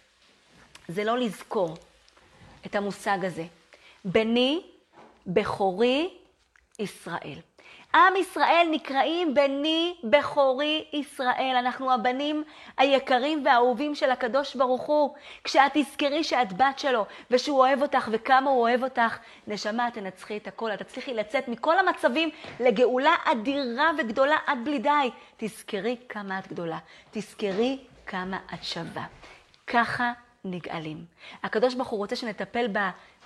זה 0.89 1.05
לא 1.05 1.19
לזכור 1.19 1.77
את 2.67 2.75
המושג 2.75 3.25
הזה. 3.25 3.45
בני, 4.05 4.63
בכורי, 5.27 6.09
ישראל. 6.79 7.39
עם 7.95 8.17
ישראל 8.17 8.67
נקראים 8.71 9.35
בני 9.35 9.97
בכורי 10.05 10.85
ישראל. 10.93 11.57
אנחנו 11.59 11.93
הבנים 11.93 12.45
היקרים 12.79 13.45
והאהובים 13.45 13.95
של 13.95 14.11
הקדוש 14.11 14.55
ברוך 14.57 14.83
הוא. 14.83 15.15
כשאת 15.45 15.71
תזכרי 15.75 16.25
שאת 16.25 16.53
בת 16.53 16.79
שלו 16.79 17.07
ושהוא 17.31 17.59
אוהב 17.59 17.83
אותך 17.83 18.09
וכמה 18.13 18.51
הוא 18.51 18.61
אוהב 18.61 18.85
אותך, 18.85 19.19
נשמה, 19.47 19.89
תנצחי 19.91 20.37
את 20.37 20.47
הכל. 20.47 20.75
את 20.75 20.83
תצליחי 20.83 21.15
לצאת 21.15 21.49
מכל 21.49 21.79
המצבים 21.79 22.31
לגאולה 22.61 23.15
אדירה 23.25 23.91
וגדולה 23.99 24.37
עד 24.47 24.59
בלי 24.65 24.79
די. 24.79 25.11
תזכרי 25.37 25.97
כמה 26.09 26.39
את 26.39 26.49
גדולה. 26.49 26.79
תזכרי 27.11 27.79
כמה 28.07 28.39
את 28.55 28.65
שווה. 28.65 29.05
ככה 29.67 30.13
נגאלים. 30.45 31.05
הקדוש 31.43 31.75
ברוך 31.75 31.89
הוא 31.89 31.99
רוצה 31.99 32.17
שנטפל 32.17 32.67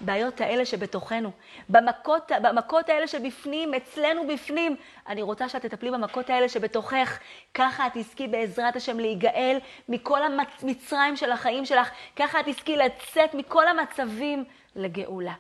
בבעיות 0.01 0.41
האלה 0.41 0.67
שבתוכנו, 0.67 1.31
במכות, 1.69 2.33
במכות 2.43 2.89
האלה 2.89 3.07
שבפנים, 3.07 3.75
אצלנו 3.75 4.27
בפנים. 4.29 4.77
אני 5.09 5.23
רוצה 5.23 5.49
שאת 5.49 5.63
תטפלי 5.63 5.91
במכות 5.91 6.31
האלה 6.31 6.49
שבתוכך. 6.49 7.19
ככה 7.55 7.87
את 7.87 7.93
תזכי 7.95 8.29
בעזרת 8.29 8.77
השם 8.77 8.99
להיגאל 8.99 9.59
מכל 9.89 10.21
המצרים 10.23 11.17
של 11.17 11.33
החיים 11.33 11.65
שלך. 11.65 11.91
ככה 12.17 12.41
את 12.41 12.49
תזכי 12.49 12.77
לצאת 12.77 13.35
מכל 13.35 13.69
המצבים 13.69 14.45
לגאולה. 14.77 15.35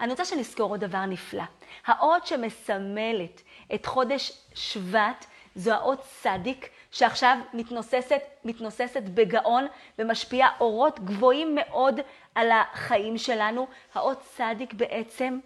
אני 0.00 0.10
רוצה 0.10 0.24
שנזכור 0.24 0.70
עוד 0.70 0.80
דבר 0.80 1.06
נפלא. 1.06 1.42
האות 1.86 2.26
שמסמלת 2.26 3.42
את 3.74 3.86
חודש 3.86 4.32
שבט 4.54 5.26
זו 5.54 5.72
האות 5.72 6.06
צדיק, 6.22 6.68
שעכשיו 6.90 7.38
מתנוססת, 7.54 8.20
מתנוססת 8.44 9.02
בגאון 9.02 9.66
ומשפיעה 9.98 10.50
אורות 10.60 11.00
גבוהים 11.00 11.54
מאוד 11.54 12.00
על 12.34 12.50
החיים 12.50 13.18
שלנו. 13.18 13.66
האות 13.94 14.22
צדיק 14.36 14.74
בעצם 14.74 15.38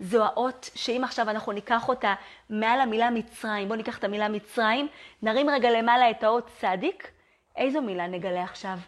זו 0.00 0.24
האות 0.24 0.70
שאם 0.74 1.04
עכשיו 1.04 1.30
אנחנו 1.30 1.52
ניקח 1.52 1.88
אותה 1.88 2.14
מעל 2.50 2.80
המילה 2.80 3.10
מצרים, 3.10 3.68
בואו 3.68 3.76
ניקח 3.76 3.98
את 3.98 4.04
המילה 4.04 4.28
מצרים, 4.28 4.88
נרים 5.22 5.50
רגע 5.50 5.70
למעלה 5.70 6.10
את 6.10 6.24
האות 6.24 6.50
צדיק, 6.60 7.10
איזו 7.56 7.82
מילה 7.82 8.06
נגלה 8.06 8.44
עכשיו? 8.44 8.78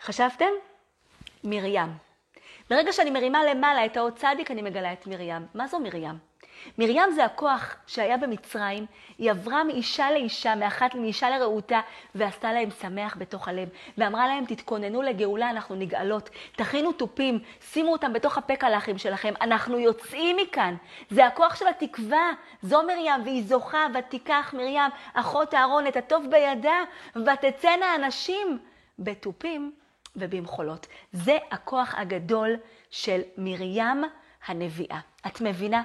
חשבתם? 0.00 0.50
מרים. 1.44 1.88
ברגע 2.70 2.92
שאני 2.92 3.10
מרימה 3.10 3.44
למעלה 3.44 3.86
את 3.86 3.96
האות 3.96 4.16
צדיק, 4.16 4.50
אני 4.50 4.62
מגלה 4.62 4.92
את 4.92 5.06
מרים. 5.06 5.46
מה 5.54 5.66
זו 5.66 5.80
מרים? 5.80 6.29
מרים 6.78 7.10
זה 7.14 7.24
הכוח 7.24 7.76
שהיה 7.86 8.16
במצרים, 8.16 8.86
היא 9.18 9.30
עברה 9.30 9.64
מאישה 9.64 10.10
לאישה, 10.10 10.54
מאחת 10.54 10.94
מאישה 10.94 11.30
לרעותה, 11.30 11.80
ועשתה 12.14 12.52
להם 12.52 12.70
שמח 12.80 13.16
בתוך 13.18 13.48
הלב. 13.48 13.68
ואמרה 13.98 14.26
להם, 14.26 14.44
תתכוננו 14.44 15.02
לגאולה, 15.02 15.50
אנחנו 15.50 15.74
נגאלות. 15.74 16.30
תכינו 16.56 16.92
תופים, 16.92 17.38
שימו 17.72 17.92
אותם 17.92 18.12
בתוך 18.12 18.38
הפקלחים 18.38 18.98
שלכם, 18.98 19.34
אנחנו 19.40 19.78
יוצאים 19.78 20.36
מכאן. 20.36 20.74
זה 21.10 21.26
הכוח 21.26 21.56
של 21.56 21.68
התקווה. 21.68 22.30
זו 22.62 22.82
מרים, 22.82 23.24
והיא 23.24 23.44
זוכה, 23.46 23.86
ותיקח 23.94 24.54
מרים, 24.56 24.90
אחות 25.14 25.54
אהרון, 25.54 25.86
את 25.86 25.96
הטוב 25.96 26.26
בידה, 26.30 26.78
ותצאנה 27.16 27.94
אנשים 27.94 28.58
בתופים 28.98 29.72
ובמחולות. 30.16 30.86
זה 31.12 31.38
הכוח 31.50 31.94
הגדול 31.98 32.56
של 32.90 33.20
מרים 33.38 34.04
הנביאה. 34.46 34.98
את 35.26 35.40
מבינה? 35.40 35.82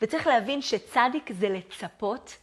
וצריך 0.00 0.26
להבין 0.26 0.62
שצדיק 0.62 1.30
זה 1.32 1.48
לצפות, 1.48 2.36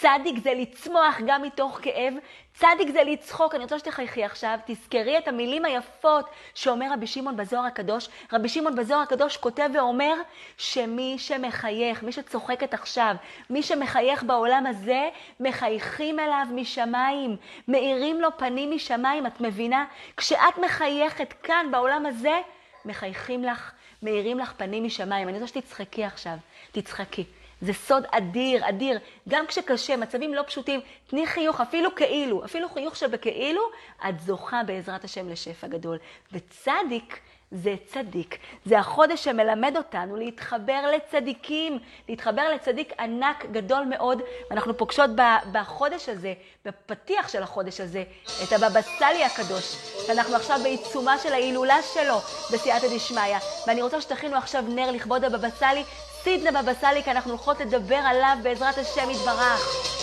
צדיק 0.00 0.38
זה 0.42 0.54
לצמוח 0.54 1.16
גם 1.26 1.42
מתוך 1.42 1.78
כאב, 1.82 2.14
צדיק 2.54 2.88
זה 2.92 3.04
לצחוק. 3.04 3.54
אני 3.54 3.62
רוצה 3.62 3.78
שתחייכי 3.78 4.24
עכשיו, 4.24 4.58
תזכרי 4.66 5.18
את 5.18 5.28
המילים 5.28 5.64
היפות 5.64 6.30
שאומר 6.54 6.92
רבי 6.92 7.06
שמעון 7.06 7.36
בזוהר 7.36 7.64
הקדוש. 7.64 8.08
רבי 8.32 8.48
שמעון 8.48 8.76
בזוהר 8.76 9.00
הקדוש 9.00 9.36
כותב 9.36 9.70
ואומר 9.74 10.14
שמי 10.56 11.14
שמחייך, 11.18 12.02
מי 12.02 12.12
שצוחקת 12.12 12.74
עכשיו, 12.74 13.14
מי 13.50 13.62
שמחייך 13.62 14.22
בעולם 14.22 14.66
הזה, 14.66 15.08
מחייכים 15.40 16.18
אליו 16.18 16.46
משמיים, 16.50 17.36
מאירים 17.68 18.20
לו 18.20 18.28
פנים 18.36 18.70
משמיים. 18.70 19.26
את 19.26 19.40
מבינה? 19.40 19.84
כשאת 20.16 20.58
מחייכת 20.64 21.32
כאן 21.42 21.66
בעולם 21.70 22.06
הזה, 22.06 22.40
מחייכים 22.84 23.44
לך, 23.44 23.72
מאירים 24.04 24.38
לך 24.38 24.52
פנים 24.56 24.84
משמיים. 24.84 25.28
אני 25.28 25.38
רוצה 25.38 25.46
שתצחקי 25.46 26.04
עכשיו. 26.04 26.36
תצחקי. 26.72 27.24
זה 27.60 27.72
סוד 27.72 28.04
אדיר, 28.10 28.68
אדיר. 28.68 28.98
גם 29.28 29.46
כשקשה, 29.46 29.96
מצבים 29.96 30.34
לא 30.34 30.42
פשוטים, 30.46 30.80
תני 31.06 31.26
חיוך, 31.26 31.60
אפילו 31.60 31.94
כאילו, 31.94 32.44
אפילו 32.44 32.68
חיוך 32.68 32.96
שבכאילו, 32.96 33.62
את 34.08 34.20
זוכה 34.20 34.62
בעזרת 34.66 35.04
השם 35.04 35.28
לשפע 35.28 35.66
גדול. 35.66 35.98
וצדיק 36.32 37.20
זה 37.50 37.74
צדיק. 37.86 38.38
זה 38.64 38.78
החודש 38.78 39.24
שמלמד 39.24 39.76
אותנו 39.76 40.16
להתחבר 40.16 40.90
לצדיקים, 40.96 41.78
להתחבר 42.08 42.48
לצדיק 42.54 42.92
ענק 43.00 43.46
גדול 43.52 43.84
מאוד. 43.84 44.22
ואנחנו 44.50 44.76
פוגשות 44.76 45.10
בחודש 45.52 46.08
הזה, 46.08 46.34
בפתיח 46.64 47.28
של 47.28 47.42
החודש 47.42 47.80
הזה, 47.80 48.04
את 48.42 48.52
הבבא 48.52 48.80
סאלי 48.98 49.24
הקדוש. 49.24 49.76
ואנחנו 50.08 50.36
עכשיו 50.36 50.60
בעיצומה 50.62 51.18
של 51.18 51.32
ההילולה 51.32 51.82
שלו 51.94 52.18
בסייעתא 52.52 52.86
דשמיא. 52.96 53.38
ואני 53.66 53.82
רוצה 53.82 54.00
שתכינו 54.00 54.36
עכשיו 54.36 54.64
נר 54.68 54.90
לכבוד 54.90 55.24
הבבא 55.24 55.50
סאלי. 55.50 55.84
סידנה 56.22 56.62
בבא 56.62 56.74
סאלי, 56.74 57.02
כי 57.02 57.10
אנחנו 57.10 57.30
הולכות 57.30 57.60
לדבר 57.60 58.00
עליו 58.04 58.36
בעזרת 58.42 58.78
השם 58.78 59.10
יתברך. 59.10 59.93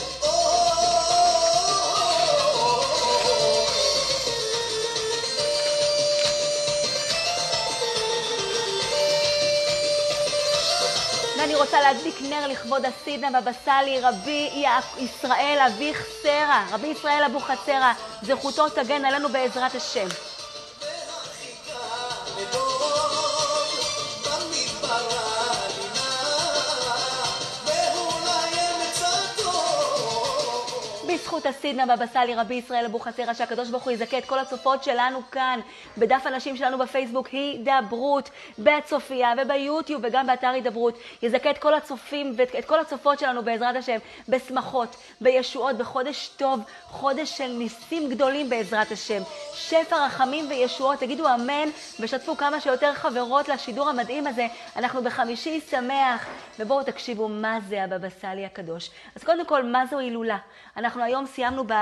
רוצה 11.71 11.83
להדליק 11.93 12.21
נר 12.21 12.47
לכבוד 12.47 12.85
הסידנה 12.85 13.41
בבא 13.41 13.51
סאלי, 13.65 13.99
רבי 14.01 14.65
ישראל 14.97 15.59
אביך 15.67 16.05
סרא, 16.23 16.63
רבי 16.71 16.87
ישראל 16.87 17.23
אבוחצירא, 17.23 17.93
זכותו 18.21 18.69
תגן 18.69 19.05
עלינו 19.05 19.29
בעזרת 19.29 19.75
השם. 19.75 20.07
בזכות 31.31 31.45
הסידנה 31.45 31.95
בבא 31.95 32.05
סאלי, 32.05 32.35
רבי 32.35 32.55
ישראל 32.55 32.85
אבוחצירא, 32.85 33.33
שהקדוש 33.33 33.69
ברוך 33.69 33.83
הוא 33.83 33.91
יזכה 33.91 34.17
את 34.17 34.25
כל 34.25 34.39
הצופות 34.39 34.83
שלנו 34.83 35.21
כאן, 35.31 35.59
בדף 35.97 36.21
הנשים 36.25 36.57
שלנו 36.57 36.77
בפייסבוק, 36.77 37.27
הידברות, 37.27 38.29
בצופיה 38.59 39.33
וביוטיוב 39.37 40.01
וגם 40.05 40.27
באתר 40.27 40.47
הידברות. 40.47 40.97
יזכה 41.21 41.51
את 41.51 41.57
כל 41.57 41.73
הצופים 41.73 42.33
ואת 42.35 42.65
כל 42.65 42.79
הצופות 42.79 43.19
שלנו 43.19 43.43
בעזרת 43.43 43.75
השם, 43.75 43.97
בשמחות, 44.29 44.95
בישועות, 45.21 45.77
בחודש 45.77 46.31
טוב, 46.37 46.59
חודש 46.85 47.37
של 47.37 47.47
ניסים 47.47 48.09
גדולים 48.09 48.49
בעזרת 48.49 48.91
השם. 48.91 49.21
שפע 49.53 50.05
רחמים 50.05 50.45
וישועות, 50.49 50.99
תגידו 50.99 51.27
אמן 51.33 51.69
ושתפו 51.99 52.37
כמה 52.37 52.61
שיותר 52.61 52.93
חברות 52.93 53.49
לשידור 53.49 53.89
המדהים 53.89 54.27
הזה. 54.27 54.47
אנחנו 54.75 55.03
בחמישי 55.03 55.61
שמח, 55.69 56.25
ובואו 56.59 56.83
תקשיבו 56.83 57.27
מה 57.27 57.59
זה 57.69 57.83
הבבא 57.83 58.09
סאלי 58.09 58.45
הקדוש. 58.45 58.89
אז 59.15 59.23
קודם 59.23 59.45
כל, 59.45 59.63
מה 59.63 59.85
זו 59.85 59.99
הילולה? 59.99 60.37
אנחנו 60.77 61.03
היום 61.03 61.20
סיימנו 61.25 61.63
ב, 61.67 61.73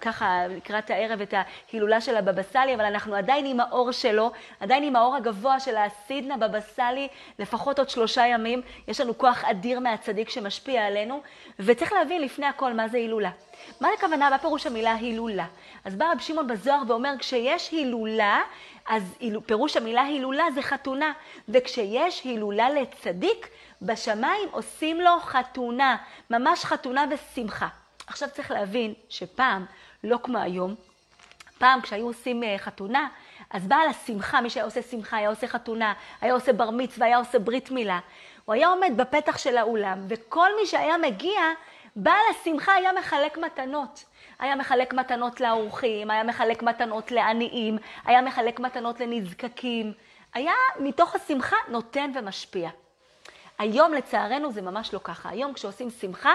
ככה 0.00 0.46
לקראת 0.46 0.90
הערב 0.90 1.20
את 1.20 1.34
ההילולה 1.72 2.00
של 2.00 2.16
הבבא 2.16 2.42
סאלי, 2.42 2.74
אבל 2.74 2.84
אנחנו 2.84 3.14
עדיין 3.14 3.46
עם 3.46 3.60
האור 3.60 3.92
שלו, 3.92 4.30
עדיין 4.60 4.84
עם 4.84 4.96
האור 4.96 5.16
הגבוה 5.16 5.60
של 5.60 5.76
הסידנה 5.76 6.36
בבא 6.36 6.60
סאלי, 6.60 7.08
לפחות 7.38 7.78
עוד 7.78 7.90
שלושה 7.90 8.26
ימים. 8.26 8.62
יש 8.88 9.00
לנו 9.00 9.18
כוח 9.18 9.44
אדיר 9.44 9.80
מהצדיק 9.80 10.30
שמשפיע 10.30 10.86
עלינו, 10.86 11.22
וצריך 11.58 11.92
להבין 11.92 12.22
לפני 12.22 12.46
הכל 12.46 12.72
מה 12.72 12.88
זה 12.88 12.96
הילולה. 12.98 13.30
מה 13.80 13.88
הכוונה, 13.98 14.30
מה 14.30 14.38
פירוש 14.38 14.66
המילה 14.66 14.94
הילולה? 14.94 15.46
אז 15.84 15.94
בא 15.96 16.12
רב 16.12 16.18
שמעון 16.18 16.46
בזוהר 16.46 16.82
ואומר, 16.88 17.12
כשיש 17.18 17.70
הילולה, 17.70 18.42
אז 18.88 19.14
פירוש 19.46 19.76
המילה 19.76 20.02
הילולה 20.02 20.44
זה 20.54 20.62
חתונה, 20.62 21.12
וכשיש 21.48 22.24
הילולה 22.24 22.70
לצדיק, 22.70 23.48
בשמיים 23.82 24.48
עושים 24.50 25.00
לו 25.00 25.20
חתונה, 25.20 25.96
ממש 26.30 26.64
חתונה 26.64 27.04
ושמחה. 27.10 27.68
עכשיו 28.06 28.28
צריך 28.34 28.50
להבין 28.50 28.94
שפעם, 29.08 29.64
לא 30.04 30.18
כמו 30.22 30.38
היום, 30.38 30.74
פעם 31.58 31.80
כשהיו 31.80 32.06
עושים 32.06 32.42
אה, 32.42 32.58
חתונה, 32.58 33.08
אז 33.50 33.66
בעל 33.66 33.88
השמחה, 33.88 34.40
מי 34.40 34.50
שהיה 34.50 34.64
עושה 34.64 34.82
שמחה, 34.82 35.16
היה 35.16 35.28
עושה 35.28 35.46
חתונה, 35.46 35.94
היה 36.20 36.34
עושה 36.34 36.52
בר 36.52 36.70
מצווה, 36.70 37.06
היה 37.06 37.16
עושה 37.16 37.38
ברית 37.38 37.70
מילה. 37.70 37.98
הוא 38.44 38.54
היה 38.54 38.68
עומד 38.68 38.92
בפתח 38.96 39.38
של 39.38 39.56
האולם, 39.56 40.00
וכל 40.08 40.48
מי 40.60 40.66
שהיה 40.66 40.98
מגיע, 40.98 41.40
בעל 41.96 42.22
השמחה 42.30 42.72
היה 42.72 42.92
מחלק 42.98 43.38
מתנות. 43.38 44.04
היה 44.38 44.56
מחלק 44.56 44.94
מתנות 44.94 45.40
לאורחים, 45.40 46.10
היה 46.10 46.24
מחלק 46.24 46.62
מתנות 46.62 47.10
לעניים, 47.10 47.78
היה 48.04 48.22
מחלק 48.22 48.60
מתנות 48.60 49.00
לנזקקים. 49.00 49.92
היה 50.34 50.52
מתוך 50.80 51.14
השמחה 51.14 51.56
נותן 51.68 52.10
ומשפיע. 52.14 52.70
היום 53.58 53.94
לצערנו 53.94 54.52
זה 54.52 54.62
ממש 54.62 54.94
לא 54.94 55.00
ככה. 55.04 55.28
היום 55.28 55.52
כשעושים 55.52 55.90
שמחה, 55.90 56.32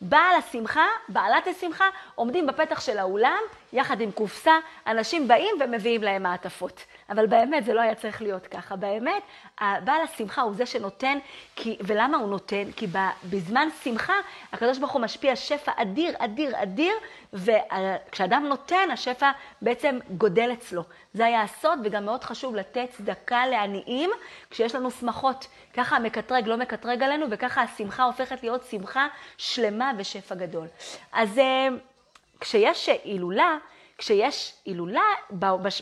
בעל 0.00 0.36
השמחה, 0.38 0.86
בעלת 1.08 1.46
השמחה, 1.46 1.84
עומדים 2.14 2.46
בפתח 2.46 2.80
של 2.80 2.98
האולם, 2.98 3.38
יחד 3.72 4.00
עם 4.00 4.10
קופסה, 4.12 4.52
אנשים 4.86 5.28
באים 5.28 5.54
ומביאים 5.60 6.02
להם 6.02 6.22
מעטפות. 6.22 6.84
אבל 7.10 7.26
באמת 7.26 7.64
זה 7.64 7.74
לא 7.74 7.80
היה 7.80 7.94
צריך 7.94 8.22
להיות 8.22 8.46
ככה. 8.46 8.76
באמת, 8.76 9.22
בעל 9.60 10.02
השמחה 10.04 10.42
הוא 10.42 10.54
זה 10.54 10.66
שנותן, 10.66 11.18
כי, 11.56 11.76
ולמה 11.80 12.16
הוא 12.16 12.28
נותן? 12.28 12.72
כי 12.76 12.86
בזמן 13.24 13.68
שמחה, 13.82 14.14
הקדוש 14.52 14.78
ברוך 14.78 14.92
הוא 14.92 15.02
משפיע 15.02 15.36
שפע 15.36 15.72
אדיר, 15.76 16.14
אדיר, 16.18 16.62
אדיר, 16.62 16.94
וכשאדם 17.32 18.44
נותן, 18.48 18.90
השפע 18.92 19.30
בעצם 19.62 19.98
גודל 20.10 20.52
אצלו. 20.52 20.82
זה 21.14 21.26
היה 21.26 21.42
הסוד, 21.42 21.78
וגם 21.84 22.04
מאוד 22.04 22.24
חשוב 22.24 22.54
לתת 22.54 22.88
צדקה 22.90 23.46
לעניים 23.46 24.10
כשיש 24.50 24.74
לנו 24.74 24.90
שמחות. 24.90 25.46
ככה 25.74 25.96
המקטרג 25.96 26.48
לא 26.48 26.56
מקטרג 26.56 27.02
עלינו, 27.02 27.26
וככה 27.30 27.62
השמחה 27.62 28.02
הופכת 28.02 28.42
להיות 28.42 28.64
שמחה 28.70 29.06
שלמה 29.38 29.92
ושפע 29.98 30.34
גדול. 30.34 30.66
אז 31.12 31.38
אה, 31.38 31.68
כשיש 32.40 32.88
הילולה, 33.04 33.56
כשיש 33.98 34.52
הילולה, 34.64 35.02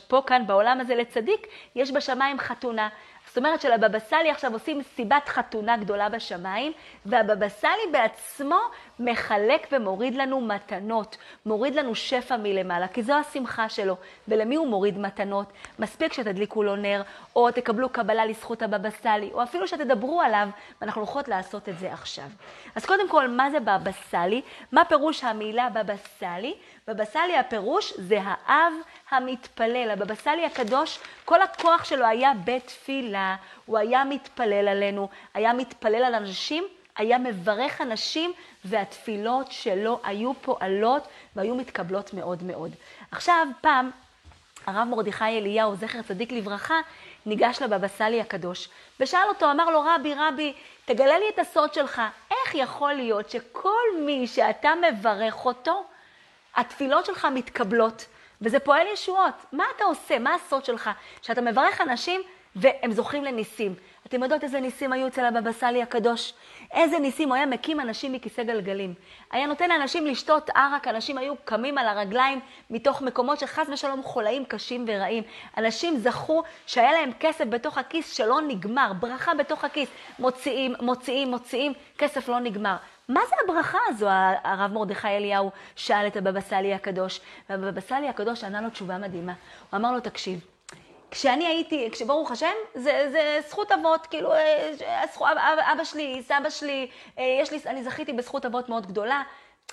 פה 0.09 0.23
כאן 0.27 0.47
בעולם 0.47 0.81
הזה 0.81 0.95
לצדיק, 0.95 1.47
יש 1.75 1.93
בשמיים 1.93 2.39
חתונה. 2.39 2.89
זאת 3.27 3.39
אומרת 3.39 3.61
שלבבא 3.61 3.99
סאלי 3.99 4.31
עכשיו 4.31 4.53
עושים 4.53 4.83
סיבת 4.83 5.29
חתונה 5.29 5.77
גדולה 5.77 6.09
בשמיים, 6.09 6.73
והבבא 7.07 7.49
סאלי 7.49 7.83
בעצמו 7.93 8.59
מחלק 9.01 9.67
ומוריד 9.73 10.15
לנו 10.15 10.41
מתנות, 10.41 11.17
מוריד 11.47 11.75
לנו 11.75 11.95
שפע 11.95 12.37
מלמעלה, 12.37 12.89
כי 12.89 13.03
זו 13.03 13.15
השמחה 13.15 13.69
שלו. 13.69 13.97
ולמי 14.29 14.57
הוא 14.57 14.69
מוריד 14.69 14.99
מתנות? 14.99 15.53
מספיק 15.79 16.13
שתדליקו 16.13 16.63
לו 16.63 16.77
נר, 16.77 17.03
או 17.37 17.51
תקבלו 17.51 17.89
קבלה 17.89 18.27
לזכות 18.27 18.63
הבבא 18.63 18.91
סאלי, 18.91 19.31
או 19.33 19.43
אפילו 19.43 19.69
שתדברו 19.69 20.23
עליו, 20.23 20.49
ואנחנו 20.81 21.01
הולכות 21.01 21.29
לעשות 21.29 21.69
את 21.69 21.79
זה 21.79 21.93
עכשיו. 21.93 22.29
אז 22.75 22.87
קודם 22.87 23.09
כל, 23.09 23.29
מה 23.29 23.51
זה 23.51 23.61
בבא 23.61 23.91
סאלי? 24.11 24.43
מה 24.73 24.85
פירוש 24.85 25.25
המילה 25.25 25.69
בבא 25.69 25.95
סאלי? 26.19 26.55
בבא 26.89 27.05
סאלי 27.05 27.37
הפירוש 27.37 27.93
זה 27.97 28.19
האב 28.23 28.73
המתפלל. 29.11 29.91
הבבא 29.91 30.15
סאלי 30.15 30.45
הקדוש, 30.45 30.99
כל 31.25 31.43
הכוח 31.43 31.85
שלו 31.85 32.07
היה 32.07 32.33
בתפילה. 32.45 33.37
הוא 33.67 33.79
היה 33.79 34.05
מתפלל 34.05 34.69
עלינו, 34.69 35.09
היה 35.35 35.53
מתפלל 35.53 36.05
על 36.05 36.15
אנשים, 36.15 36.65
היה 36.97 37.19
מברך 37.19 37.81
אנשים, 37.81 38.33
והתפילות 38.65 39.53
שלו 39.53 40.01
היו 40.05 40.33
פועלות 40.35 41.09
והיו 41.37 41.55
מתקבלות 41.55 42.15
מאוד 42.15 42.43
מאוד. 42.43 42.71
עכשיו, 43.11 43.47
פעם, 43.61 43.91
הרב 44.67 44.89
מרדכי 44.89 45.25
אליהו, 45.25 45.77
זכר 45.77 46.03
צדיק 46.03 46.33
לברכה, 46.33 46.81
ניגש 47.27 47.63
לבבא 47.63 47.89
סאלי 47.89 48.21
הקדוש, 48.21 48.69
ושאל 49.01 49.29
אותו, 49.29 49.51
אמר 49.51 49.71
לו, 49.71 49.85
רבי, 49.87 50.15
רבי, 50.19 50.53
תגלה 50.85 51.19
לי 51.19 51.25
את 51.35 51.39
הסוד 51.39 51.75
שלך. 51.75 52.03
איך 52.31 52.55
יכול 52.55 52.93
להיות 52.93 53.31
שכל 53.31 54.01
מי 54.01 54.27
שאתה 54.27 54.71
מברך 54.91 55.45
אותו, 55.45 55.85
התפילות 56.57 57.07
שלך 57.07 57.29
מתקבלות, 57.35 58.07
וזה 58.43 58.59
פועל 58.59 58.87
ישועות. 58.93 59.35
מה 59.53 59.65
אתה 59.77 59.85
עושה? 59.85 60.19
מה 60.19 60.35
הסוד 60.35 60.65
שלך? 60.65 60.91
שאתה 61.23 61.41
מברך 61.41 61.81
אנשים 61.81 62.21
והם 62.57 62.93
זוכים 62.93 63.25
לניסים. 63.25 63.75
אתם 64.09 64.23
יודעות 64.23 64.45
איזה 64.45 64.61
ניסים 64.61 64.93
היו 64.93 65.07
אצל 65.07 65.25
הבבא 65.25 65.53
סאלי 65.53 65.83
הקדוש? 65.83 66.35
איזה 66.73 66.99
ניסים? 66.99 67.29
הוא 67.29 67.37
היה 67.37 67.47
מקים 67.47 67.81
אנשים 67.81 68.13
מכיסא 68.13 68.43
גלגלים. 68.43 68.95
היה 69.31 69.47
נותן 69.47 69.69
לאנשים 69.69 70.07
לשתות 70.07 70.51
ערק, 70.51 70.89
אנשים 70.89 71.19
היו 71.19 71.35
קמים 71.45 71.79
על 71.79 71.87
הרגליים 71.89 72.41
מתוך 72.71 73.03
מקומות 73.03 73.39
שחס 73.39 73.67
ושלום 73.73 74.03
חולאים 74.03 74.45
קשים 74.45 74.85
ורעים. 74.89 75.23
אנשים 75.59 75.97
זכו 75.99 76.43
שהיה 76.67 76.93
להם 76.93 77.11
כסף 77.21 77.45
בתוך 77.45 77.79
הכיס 77.79 78.13
שלא 78.17 78.41
נגמר, 78.41 78.93
ברכה 79.01 79.35
בתוך 79.35 79.65
הכיס. 79.65 79.89
מוציאים, 80.19 80.75
מוציאים, 80.81 81.31
מוציאים, 81.31 81.73
כסף 81.99 82.29
לא 82.29 82.41
נגמר. 82.41 82.77
מה 83.09 83.21
זה 83.29 83.35
הברכה 83.45 83.79
הזו? 83.89 84.07
הרב 84.45 84.73
מרדכי 84.73 85.09
אליהו 85.09 85.51
שאל 85.77 86.07
את 86.07 86.17
הבבא 86.17 86.41
סאלי 86.41 86.75
הקדוש, 86.75 87.21
והבבא 87.51 87.81
סאלי 87.81 88.09
הקדוש 88.09 88.45
ענה 88.45 88.61
לו 88.61 88.71
תשובה 88.71 88.99
מדהימה. 88.99 89.33
הוא 89.71 89.79
אמר 89.79 89.93
לו, 89.93 90.01
תקשיב, 90.01 90.56
כשאני 91.11 91.47
הייתי, 91.47 91.89
כשברוך 91.93 92.31
השם, 92.31 92.53
זה, 92.75 93.09
זה 93.13 93.39
זכות 93.49 93.73
אבות, 93.73 94.07
כאילו, 94.07 94.33
אה, 94.33 94.73
אבא 95.73 95.85
שלי, 95.85 96.23
סבא 96.23 96.51
שלי, 96.51 96.91
אה, 97.19 97.39
יש 97.41 97.53
לי, 97.53 97.59
אני 97.67 97.85
זכיתי 97.85 98.13
בזכות 98.13 98.47
אבות 98.47 98.69
מאוד 98.69 98.87
גדולה. 98.87 99.23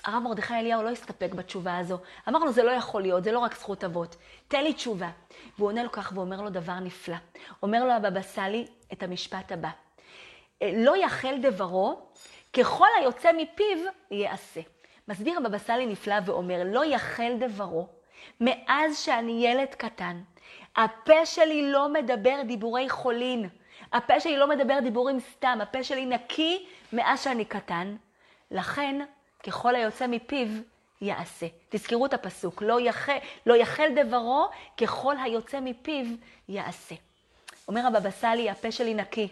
הרב 0.04 0.22
מרדכי 0.22 0.54
אליהו 0.54 0.82
לא 0.82 0.88
הסתפק 0.88 1.34
בתשובה 1.34 1.78
הזו. 1.78 1.98
אמר 2.28 2.38
לו, 2.38 2.52
זה 2.52 2.62
לא 2.62 2.70
יכול 2.70 3.02
להיות, 3.02 3.24
זה 3.24 3.32
לא 3.32 3.38
רק 3.38 3.56
זכות 3.56 3.84
אבות. 3.84 4.16
תן 4.48 4.64
לי 4.64 4.72
תשובה. 4.72 5.10
והוא 5.58 5.68
עונה 5.68 5.82
לו 5.82 5.92
כך 5.92 6.12
ואומר 6.14 6.40
לו 6.42 6.50
דבר 6.50 6.74
נפלא. 6.80 7.16
אומר 7.62 7.84
לו 7.84 7.92
הבבא 7.92 8.22
סאלי 8.22 8.66
את 8.92 9.02
המשפט 9.02 9.52
הבא: 9.52 9.68
אה, 10.62 10.70
לא 10.76 10.96
יחל 10.96 11.38
דברו 11.42 12.00
ככל 12.52 12.88
היוצא 13.00 13.32
מפיו 13.32 13.78
יעשה. 14.10 14.60
מסביר 15.08 15.36
הבבא 15.36 15.58
סאלי 15.58 15.86
נפלא 15.86 16.14
ואומר, 16.24 16.62
לא 16.64 16.84
יחל 16.84 17.32
דברו, 17.38 17.88
מאז 18.40 18.98
שאני 18.98 19.46
ילד 19.46 19.74
קטן, 19.74 20.20
הפה 20.76 21.26
שלי 21.26 21.72
לא 21.72 21.88
מדבר 21.88 22.42
דיבורי 22.46 22.88
חולין, 22.88 23.48
הפה 23.92 24.20
שלי 24.20 24.36
לא 24.36 24.48
מדבר 24.48 24.78
דיבורים 24.80 25.20
סתם, 25.20 25.58
הפה 25.62 25.84
שלי 25.84 26.06
נקי 26.06 26.66
מאז 26.92 27.22
שאני 27.22 27.44
קטן, 27.44 27.96
לכן 28.50 29.00
ככל 29.46 29.74
היוצא 29.74 30.06
מפיו 30.06 30.46
יעשה. 31.00 31.46
תזכרו 31.68 32.06
את 32.06 32.14
הפסוק, 32.14 32.62
לא 32.62 32.80
יחל, 32.80 33.16
לא 33.46 33.54
יחל 33.54 33.88
דברו 33.96 34.48
ככל 34.80 35.14
היוצא 35.22 35.60
מפיו 35.60 36.06
יעשה. 36.48 36.94
אומר 37.68 37.86
הבבא 37.86 38.10
סאלי, 38.10 38.50
הפה 38.50 38.72
שלי 38.72 38.94
נקי. 38.94 39.28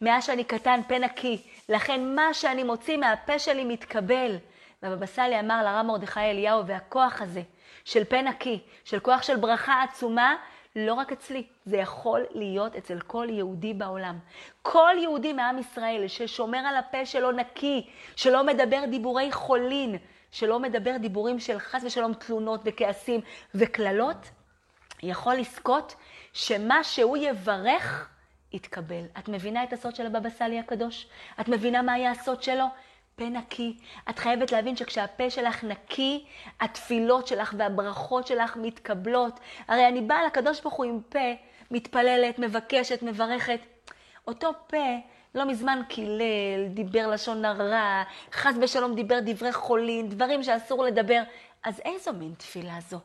מאז 0.00 0.24
שאני 0.24 0.44
קטן, 0.44 0.80
פה 0.88 0.98
נקי. 0.98 1.42
לכן 1.68 2.14
מה 2.14 2.34
שאני 2.34 2.62
מוציא 2.62 2.96
מהפה 2.96 3.38
שלי 3.38 3.64
מתקבל. 3.64 4.36
והבבא 4.82 5.06
סאלי 5.06 5.40
אמר 5.40 5.64
לרב 5.64 5.86
מרדכי 5.86 6.20
אליהו, 6.20 6.66
והכוח 6.66 7.22
הזה 7.22 7.42
של 7.84 8.04
פה 8.04 8.22
נקי, 8.22 8.58
של 8.84 9.00
כוח 9.00 9.22
של 9.22 9.36
ברכה 9.36 9.82
עצומה, 9.82 10.36
לא 10.76 10.94
רק 10.94 11.12
אצלי, 11.12 11.46
זה 11.64 11.76
יכול 11.76 12.26
להיות 12.30 12.76
אצל 12.76 13.00
כל 13.00 13.26
יהודי 13.30 13.74
בעולם. 13.74 14.18
כל 14.62 14.94
יהודי 15.02 15.32
מעם 15.32 15.58
ישראל 15.58 16.08
ששומר 16.08 16.58
על 16.58 16.76
הפה 16.76 17.06
שלו 17.06 17.32
נקי, 17.32 17.86
שלא 18.16 18.46
מדבר 18.46 18.84
דיבורי 18.90 19.32
חולין, 19.32 19.96
שלא 20.30 20.60
מדבר 20.60 20.96
דיבורים 20.96 21.40
של 21.40 21.58
חס 21.58 21.84
ושלום 21.84 22.14
תלונות 22.14 22.60
וכעסים 22.64 23.20
וקללות, 23.54 24.30
יכול 25.02 25.34
לזכות 25.34 25.94
שמה 26.32 26.84
שהוא 26.84 27.16
יברך, 27.16 28.08
יתקבל. 28.52 29.04
את 29.18 29.28
מבינה 29.28 29.64
את 29.64 29.72
הסוד 29.72 29.94
של 29.94 30.06
הבבא 30.06 30.30
סאלי 30.30 30.58
הקדוש? 30.58 31.06
את 31.40 31.48
מבינה 31.48 31.82
מה 31.82 31.92
היה 31.92 32.10
הסוד 32.10 32.42
שלו? 32.42 32.64
פה 33.20 33.28
נקי. 33.28 33.76
את 34.10 34.18
חייבת 34.18 34.52
להבין 34.52 34.76
שכשהפה 34.76 35.30
שלך 35.30 35.64
נקי, 35.64 36.24
התפילות 36.60 37.26
שלך 37.26 37.54
והברכות 37.58 38.26
שלך 38.26 38.56
מתקבלות. 38.56 39.40
הרי 39.68 39.88
אני 39.88 40.00
באה 40.00 40.26
לקדוש 40.26 40.60
ברוך 40.60 40.74
הוא 40.74 40.84
עם 40.84 41.00
פה, 41.08 41.34
מתפללת, 41.70 42.38
מבקשת, 42.38 43.02
מברכת. 43.02 43.60
אותו 44.26 44.50
פה 44.66 44.96
לא 45.34 45.44
מזמן 45.44 45.82
קילל, 45.88 46.68
דיבר 46.68 47.06
לשון 47.06 47.44
הרע, 47.44 48.02
חס 48.32 48.54
ושלום 48.60 48.94
דיבר 48.94 49.18
דברי 49.24 49.52
חולין, 49.52 50.08
דברים 50.08 50.42
שאסור 50.42 50.84
לדבר. 50.84 51.22
אז 51.64 51.80
איזו 51.84 52.12
מין 52.12 52.34
תפילה 52.38 52.78
זו? 52.88 52.98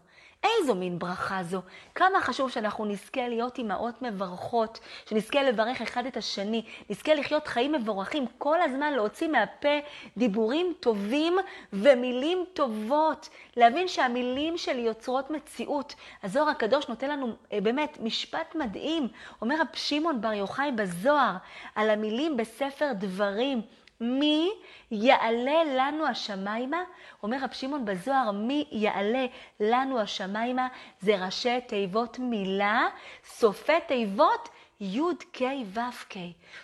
איזו 0.61 0.75
מין 0.75 0.99
ברכה 0.99 1.43
זו. 1.43 1.61
כמה 1.95 2.21
חשוב 2.21 2.51
שאנחנו 2.51 2.85
נזכה 2.85 3.27
להיות 3.27 3.57
אימהות 3.57 4.01
מברכות, 4.01 4.79
שנזכה 5.09 5.43
לברך 5.43 5.81
אחד 5.81 6.05
את 6.05 6.17
השני, 6.17 6.65
נזכה 6.89 7.13
לחיות 7.13 7.47
חיים 7.47 7.71
מבורכים, 7.71 8.25
כל 8.37 8.61
הזמן 8.61 8.93
להוציא 8.93 9.27
מהפה 9.27 9.79
דיבורים 10.17 10.73
טובים 10.79 11.37
ומילים 11.73 12.45
טובות. 12.53 13.29
להבין 13.57 13.87
שהמילים 13.87 14.57
שלי 14.57 14.81
יוצרות 14.81 15.29
מציאות. 15.31 15.95
הזוהר 16.23 16.49
הקדוש 16.49 16.87
נותן 16.87 17.09
לנו 17.09 17.35
אה, 17.53 17.61
באמת 17.61 17.97
משפט 18.01 18.55
מדהים. 18.55 19.07
אומר 19.41 19.55
רב 19.61 19.67
שמעון 19.73 20.21
בר 20.21 20.33
יוחאי 20.33 20.71
בזוהר 20.71 21.35
על 21.75 21.89
המילים 21.89 22.37
בספר 22.37 22.91
דברים. 22.93 23.61
מי 24.05 24.49
יעלה 24.91 25.63
לנו 25.77 26.05
השמיימה? 26.05 26.83
אומר 27.23 27.37
רב 27.41 27.51
שמעון 27.51 27.85
בזוהר, 27.85 28.31
מי 28.31 28.67
יעלה 28.71 29.25
לנו 29.59 29.99
השמיימה? 29.99 30.67
זה 30.99 31.25
ראשי 31.25 31.61
תיבות 31.61 32.19
מילה, 32.19 32.87
סופי 33.25 33.81
תיבות 33.87 34.49
י' 34.79 34.99
ק' 35.31 35.41
ו' 35.73 35.79
ק'. 36.09 36.17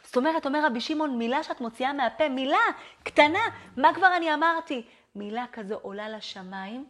זאת 0.03 0.17
אומרת, 0.17 0.45
אומר 0.45 0.65
רבי 0.65 0.81
שמעון, 0.81 1.17
מילה 1.17 1.43
שאת 1.43 1.61
מוציאה 1.61 1.93
מהפה, 1.93 2.29
מילה 2.29 2.57
קטנה, 3.03 3.39
מה 3.77 3.93
כבר 3.93 4.15
אני 4.17 4.33
אמרתי? 4.33 4.85
מילה 5.15 5.45
כזו 5.51 5.75
עולה 5.75 6.09
לשמיים, 6.09 6.85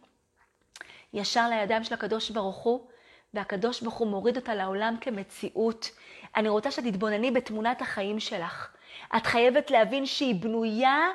ישר 1.12 1.48
לידיים 1.48 1.84
של 1.84 1.94
הקדוש 1.94 2.30
ברוך 2.30 2.56
הוא, 2.56 2.86
והקדוש 3.34 3.80
ברוך 3.80 3.94
הוא 3.94 4.08
מוריד 4.08 4.36
אותה 4.36 4.54
לעולם 4.54 4.96
כמציאות. 5.00 5.90
אני 6.36 6.48
רוצה 6.48 6.70
שתתבונני 6.70 7.30
בתמונת 7.30 7.82
החיים 7.82 8.20
שלך. 8.20 8.68
את 9.16 9.26
חייבת 9.26 9.70
להבין 9.70 10.06
שהיא 10.06 10.34
בנויה 10.34 11.08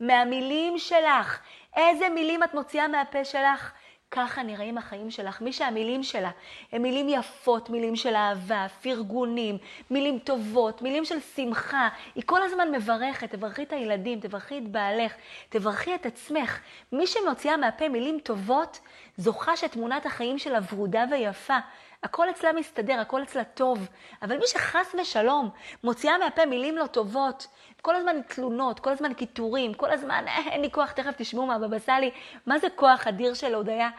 מהמילים 0.00 0.78
שלך. 0.78 1.40
איזה 1.76 2.08
מילים 2.08 2.42
את 2.42 2.54
מוציאה 2.54 2.88
מהפה 2.88 3.24
שלך? 3.24 3.72
ככה 4.14 4.42
נראים 4.42 4.78
החיים 4.78 5.10
שלך. 5.10 5.40
מי 5.40 5.52
שהמילים 5.52 6.02
שלה 6.02 6.30
הם 6.72 6.82
מילים 6.82 7.08
יפות, 7.08 7.70
מילים 7.70 7.96
של 7.96 8.14
אהבה, 8.14 8.66
פרגונים, 8.82 9.58
מילים 9.90 10.18
טובות, 10.18 10.82
מילים 10.82 11.04
של 11.04 11.20
שמחה. 11.36 11.88
היא 12.14 12.22
כל 12.26 12.42
הזמן 12.42 12.70
מברכת, 12.70 13.30
תברכי 13.30 13.62
את 13.62 13.72
הילדים, 13.72 14.20
תברכי 14.20 14.58
את 14.58 14.68
בעלך, 14.68 15.12
תברכי 15.48 15.94
את 15.94 16.06
עצמך. 16.06 16.60
מי 16.92 17.06
שמוציאה 17.06 17.56
מהפה 17.56 17.88
מילים 17.88 18.18
טובות, 18.18 18.80
זוכה 19.16 19.56
שתמונת 19.56 20.06
החיים 20.06 20.38
שלה 20.38 20.58
ורודה 20.72 21.04
ויפה. 21.10 21.58
הכל 22.04 22.30
אצלה 22.30 22.52
מסתדר, 22.52 23.00
הכל 23.00 23.22
אצלה 23.22 23.44
טוב. 23.44 23.88
אבל 24.22 24.38
מי 24.38 24.46
שחס 24.46 24.94
ושלום 25.00 25.50
מוציאה 25.84 26.18
מהפה 26.18 26.46
מילים 26.46 26.78
לא 26.78 26.86
טובות, 26.86 27.46
כל 27.82 27.96
הזמן 27.96 28.22
תלונות, 28.28 28.80
כל 28.80 28.90
הזמן 28.90 29.14
קיטורים, 29.14 29.74
כל 29.74 29.90
הזמן 29.90 30.24
אה, 30.28 30.38
אין 30.50 30.60
לי 30.60 30.70
כוח, 30.70 30.92
תכף 30.92 31.14
תשמעו 31.16 31.46
מהבבא 31.46 31.78
סאלי, 31.78 32.10
מה 32.46 32.58
זה 32.58 32.66
כוח 32.76 33.06
אדיר 33.06 33.34
של 33.34 33.54
הודיה? 33.54 33.90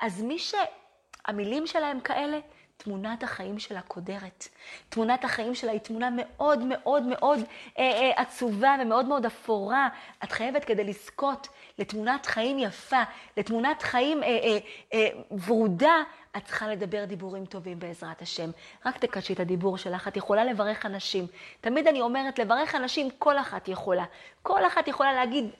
אז 0.00 0.22
מי 0.22 0.36
שהמילים 0.38 1.66
שלהם 1.66 2.00
כאלה, 2.00 2.38
תמונת 2.76 3.22
החיים 3.22 3.58
שלה 3.58 3.80
קודרת. 3.80 4.48
תמונת 4.88 5.24
החיים 5.24 5.54
שלה 5.54 5.72
היא 5.72 5.80
תמונה 5.80 6.08
מאוד 6.16 6.64
מאוד 6.64 7.02
מאוד 7.02 7.38
אה, 7.78 7.84
אה, 7.84 8.12
עצובה 8.16 8.76
ומאוד 8.82 9.06
מאוד 9.06 9.26
אפורה. 9.26 9.88
את 10.24 10.32
חייבת 10.32 10.64
כדי 10.64 10.84
לזכות 10.84 11.48
לתמונת 11.78 12.26
חיים 12.26 12.58
יפה, 12.58 13.02
לתמונת 13.36 13.82
חיים 13.82 14.22
אה, 14.22 14.28
אה, 14.28 14.58
אה, 14.94 15.08
ורודה, 15.46 16.02
את 16.36 16.44
צריכה 16.44 16.68
לדבר 16.68 17.04
דיבורים 17.04 17.46
טובים 17.46 17.78
בעזרת 17.78 18.22
השם. 18.22 18.50
רק 18.86 18.98
תקדשי 18.98 19.32
את 19.32 19.40
הדיבור 19.40 19.78
שלך, 19.78 20.08
את 20.08 20.16
יכולה 20.16 20.44
לברך 20.44 20.86
אנשים. 20.86 21.26
תמיד 21.60 21.86
אני 21.86 22.00
אומרת, 22.00 22.38
לברך 22.38 22.74
אנשים 22.74 23.08
כל 23.18 23.38
אחת 23.38 23.68
יכולה. 23.68 24.04
כל 24.42 24.66
אחת 24.66 24.88
יכולה 24.88 25.12
להגיד, 25.12 25.50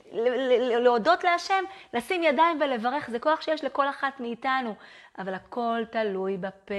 להודות 0.80 1.24
להשם, 1.24 1.64
לשים 1.94 2.22
ידיים 2.22 2.60
ולברך, 2.60 3.10
זה 3.10 3.18
כוח 3.18 3.40
שיש 3.40 3.64
לכל 3.64 3.88
אחת 3.88 4.20
מאיתנו. 4.20 4.74
אבל 5.18 5.34
הכל 5.34 5.82
תלוי 5.90 6.36
בפה, 6.36 6.74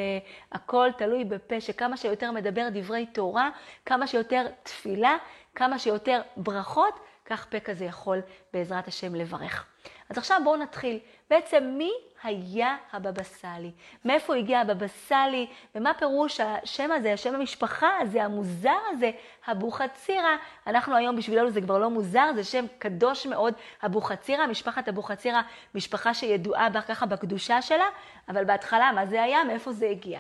הכל 0.52 0.90
תלוי 0.98 1.24
בפה, 1.26 1.62
שכמה 1.62 1.98
שיותר 1.98 2.32
מדבר 2.32 2.68
דברי 2.74 3.06
תורה, 3.06 3.50
כמה 3.86 4.08
שיותר 4.08 4.48
תפילה, 4.64 5.18
כמה 5.56 5.80
שיותר 5.80 6.22
ברכות, 6.38 7.00
כך 7.26 7.46
פה 7.50 7.60
כזה 7.60 7.86
יכול 7.86 8.22
בעזרת 8.54 8.88
השם 8.88 9.16
לברך. 9.16 9.66
אז 10.10 10.18
עכשיו 10.18 10.42
בואו 10.44 10.56
נתחיל. 10.56 11.00
בעצם 11.30 11.64
מי 11.78 11.92
היה 12.26 12.76
הבבא 12.94 13.24
סאלי? 13.24 13.72
מאיפה 14.06 14.36
הגיע 14.36 14.60
הבבא 14.60 14.88
סאלי? 14.88 15.48
ומה 15.76 15.94
פירוש 15.94 16.40
השם 16.40 16.92
הזה, 16.92 17.14
השם 17.14 17.36
המשפחה 17.36 17.90
הזה, 18.02 18.24
המוזר 18.24 18.78
הזה, 18.92 19.12
אבוחצירא? 19.52 20.36
אנחנו 20.68 20.96
היום 20.96 21.16
בשבילנו 21.16 21.50
זה 21.50 21.62
כבר 21.62 21.78
לא 21.78 21.90
מוזר, 21.90 22.32
זה 22.36 22.44
שם 22.44 22.66
קדוש 22.80 23.26
מאוד, 23.28 23.54
אבוחצירא, 23.86 24.48
משפחת 24.48 24.90
אבוחצירא, 24.90 25.42
משפחה 25.76 26.14
שידועה 26.14 26.68
ככה 26.88 27.06
בקדושה 27.06 27.62
שלה, 27.62 27.86
אבל 28.30 28.46
בהתחלה, 28.46 28.92
מה 28.92 29.06
זה 29.06 29.24
היה? 29.24 29.44
מאיפה 29.44 29.72
זה 29.72 29.90
הגיע? 29.90 30.20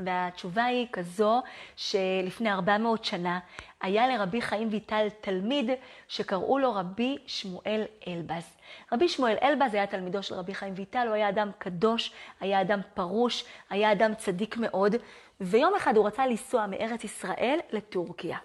והתשובה 0.00 0.64
היא 0.64 0.86
כזו 0.92 1.42
שלפני 1.76 2.52
400 2.52 3.04
שנה 3.04 3.38
היה 3.80 4.06
לרבי 4.08 4.42
חיים 4.42 4.68
ויטל 4.70 5.06
תלמיד 5.20 5.70
שקראו 6.08 6.58
לו 6.58 6.74
רבי 6.74 7.18
שמואל 7.26 7.82
אלבז. 8.08 8.53
רבי 8.92 9.08
שמואל 9.08 9.36
אלבז 9.42 9.74
היה 9.74 9.86
תלמידו 9.86 10.22
של 10.22 10.34
רבי 10.34 10.54
חיים 10.54 10.74
ויטל, 10.76 11.06
הוא 11.06 11.14
היה 11.14 11.28
אדם 11.28 11.50
קדוש, 11.58 12.12
היה 12.40 12.60
אדם 12.60 12.80
פרוש, 12.94 13.44
היה 13.70 13.92
אדם 13.92 14.14
צדיק 14.14 14.56
מאוד, 14.56 14.96
ויום 15.40 15.74
אחד 15.76 15.96
הוא 15.96 16.06
רצה 16.06 16.26
לנסוע 16.26 16.66
מארץ 16.66 17.04
ישראל 17.04 17.58
לטורקיה. 17.72 18.38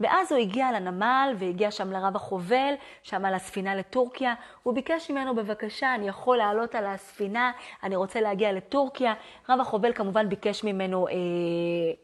ואז 0.00 0.32
הוא 0.32 0.40
הגיע 0.40 0.72
לנמל 0.72 1.34
והגיע 1.38 1.70
שם 1.70 1.92
לרב 1.92 2.16
החובל, 2.16 2.74
שם 3.02 3.24
על 3.24 3.34
הספינה 3.34 3.74
לטורקיה. 3.74 4.34
הוא 4.62 4.74
ביקש 4.74 5.10
ממנו, 5.10 5.34
בבקשה, 5.34 5.94
אני 5.94 6.08
יכול 6.08 6.36
לעלות 6.36 6.74
על 6.74 6.86
הספינה, 6.86 7.52
אני 7.82 7.96
רוצה 7.96 8.20
להגיע 8.20 8.52
לטורקיה. 8.52 9.14
רב 9.48 9.60
החובל 9.60 9.92
כמובן 9.92 10.28
ביקש 10.28 10.64
ממנו 10.64 11.08
אה, 11.08 11.12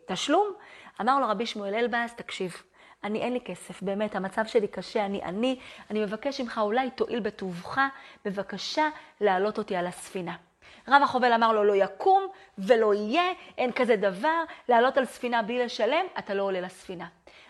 תשלום. 0.07 0.47
אמר 1.01 1.21
לו 1.21 1.29
רבי 1.29 1.47
שמואל 1.47 1.75
אלבאס, 1.75 2.15
תקשיב, 2.15 2.63
אני 3.05 3.21
אין 3.21 3.33
לי 3.33 3.41
כסף, 3.41 3.83
באמת, 3.83 4.17
המצב 4.17 4.47
שלי 4.47 4.69
קשה, 4.69 5.07
אני 5.07 5.21
עני, 5.25 5.59
אני 5.91 6.01
מבקש 6.01 6.41
ממך, 6.41 6.61
אולי 6.63 6.91
תואיל 6.91 7.21
בטובך, 7.21 7.81
בבקשה 8.25 8.89
להעלות 9.21 9.59
אותי 9.59 9.77
על 9.77 9.87
הספינה. 9.87 10.37
רב 10.89 11.03
החובל 11.03 11.33
אמר 11.33 11.53
לו, 11.53 11.65
לא 11.65 11.73
יקום 11.77 12.27
ולא 12.59 12.95
יהיה, 12.95 13.33
אין 13.59 13.73
כזה 13.73 13.97
דבר, 13.97 14.43
לעלות 14.69 14.99
על 14.99 15.05
ספינה 15.05 15.43
בלי 15.43 15.65
לשלם, 15.65 16.05
אתה 16.19 16.35
לא 16.35 16.43
עולה 16.43 16.61
לספינה. 16.61 17.07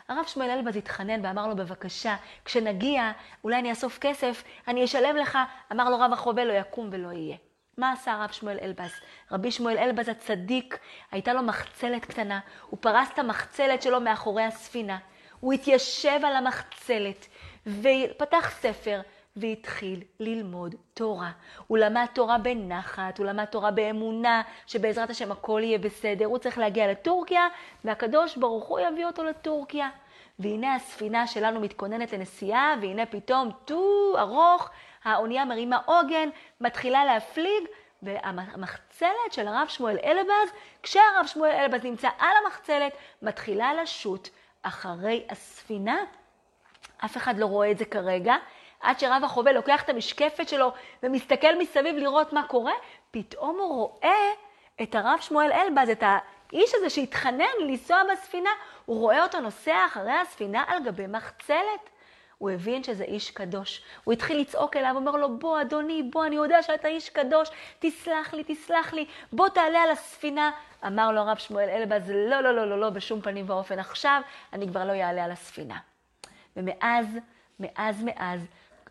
הרב 0.09 0.25
שמואל 0.27 0.51
אלבז 0.51 0.77
התחנן 0.77 1.25
ואמר 1.25 1.47
לו, 1.47 1.57
בבקשה, 1.57 2.17
כשנגיע, 2.45 3.13
אולי 3.45 3.59
אני 3.59 3.71
אאסוף 3.71 3.99
כסף, 3.99 4.45
אני 4.69 4.85
אשלם 4.85 5.17
לך. 5.17 5.39
אמר 5.73 5.91
לו 5.91 5.99
רב 5.99 6.13
החובל, 6.13 6.45
לא 6.45 6.53
יקום 6.53 6.89
ולא 6.93 7.13
יהיה. 7.13 7.37
מה 7.79 7.93
עשה 7.93 8.13
הרב 8.13 8.31
שמואל 8.31 8.59
אלבז? 8.63 8.91
רבי 9.33 9.51
שמואל 9.51 9.79
אלבז 9.79 10.09
הצדיק, 10.09 10.79
הייתה 11.11 11.33
לו 11.33 11.43
מחצלת 11.43 12.05
קטנה, 12.05 12.41
הוא 12.71 12.79
פרס 12.81 13.09
את 13.15 13.19
המחצלת 13.19 13.83
שלו 13.83 14.01
מאחורי 14.01 14.43
הספינה. 14.43 14.99
הוא 15.41 15.53
התיישב 15.53 16.21
על 16.25 16.37
המחצלת 16.37 17.27
ופתח 17.67 18.51
ספר 18.61 19.01
והתחיל 19.37 20.03
ללמוד 20.21 20.75
תורה. 20.95 21.31
הוא 21.67 21.79
למד 21.79 22.07
תורה 22.13 22.39
בנחת, 22.39 23.19
הוא 23.19 23.27
למד 23.27 23.45
תורה 23.45 23.71
באמונה, 23.71 24.43
שבעזרת 24.67 25.11
השם 25.11 25.33
הכל 25.33 25.61
יהיה 25.65 25.79
בסדר. 25.79 26.27
הוא 26.27 26.39
צריך 26.39 26.59
להגיע 26.59 26.91
לטורקיה, 26.91 27.49
והקדוש 27.85 28.37
ברוך 28.37 28.65
הוא 28.65 28.81
יביא 28.81 29.07
אותו 29.07 29.25
לטורקיה. 29.25 29.89
והנה 30.39 30.75
הספינה 30.75 31.27
שלנו 31.27 31.61
מתכוננת 31.61 32.13
לנסיעה, 32.13 32.75
והנה 32.81 33.07
פתאום 33.07 33.51
טו 33.65 34.15
ארוך, 34.19 34.71
האונייה 35.05 35.45
מרימה 35.45 35.79
עוגן, 35.87 36.29
מתחילה 36.61 37.05
להפליג, 37.05 37.65
והמחצלת 38.03 39.33
של 39.33 39.49
הרב 39.49 39.69
שמואל 39.69 39.97
אלבז, 40.05 40.53
כשהרב 40.83 41.27
שמואל 41.27 41.51
אלבז 41.51 41.85
נמצא 41.85 42.09
על 42.19 42.31
המחצלת, 42.45 42.93
מתחילה 43.23 43.75
לשוט 43.75 44.29
אחרי 44.69 45.27
הספינה. 45.31 45.97
אף 47.05 47.17
אחד 47.17 47.39
לא 47.39 47.47
רואה 47.47 47.71
את 47.71 47.79
זה 47.79 47.85
כרגע. 47.85 48.37
עד 48.81 48.99
שרב 48.99 49.23
החובל 49.25 49.53
לוקח 49.53 49.83
את 49.83 49.89
המשקפת 49.89 50.49
שלו 50.49 50.73
ומסתכל 51.03 51.59
מסביב 51.59 51.97
לראות 51.97 52.33
מה 52.33 52.47
קורה, 52.49 52.73
פתאום 53.11 53.57
הוא 53.59 53.75
רואה 53.75 54.31
את 54.83 54.95
הרב 54.95 55.19
שמואל 55.21 55.53
אלבז, 55.53 55.91
את 55.91 56.03
האיש 56.03 56.71
הזה 56.75 56.91
שהתחנן 56.91 57.45
לנסוע 57.61 58.03
בספינה, 58.13 58.51
הוא 58.87 59.01
רואה 59.01 59.23
אותו 59.23 59.41
נוסע 59.41 59.87
אחרי 59.87 60.13
הספינה 60.13 60.65
על 60.67 60.85
גבי 60.85 61.07
מחצלת. 61.07 61.91
הוא 62.39 62.51
הבין 62.51 62.83
שזה 62.83 63.05
איש 63.05 63.31
קדוש. 63.31 63.83
הוא 64.05 64.13
התחיל 64.13 64.41
לצעוק 64.41 64.77
אליו, 64.77 64.93
אומר 64.97 65.13
לו, 65.13 65.39
בוא 65.39 65.61
אדוני, 65.61 66.03
בוא, 66.03 66.27
אני 66.27 66.37
יודע 66.37 66.63
שאתה 66.63 66.89
איש 66.89 67.09
קדוש, 67.09 67.49
תסלח 67.79 68.35
לי, 68.35 68.45
תסלח 68.47 68.93
לי, 68.93 69.07
בוא 69.33 69.49
תעלה 69.49 69.79
על 69.83 69.91
הספינה. 69.91 70.51
אמר 70.87 71.13
לו 71.13 71.21
הרב 71.21 71.37
שמואל 71.37 71.69
אלבז, 71.69 72.11
לא, 72.11 72.41
לא, 72.41 72.55
לא, 72.55 72.71
לא, 72.71 72.81
לא, 72.81 72.91
בשום 72.91 73.21
פנים 73.21 73.51
ואופן. 73.51 73.79
עכשיו 73.79 74.21
אני 74.53 74.69
כבר 74.69 74.85
לא 74.85 74.93
אעלה 74.93 75.25
על 75.25 75.31
הספינה. 75.31 75.79
ומאז, 76.57 77.19
מאז, 77.61 78.03
מאז, 78.05 78.47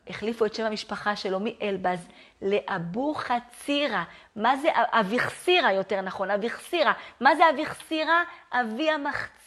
החליפו 0.10 0.46
את 0.46 0.54
שם 0.54 0.66
המשפחה 0.66 1.16
שלו 1.16 1.40
מאלבז 1.40 2.08
לאבו 2.42 3.14
חצירה. 3.14 4.04
מה 4.36 4.56
זה 4.56 4.70
אביחסירה 4.74 5.74
יותר 5.74 6.02
נכון? 6.02 6.32
אביחסירה. 6.32 6.94
מה 7.22 7.36
זה 7.36 7.50
אביחסירה? 7.50 8.24
אבי 8.52 8.92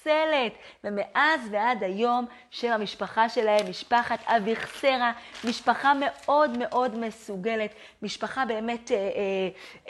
המחצלת. 0.06 0.52
ומאז 0.84 1.40
ועד 1.50 1.82
היום 1.82 2.26
שם 2.50 2.72
המשפחה 2.72 3.28
שלהם, 3.28 3.70
משפחת 3.70 4.18
אביחסרה, 4.26 5.12
משפחה 5.44 5.92
מאוד 6.00 6.58
מאוד 6.58 6.98
מסוגלת, 6.98 7.70
משפחה 8.02 8.44
באמת 8.46 8.92
אה, 8.92 8.96
אה, 8.96 9.02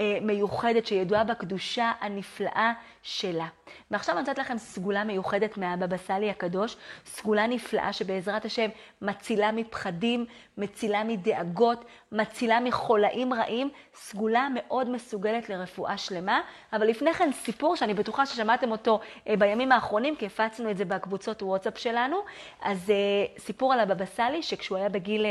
אה, 0.00 0.18
מיוחדת 0.22 0.86
שידועה 0.86 1.24
בקדושה 1.24 1.92
הנפלאה 2.00 2.72
שלה. 3.02 3.46
ועכשיו 3.90 4.14
אני 4.14 4.20
נותנת 4.22 4.38
לכם 4.38 4.59
סגולה 4.59 5.04
מיוחדת 5.04 5.56
מהבבא 5.56 5.96
סאלי 5.96 6.30
הקדוש, 6.30 6.76
סגולה 7.06 7.46
נפלאה 7.46 7.92
שבעזרת 7.92 8.44
השם 8.44 8.68
מצילה 9.02 9.52
מפחדים, 9.52 10.26
מצילה 10.59 11.04
מדאגות, 11.04 11.85
מצילה 12.12 12.61
מחולאים 12.61 13.35
רעים, 13.35 13.70
סגולה 13.94 14.48
מאוד 14.54 14.90
מסוגלת 14.90 15.48
לרפואה 15.48 15.98
שלמה. 15.98 16.40
אבל 16.72 16.87
לפני 16.87 17.14
כן 17.14 17.33
סיפור 17.33 17.76
שאני 17.76 17.94
בטוחה 17.94 18.26
ששמעתם 18.26 18.70
אותו 18.70 19.00
אה, 19.28 19.37
בימים 19.37 19.72
האחרונים, 19.72 20.16
כי 20.16 20.26
הפצנו 20.26 20.70
את 20.70 20.76
זה 20.76 20.85
בקבוצות 20.85 21.42
וואטסאפ 21.42 21.78
שלנו. 21.78 22.16
אז 22.62 22.90
אה, 22.90 22.96
סיפור 23.38 23.72
על 23.72 23.80
הבבא 23.80 24.04
סאלי, 24.04 24.42
שכשהוא 24.42 24.78
היה 24.78 24.88
בגיל 24.88 25.26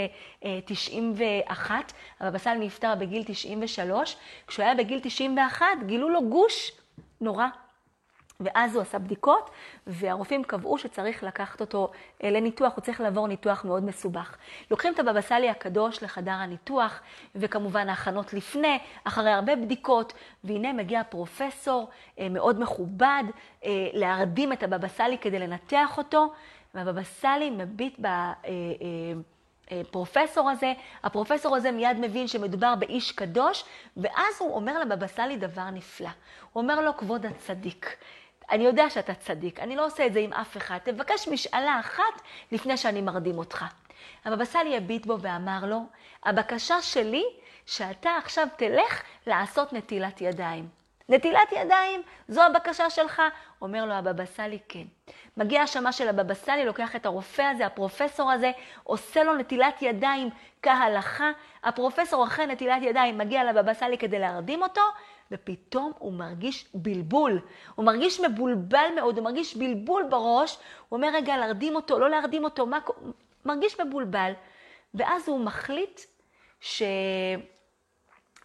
91, 0.65 1.71
אה, 1.71 2.28
הבבא 2.28 2.38
סאלי 2.38 2.65
נפטר 2.65 2.95
בגיל 2.95 3.24
93, 3.26 4.18
כשהוא 4.47 4.66
היה 4.66 4.76
בגיל 4.76 4.99
91 5.03 5.66
גילו 5.86 6.09
לו 6.09 6.30
גוש 6.30 6.72
נורא. 7.22 7.45
ואז 8.39 8.75
הוא 8.75 8.81
עשה 8.81 8.99
בדיקות, 8.99 9.49
והרופאים 9.87 10.43
קבעו 10.43 10.77
שצריך 10.77 11.23
לקחת 11.23 11.61
אותו 11.61 11.91
אה, 12.23 12.31
לניתוח, 12.31 12.73
הוא 12.75 12.81
צריך 12.81 13.01
לעבור 13.01 13.27
ניתוח 13.27 13.65
מאוד 13.65 13.83
מסובך. 13.83 14.37
לוקחים 14.71 14.93
את 14.93 14.99
הבבא 14.99 15.21
סאלי 15.21 15.49
הקדוש 15.49 16.03
לחדר 16.03 16.31
הניתוח, 16.31 17.01
וכמובן 17.35 17.89
ההכנות 17.89 18.33
לפני, 18.33 18.79
אחרי 19.03 19.31
הרבה 19.31 19.55
בדיקות, 19.55 20.13
והנה 20.43 20.73
מגיע 20.73 21.03
פרופסור 21.03 21.89
אה, 22.19 22.29
מאוד 22.29 22.59
מכובד 22.59 23.23
אה, 23.65 23.69
להרדים 23.93 24.53
את 24.53 24.63
הבבא 24.63 24.87
סאלי 24.87 25.17
כדי 25.17 25.39
לנתח 25.39 25.97
אותו, 25.97 26.33
והבבא 26.73 27.03
סאלי 27.03 27.49
מביט 27.49 27.99
ב... 28.01 28.07
הפרופסור 29.71 30.49
הזה, 30.49 30.73
הפרופסור 31.03 31.55
הזה 31.55 31.71
מיד 31.71 31.97
מבין 31.99 32.27
שמדובר 32.27 32.75
באיש 32.75 33.11
קדוש, 33.11 33.63
ואז 33.97 34.35
הוא 34.39 34.55
אומר 34.55 34.79
לבבא 34.79 35.07
סאלי 35.07 35.37
דבר 35.37 35.69
נפלא. 35.69 36.09
הוא 36.53 36.63
אומר 36.63 36.81
לו, 36.81 36.97
כבוד 36.97 37.25
הצדיק, 37.25 37.95
אני 38.52 38.66
יודע 38.66 38.89
שאתה 38.89 39.14
צדיק, 39.14 39.60
אני 39.60 39.76
לא 39.76 39.86
עושה 39.86 40.06
את 40.06 40.14
זה 40.14 40.20
עם 40.20 40.34
אף 40.34 40.58
אחד, 40.58 40.78
תבקש 40.84 41.28
משאלה 41.28 41.80
אחת 41.80 42.22
לפני 42.52 42.78
שאני 42.78 43.02
מרדים 43.02 43.38
אותך. 43.38 43.66
הבבא 44.26 44.45
סאלי 44.45 44.78
הביט 44.78 45.06
בו 45.06 45.18
ואמר 45.22 45.66
לו, 45.66 45.82
הבקשה 46.26 46.82
שלי 46.82 47.24
שאתה 47.66 48.10
עכשיו 48.18 48.47
תלך 48.58 49.04
לעשות 49.28 49.74
נטילת 49.74 50.22
ידיים. 50.22 50.68
נטילת 51.10 51.52
ידיים, 51.52 52.02
זו 52.28 52.41
הבקשה 52.41 52.89
שלך? 52.89 53.22
אומר 53.62 53.86
לו 53.86 53.93
הבבא 53.93 54.26
סאלי, 54.26 54.60
כן. 54.70 54.84
מגיע 55.38 55.62
השמה 55.62 55.91
של 55.91 56.10
הבבא 56.10 56.34
סאלי, 56.34 56.66
לוקח 56.66 56.95
את 56.95 57.06
הרופא 57.06 57.41
הזה, 57.41 57.66
הפרופסור 57.66 58.32
הזה, 58.32 58.52
עושה 58.84 59.24
לו 59.24 59.34
נטילת 59.34 59.82
ידיים 59.82 60.30
כהלכה. 60.62 61.32
הפרופסור 61.64 62.24
אחרי 62.24 62.45
נטילת 62.45 62.82
ידיים 62.82 63.18
מגיע 63.18 63.43
לבבא 63.43 63.74
סאלי 63.74 63.97
כדי 63.97 64.20
להרדים 64.20 64.64
אותו, 64.64 64.82
ופתאום 65.32 65.91
הוא 65.99 66.13
מרגיש 66.13 66.65
בלבול. 66.73 67.39
הוא 67.75 67.86
מרגיש 67.86 68.19
מבולבל 68.19 68.88
מאוד, 68.95 69.17
הוא 69.17 69.25
מרגיש 69.25 69.57
בלבול 69.57 70.03
בראש. 70.09 70.57
הוא 70.89 70.97
אומר, 70.97 71.09
רגע, 71.13 71.38
להרדים 71.38 71.75
אותו, 71.75 71.99
לא 71.99 72.09
להרדים 72.09 72.43
אותו, 72.43 72.65
מה... 72.65 72.80
מרגיש 73.45 73.80
מבולבל. 73.80 74.32
ואז 74.93 75.27
הוא 75.27 75.39
מחליט 75.39 76.01
שהוא 76.59 76.82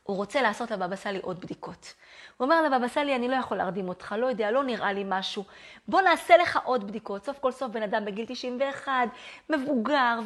רוצה 0.06 0.42
לעשות 0.42 0.70
לבבא 0.70 0.96
סאלי 0.96 1.18
עוד 1.18 1.40
בדיקות. 1.40 1.94
הוא 2.36 2.44
אומר 2.44 2.62
לבבא 2.62 2.88
סאלי, 2.88 3.16
אני 3.16 3.28
לא 3.28 3.36
יכול 3.36 3.56
להרדים 3.56 3.88
אותך, 3.88 4.14
לא 4.18 4.26
יודע, 4.26 4.50
לא 4.50 4.64
נראה 4.64 4.92
לי 4.92 5.04
משהו. 5.06 5.44
בוא 5.88 6.00
נעשה 6.00 6.36
לך 6.36 6.58
עוד 6.64 6.86
בדיקות. 6.86 7.24
סוף 7.24 7.38
כל 7.38 7.52
סוף 7.52 7.70
בן 7.70 7.82
אדם 7.82 8.04
בגיל 8.04 8.24
91, 8.28 8.92
מבוגר, 9.50 10.18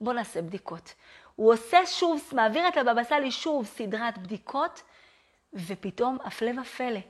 ובוא 0.00 0.12
נעשה 0.12 0.42
בדיקות. 0.42 0.94
הוא 1.36 1.52
עושה 1.52 1.86
שוב, 1.86 2.30
מעביר 2.32 2.68
את 2.68 2.76
לבבא 2.76 3.02
סאלי 3.02 3.30
שוב 3.30 3.66
סדרת 3.66 4.18
בדיקות, 4.18 4.82
ופתאום, 5.54 6.18
הפלא 6.24 6.60
ופלא, 6.60 7.00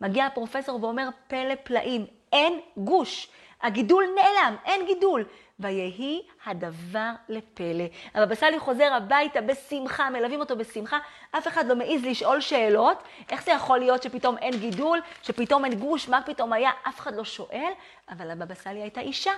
מגיע 0.00 0.26
הפרופסור 0.26 0.84
ואומר, 0.84 1.08
פלא 1.28 1.54
פלאים, 1.62 2.06
אין 2.32 2.60
גוש. 2.76 3.28
הגידול 3.62 4.04
נעלם, 4.16 4.56
אין 4.64 4.86
גידול. 4.86 5.24
ויהי 5.60 6.22
הדבר 6.46 7.10
לפלא. 7.28 7.84
הבבא 8.14 8.34
סאלי 8.34 8.58
חוזר 8.58 8.92
הביתה 8.92 9.40
בשמחה, 9.40 10.10
מלווים 10.10 10.40
אותו 10.40 10.56
בשמחה, 10.56 10.98
אף 11.30 11.48
אחד 11.48 11.66
לא 11.66 11.76
מעז 11.76 12.04
לשאול 12.04 12.40
שאלות, 12.40 13.02
איך 13.30 13.44
זה 13.44 13.52
יכול 13.52 13.78
להיות 13.78 14.02
שפתאום 14.02 14.38
אין 14.38 14.56
גידול, 14.56 15.00
שפתאום 15.22 15.64
אין 15.64 15.74
גוש, 15.74 16.08
מה 16.08 16.22
פתאום 16.26 16.52
היה, 16.52 16.70
אף 16.88 17.00
אחד 17.00 17.16
לא 17.16 17.24
שואל, 17.24 17.72
אבל 18.08 18.30
הבבא 18.30 18.54
סאלי 18.54 18.82
הייתה 18.82 19.00
אישה. 19.00 19.32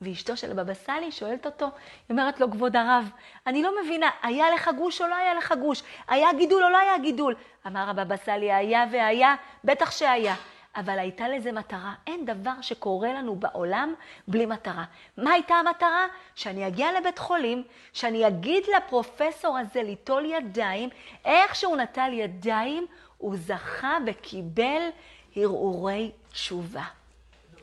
ואשתו 0.00 0.36
של 0.36 0.50
הבבא 0.50 0.74
סאלי 0.74 1.12
שואלת 1.12 1.46
אותו, 1.46 1.64
היא 1.66 1.72
אומרת 2.10 2.40
לו, 2.40 2.50
כבוד 2.50 2.76
הרב, 2.76 3.10
אני 3.46 3.62
לא 3.62 3.72
מבינה, 3.82 4.10
היה 4.22 4.50
לך 4.50 4.70
גוש 4.76 5.00
או 5.00 5.06
לא 5.06 5.14
היה 5.14 5.34
לך 5.34 5.54
גוש? 5.60 5.82
היה 6.08 6.32
גידול 6.32 6.64
או 6.64 6.68
לא 6.68 6.78
היה 6.78 6.98
גידול? 6.98 7.34
אמר 7.66 7.90
הבבא 7.90 8.16
סאלי, 8.16 8.52
היה 8.52 8.84
והיה, 8.92 9.34
בטח 9.64 9.90
שהיה. 9.90 10.34
אבל 10.76 10.98
הייתה 10.98 11.28
לזה 11.28 11.52
מטרה. 11.52 11.94
אין 12.06 12.24
דבר 12.24 12.60
שקורה 12.60 13.12
לנו 13.12 13.36
בעולם 13.36 13.94
בלי 14.28 14.46
מטרה. 14.46 14.84
מה 15.16 15.32
הייתה 15.32 15.54
המטרה? 15.54 16.06
שאני 16.34 16.66
אגיע 16.66 17.00
לבית 17.00 17.18
חולים, 17.18 17.64
שאני 17.92 18.26
אגיד 18.26 18.64
לפרופסור 18.76 19.58
הזה 19.58 19.82
ליטול 19.82 20.24
ידיים, 20.24 20.88
איך 21.24 21.54
שהוא 21.54 21.76
נטל 21.76 22.10
ידיים, 22.12 22.86
הוא 23.18 23.36
זכה 23.36 23.96
וקיבל 24.06 24.88
הרהורי 25.36 26.10
תשובה. 26.28 26.84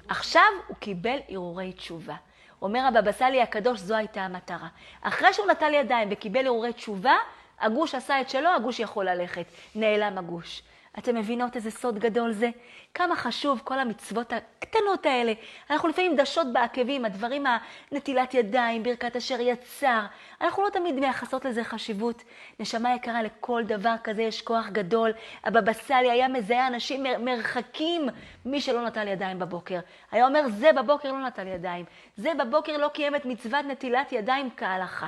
עכשיו 0.08 0.43
הוא 0.68 0.78
קיבל 0.78 1.18
הרהורי 1.30 1.74
תשובה. 1.74 2.16
אומר 2.62 2.80
הבבא 2.80 3.12
סאלי 3.12 3.41
הקדוש, 3.41 3.80
זו 3.80 3.95
הייתה 3.95 4.22
המטרה. 4.22 4.68
אחרי 5.01 5.34
שהוא 5.34 5.47
נטל 5.47 5.74
ידיים 5.74 6.08
וקיבל 6.12 6.45
הרהורי 6.45 6.74
תשובה, 6.74 7.16
הגוש 7.60 7.95
עשה 7.95 8.22
את 8.22 8.30
שלו, 8.30 8.49
הגוש 8.49 8.80
יכול 8.80 9.10
ללכת. 9.10 9.45
נעלם 9.76 10.18
הגוש. 10.18 10.62
אתם 10.97 11.15
מבינות 11.15 11.55
איזה 11.55 11.71
סוד 11.71 11.99
גדול 11.99 12.31
זה? 12.31 12.49
כמה 12.93 13.15
חשוב 13.15 13.61
כל 13.63 13.79
המצוות 13.79 14.33
הקטנות 14.33 15.05
האלה. 15.05 15.33
אנחנו 15.69 15.89
לפעמים 15.89 16.15
דשות 16.15 16.53
בעקבים, 16.53 17.05
הדברים, 17.05 17.43
הנטילת 17.91 18.33
ידיים, 18.33 18.83
ברכת 18.83 19.15
אשר 19.15 19.39
יצר. 19.39 20.01
אנחנו 20.41 20.63
לא 20.63 20.69
תמיד 20.69 20.95
מייחסות 20.95 21.45
לזה 21.45 21.63
חשיבות. 21.63 22.23
נשמה 22.59 22.95
יקרה, 22.95 23.23
לכל 23.23 23.63
דבר 23.63 23.95
כזה 24.03 24.21
יש 24.21 24.41
כוח 24.41 24.67
גדול. 24.69 25.11
הבבא 25.43 25.73
סאלי 25.73 26.11
היה 26.11 26.27
מזהה 26.27 26.67
אנשים 26.67 27.03
מרחקים, 27.19 28.09
מי 28.45 28.61
שלא 28.61 28.85
נטל 28.85 29.07
ידיים 29.07 29.39
בבוקר. 29.39 29.79
היה 30.11 30.27
אומר, 30.27 30.41
זה 30.49 30.71
בבוקר 30.71 31.11
לא 31.11 31.27
נטל 31.27 31.47
ידיים. 31.47 31.85
זה 32.17 32.31
בבוקר 32.39 32.77
לא 32.77 32.87
קיים 32.87 33.15
את 33.15 33.25
מצוות 33.25 33.65
נטילת 33.65 34.11
ידיים 34.11 34.49
כהלכה. 34.57 35.07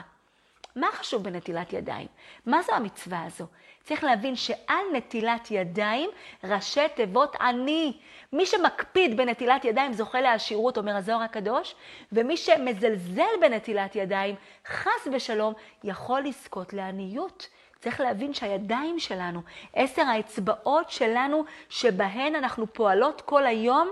מה 0.76 0.88
חשוב 0.94 1.24
בנטילת 1.24 1.74
ידיים? 1.74 2.08
מה 2.46 2.62
זו 2.62 2.74
המצווה 2.74 3.24
הזו? 3.24 3.46
צריך 3.88 4.04
להבין 4.04 4.36
שעל 4.36 4.86
נטילת 4.94 5.52
ידיים 5.52 6.10
ראשי 6.44 6.88
תיבות 6.96 7.36
אני. 7.42 7.98
מי 8.34 8.46
שמקפיד 8.46 9.18
בנטילת 9.18 9.66
ידיים 9.66 9.94
זוכה 9.94 10.22
לעשירות, 10.22 10.78
אומר 10.78 10.96
הזוהר 10.96 11.22
הקדוש, 11.22 11.76
ומי 12.12 12.38
שמזלזל 12.38 13.24
בנטילת 13.42 13.96
ידיים, 13.96 14.36
חס 14.68 15.08
ושלום, 15.14 15.54
יכול 15.84 16.22
לזכות 16.22 16.74
לעניות. 16.74 17.48
צריך 17.80 18.00
להבין 18.02 18.34
שהידיים 18.34 19.00
שלנו, 19.00 19.42
עשר 19.74 20.02
האצבעות 20.02 20.90
שלנו, 20.90 21.44
שבהן 21.70 22.36
אנחנו 22.36 22.74
פועלות 22.74 23.22
כל 23.22 23.46
היום, 23.46 23.90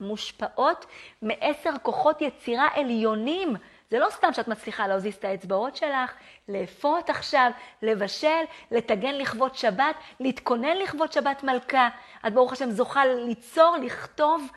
מושפעות 0.00 0.86
מעשר 1.22 1.72
כוחות 1.82 2.22
יצירה 2.22 2.68
עליונים. 2.74 3.56
זה 3.90 3.98
לא 3.98 4.06
סתם 4.10 4.32
שאת 4.32 4.48
מצליחה 4.48 4.86
להזיז 4.86 5.14
את 5.14 5.24
האצבעות 5.24 5.76
שלך, 5.76 6.14
לאפות 6.48 7.10
עכשיו, 7.10 7.50
לבשל, 7.82 8.42
לטגן 8.70 9.14
לכבוד 9.14 9.54
שבת, 9.54 9.94
להתכונן 10.20 10.76
לכבוד 10.76 11.12
שבת 11.12 11.42
מלכה. 11.42 11.88
את 12.26 12.34
ברוך 12.34 12.52
השם 12.52 12.70
זוכה 12.70 13.06
ליצור, 13.06 13.76
לכתוב. 13.82 14.50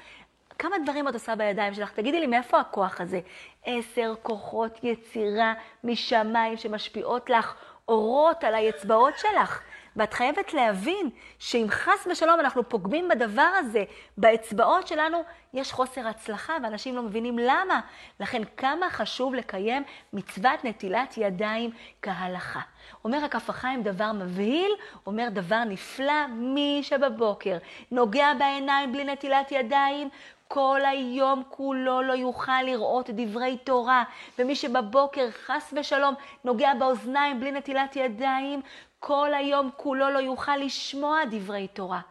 כמה 0.60 0.76
דברים 0.84 1.08
את 1.08 1.14
עושה 1.14 1.36
בידיים 1.36 1.74
שלך? 1.74 1.92
תגידי 1.92 2.20
לי, 2.20 2.28
מאיפה 2.28 2.60
הכוח 2.60 3.02
הזה? 3.02 3.20
עשר 3.66 4.14
כוחות 4.22 4.80
יצירה 4.84 5.54
משמיים 5.84 6.58
שמשפיעות 6.58 7.30
לך 7.30 7.56
אורות 7.88 8.44
על 8.44 8.56
האצבעות 8.56 9.18
שלך. 9.18 9.62
ואת 9.96 10.14
חייבת 10.14 10.54
להבין 10.54 11.10
שאם 11.40 11.66
חס 11.70 12.08
ושלום 12.12 12.40
אנחנו 12.40 12.70
פוגמים 12.70 13.08
בדבר 13.08 13.52
הזה, 13.60 13.84
באצבעות 14.18 14.88
שלנו, 14.88 15.24
יש 15.54 15.72
חוסר 15.72 16.08
הצלחה, 16.08 16.54
ואנשים 16.64 16.96
לא 16.96 17.02
מבינים 17.02 17.40
למה. 17.40 17.82
לכן 18.20 18.42
כמה 18.58 18.90
חשוב 18.90 19.34
לקיים 19.34 19.84
מצוות 20.14 20.64
נטילת 20.64 21.18
ידיים 21.18 21.70
כהלכה. 22.02 22.62
אומר 23.06 23.26
הכף 23.26 23.50
החיים 23.50 23.84
דבר 23.84 24.12
מבהיל, 24.12 24.72
אומר 25.06 25.28
דבר 25.32 25.64
נפלא, 25.64 26.28
מי 26.28 26.80
שבבוקר 26.84 27.58
נוגע 27.92 28.34
בעיניים 28.40 28.92
בלי 28.92 29.04
נטילת 29.04 29.52
ידיים, 29.52 30.10
כל 30.48 30.82
היום 30.86 31.44
כולו 31.50 32.02
לא 32.02 32.14
יוכל 32.14 32.62
לראות 32.62 33.10
דברי 33.10 33.58
תורה. 33.64 34.04
ומי 34.40 34.56
שבבוקר, 34.56 35.32
חס 35.32 35.74
ושלום, 35.78 36.16
נוגע 36.44 36.74
באוזניים 36.74 37.40
בלי 37.40 37.52
נטילת 37.52 37.96
ידיים, 37.96 38.62
כל 39.06 39.34
היום 39.34 39.70
כולו 39.78 40.10
לא 40.10 40.20
יוכל 40.20 40.58
לשמוע 40.58 41.20
דברי 41.32 41.68
תורה. 41.68 42.02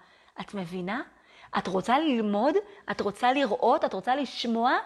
את 0.40 0.54
מבינה? 0.54 1.02
את 1.58 1.66
רוצה 1.66 1.98
ללמוד? 1.98 2.54
את 2.90 3.00
רוצה 3.00 3.32
לראות? 3.32 3.84
את 3.84 3.92
רוצה 3.92 4.16
לשמוע? 4.16 4.78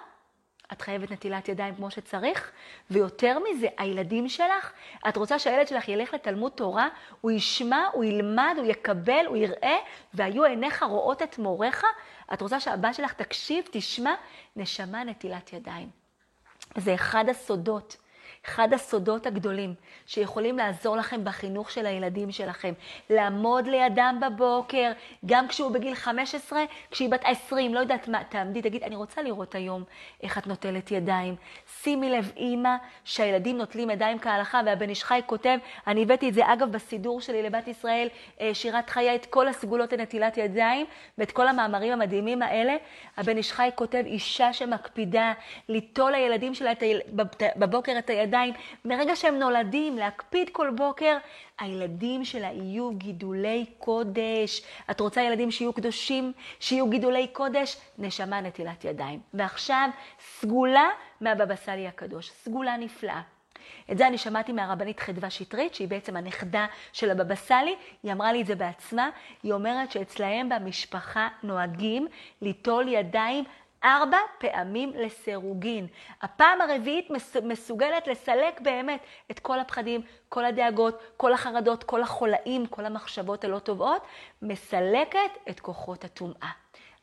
את 0.72 0.82
חייבת 0.82 1.10
נטילת 1.10 1.48
ידיים 1.48 1.74
כמו 1.74 1.90
שצריך, 1.90 2.52
ויותר 2.90 3.38
מזה, 3.38 3.66
הילדים 3.78 4.28
שלך, 4.28 4.72
את 5.08 5.16
רוצה 5.16 5.38
שהילד 5.38 5.68
שלך 5.68 5.88
ילך 5.88 6.14
לתלמוד 6.14 6.52
תורה, 6.52 6.88
הוא 7.20 7.30
ישמע, 7.30 7.88
הוא 7.92 8.04
ילמד, 8.04 8.54
הוא 8.58 8.66
יקבל, 8.66 9.26
הוא 9.26 9.36
יראה, 9.36 9.76
והיו 10.14 10.44
עיניך 10.44 10.82
רואות 10.82 11.22
את 11.22 11.38
מוריך? 11.38 11.84
את 12.32 12.42
רוצה 12.42 12.60
שהבת 12.60 12.94
שלך 12.94 13.12
תקשיב, 13.12 13.64
תשמע? 13.70 14.14
נשמה 14.56 15.04
נטילת 15.04 15.52
ידיים. 15.52 15.90
זה 16.76 16.94
אחד 16.94 17.28
הסודות 17.28 17.96
אחד 18.48 18.72
הסודות 18.72 19.26
הגדולים 19.26 19.74
שיכולים 20.06 20.58
לעזור 20.58 20.96
לכם 20.96 21.24
בחינוך 21.24 21.70
של 21.70 21.86
הילדים 21.86 22.30
שלכם. 22.30 22.72
לעמוד 23.10 23.66
לידם 23.66 24.20
בבוקר, 24.26 24.92
גם 25.26 25.48
כשהוא 25.48 25.70
בגיל 25.70 25.94
15, 25.94 26.64
כשהיא 26.90 27.10
בת 27.10 27.20
20, 27.24 27.74
לא 27.74 27.80
יודעת 27.80 28.08
מה, 28.08 28.24
תעמדי, 28.24 28.62
תגיד, 28.62 28.82
אני 28.82 28.96
רוצה 28.96 29.22
לראות 29.22 29.54
היום 29.54 29.84
איך 30.22 30.38
את 30.38 30.46
נוטלת 30.46 30.90
ידיים. 30.90 31.36
שימי 31.82 32.10
לב, 32.10 32.32
אימא, 32.36 32.76
שהילדים 33.04 33.58
נוטלים 33.58 33.90
ידיים 33.90 34.18
כהלכה, 34.18 34.60
והבן 34.66 34.88
איש 34.88 35.04
חי 35.04 35.20
כותב, 35.26 35.58
אני 35.86 36.02
הבאתי 36.02 36.28
את 36.28 36.34
זה 36.34 36.52
אגב 36.52 36.72
בסידור 36.72 37.20
שלי 37.20 37.42
לבת 37.42 37.68
ישראל, 37.68 38.08
אה, 38.40 38.54
שירת 38.54 38.90
חיה, 38.90 39.14
את 39.14 39.26
כל 39.26 39.48
הסגולות 39.48 39.92
לנטילת 39.92 40.36
ידיים, 40.36 40.86
ואת 41.18 41.30
כל 41.32 41.48
המאמרים 41.48 41.92
המדהימים 41.92 42.42
האלה. 42.42 42.76
הבן 43.16 43.36
איש 43.36 43.52
חי 43.52 43.70
כותב, 43.74 44.02
אישה 44.06 44.52
שמקפידה 44.52 45.32
ליטול 45.68 46.12
לילדים 46.12 46.54
שלה. 46.54 46.72
בבוקר 47.56 47.98
את 47.98 48.10
הידיים. 48.10 48.35
הידיים, 48.36 48.54
מרגע 48.84 49.16
שהם 49.16 49.38
נולדים, 49.38 49.98
להקפיד 49.98 50.50
כל 50.52 50.70
בוקר, 50.70 51.16
הילדים 51.58 52.24
שלה 52.24 52.46
יהיו 52.52 52.90
גידולי 52.90 53.66
קודש. 53.78 54.62
את 54.90 55.00
רוצה 55.00 55.22
ילדים 55.22 55.50
שיהיו 55.50 55.72
קדושים, 55.72 56.32
שיהיו 56.60 56.90
גידולי 56.90 57.26
קודש? 57.26 57.76
נשמה 57.98 58.40
נטילת 58.40 58.84
ידיים. 58.84 59.20
ועכשיו, 59.34 59.88
סגולה 60.20 60.88
מהבבא 61.20 61.56
סאלי 61.56 61.86
הקדוש, 61.86 62.30
סגולה 62.30 62.76
נפלאה. 62.76 63.20
את 63.92 63.98
זה 63.98 64.06
אני 64.06 64.18
שמעתי 64.18 64.52
מהרבנית 64.52 65.00
חדווה 65.00 65.30
שטרית, 65.30 65.74
שהיא 65.74 65.88
בעצם 65.88 66.16
הנכדה 66.16 66.66
של 66.92 67.10
הבבא 67.10 67.34
סאלי. 67.34 67.74
היא 68.02 68.12
אמרה 68.12 68.32
לי 68.32 68.40
את 68.40 68.46
זה 68.46 68.54
בעצמה. 68.54 69.10
היא 69.42 69.52
אומרת 69.52 69.92
שאצלהם 69.92 70.48
במשפחה 70.48 71.28
נוהגים 71.42 72.08
ליטול 72.42 72.88
ידיים 72.88 73.44
ארבע 73.84 74.18
פעמים 74.38 74.92
לסירוגין. 74.94 75.86
הפעם 76.22 76.60
הרביעית 76.60 77.08
מסוגלת 77.42 78.06
לסלק 78.06 78.60
באמת 78.60 79.00
את 79.30 79.38
כל 79.38 79.60
הפחדים, 79.60 80.00
כל 80.28 80.44
הדאגות, 80.44 81.02
כל 81.16 81.32
החרדות, 81.32 81.84
כל 81.84 82.02
החולאים, 82.02 82.66
כל 82.66 82.84
המחשבות 82.86 83.44
הלא 83.44 83.58
טובות, 83.58 84.02
מסלקת 84.42 85.30
את 85.50 85.60
כוחות 85.60 86.04
הטומאה. 86.04 86.50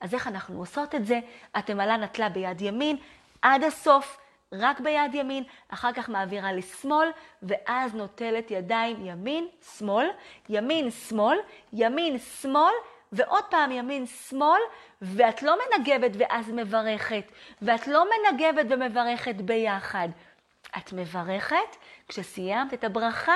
אז 0.01 0.13
איך 0.13 0.28
אנחנו 0.28 0.59
עושות 0.59 0.95
את 0.95 1.05
זה? 1.05 1.19
את 1.57 1.71
ממלאה 1.71 1.97
נטלה 1.97 2.30
ביד 2.30 2.61
ימין 2.61 2.97
עד 3.41 3.63
הסוף, 3.63 4.17
רק 4.53 4.80
ביד 4.80 5.15
ימין, 5.15 5.43
אחר 5.69 5.93
כך 5.93 6.09
מעבירה 6.09 6.53
לשמאל, 6.53 7.09
ואז 7.43 7.95
נוטלת 7.95 8.51
ידיים 8.51 9.05
ימין, 9.05 9.47
שמאל, 9.78 10.07
ימין, 10.49 10.91
שמאל, 10.91 11.38
ימין, 11.74 12.17
שמאל, 12.17 12.74
ועוד 13.14 13.43
פעם 13.49 13.72
ימין-שמאל, 13.72 14.59
ואת 15.01 15.43
לא 15.43 15.55
מנגבת 15.57 16.11
ואז 16.18 16.49
מברכת, 16.49 17.32
ואת 17.61 17.88
לא 17.88 18.05
מנגבת 18.05 18.66
ומברכת 18.70 19.36
ביחד. 19.36 20.09
את 20.78 20.93
מברכת, 20.93 21.76
כשסיימת 22.07 22.74
את 22.74 22.84
הברכה, 22.84 23.36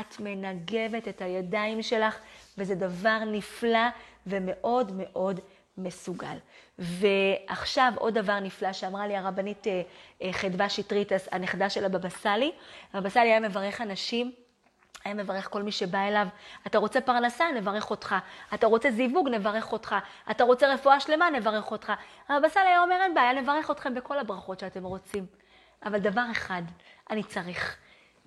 את 0.00 0.20
מנגבת 0.20 1.08
את 1.08 1.22
הידיים 1.22 1.82
שלך, 1.82 2.18
וזה 2.58 2.74
דבר 2.74 3.18
נפלא 3.26 3.88
ומאוד 4.26 4.92
מאוד 4.94 5.40
מסוגל. 5.78 6.36
ועכשיו 6.78 7.92
עוד 7.96 8.14
דבר 8.18 8.40
נפלא 8.40 8.72
שאמרה 8.72 9.06
לי 9.06 9.16
הרבנית 9.16 9.66
אה, 9.66 9.82
אה, 10.22 10.32
חדווה 10.32 10.68
שטרית, 10.68 11.12
הנכדה 11.32 11.70
של 11.70 11.84
הבבא 11.84 12.08
סאלי. 12.08 12.52
הבבא 12.92 13.08
סאלי 13.08 13.28
היה 13.28 13.40
מברך 13.40 13.80
אנשים 13.80 14.32
היה 15.04 15.14
מברך 15.14 15.48
כל 15.50 15.62
מי 15.62 15.72
שבא 15.72 15.98
אליו. 15.98 16.26
אתה 16.66 16.78
רוצה 16.78 17.00
פרנסה? 17.00 17.44
נברך 17.54 17.90
אותך. 17.90 18.14
אתה 18.54 18.66
רוצה 18.66 18.90
זיווג? 18.90 19.28
נברך 19.28 19.72
אותך. 19.72 19.94
אתה 20.30 20.44
רוצה 20.44 20.74
רפואה 20.74 21.00
שלמה? 21.00 21.30
נברך 21.30 21.70
אותך. 21.70 21.92
הבבא 22.28 22.48
סאלי 22.48 22.68
היה 22.68 22.82
אומר, 22.82 22.96
אין 23.02 23.14
בעיה, 23.14 23.32
נברך 23.32 23.70
אתכם 23.70 23.94
בכל 23.94 24.18
הברכות 24.18 24.60
שאתם 24.60 24.84
רוצים. 24.84 25.26
אבל 25.84 25.98
דבר 25.98 26.24
אחד, 26.32 26.62
אני 27.10 27.22
צריך. 27.22 27.76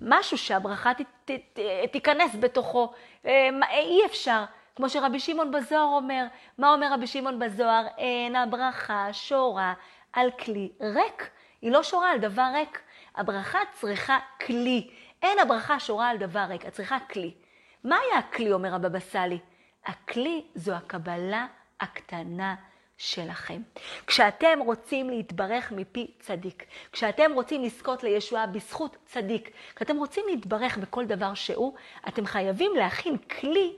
משהו 0.01 0.37
שהברכה 0.37 0.93
ת, 0.93 1.01
ת, 1.25 1.31
ת, 1.53 1.59
תיכנס 1.91 2.35
בתוכו. 2.39 2.93
אה, 3.25 3.49
אי 3.71 4.05
אפשר. 4.05 4.43
כמו 4.75 4.89
שרבי 4.89 5.19
שמעון 5.19 5.51
בזוהר 5.51 5.95
אומר. 5.95 6.25
מה 6.57 6.73
אומר 6.73 6.93
רבי 6.93 7.07
שמעון 7.07 7.39
בזוהר? 7.39 7.87
אין 7.97 8.35
הברכה 8.35 9.13
שורה 9.13 9.73
על 10.13 10.31
כלי 10.31 10.71
ריק. 10.81 11.29
היא 11.61 11.71
לא 11.71 11.83
שורה 11.83 12.11
על 12.11 12.19
דבר 12.19 12.47
ריק. 12.53 12.81
הברכה 13.15 13.59
צריכה 13.71 14.19
כלי. 14.45 14.89
אין 15.21 15.39
הברכה 15.39 15.79
שורה 15.79 16.09
על 16.09 16.17
דבר 16.17 16.45
ריק, 16.49 16.65
את 16.65 16.73
צריכה 16.73 16.97
כלי. 16.99 17.33
מה 17.83 17.97
היה 18.05 18.19
הכלי, 18.19 18.51
אומר 18.51 18.75
הבבא 18.75 18.99
סאלי? 18.99 19.39
הכלי 19.85 20.45
זו 20.55 20.73
הקבלה 20.73 21.47
הקטנה 21.79 22.55
שלכם. 22.97 23.61
כשאתם 24.07 24.59
רוצים 24.65 25.09
להתברך 25.09 25.71
מפי 25.71 26.11
צדיק, 26.19 26.65
כשאתם 26.91 27.31
רוצים 27.33 27.63
לזכות 27.63 28.03
לישועה 28.03 28.47
בזכות 28.47 28.97
צדיק, 29.05 29.51
כשאתם 29.75 29.97
רוצים 29.97 30.23
להתברך 30.29 30.77
בכל 30.77 31.05
דבר 31.05 31.33
שהוא, 31.33 31.73
אתם 32.07 32.25
חייבים 32.25 32.71
להכין 32.75 33.17
כלי 33.17 33.73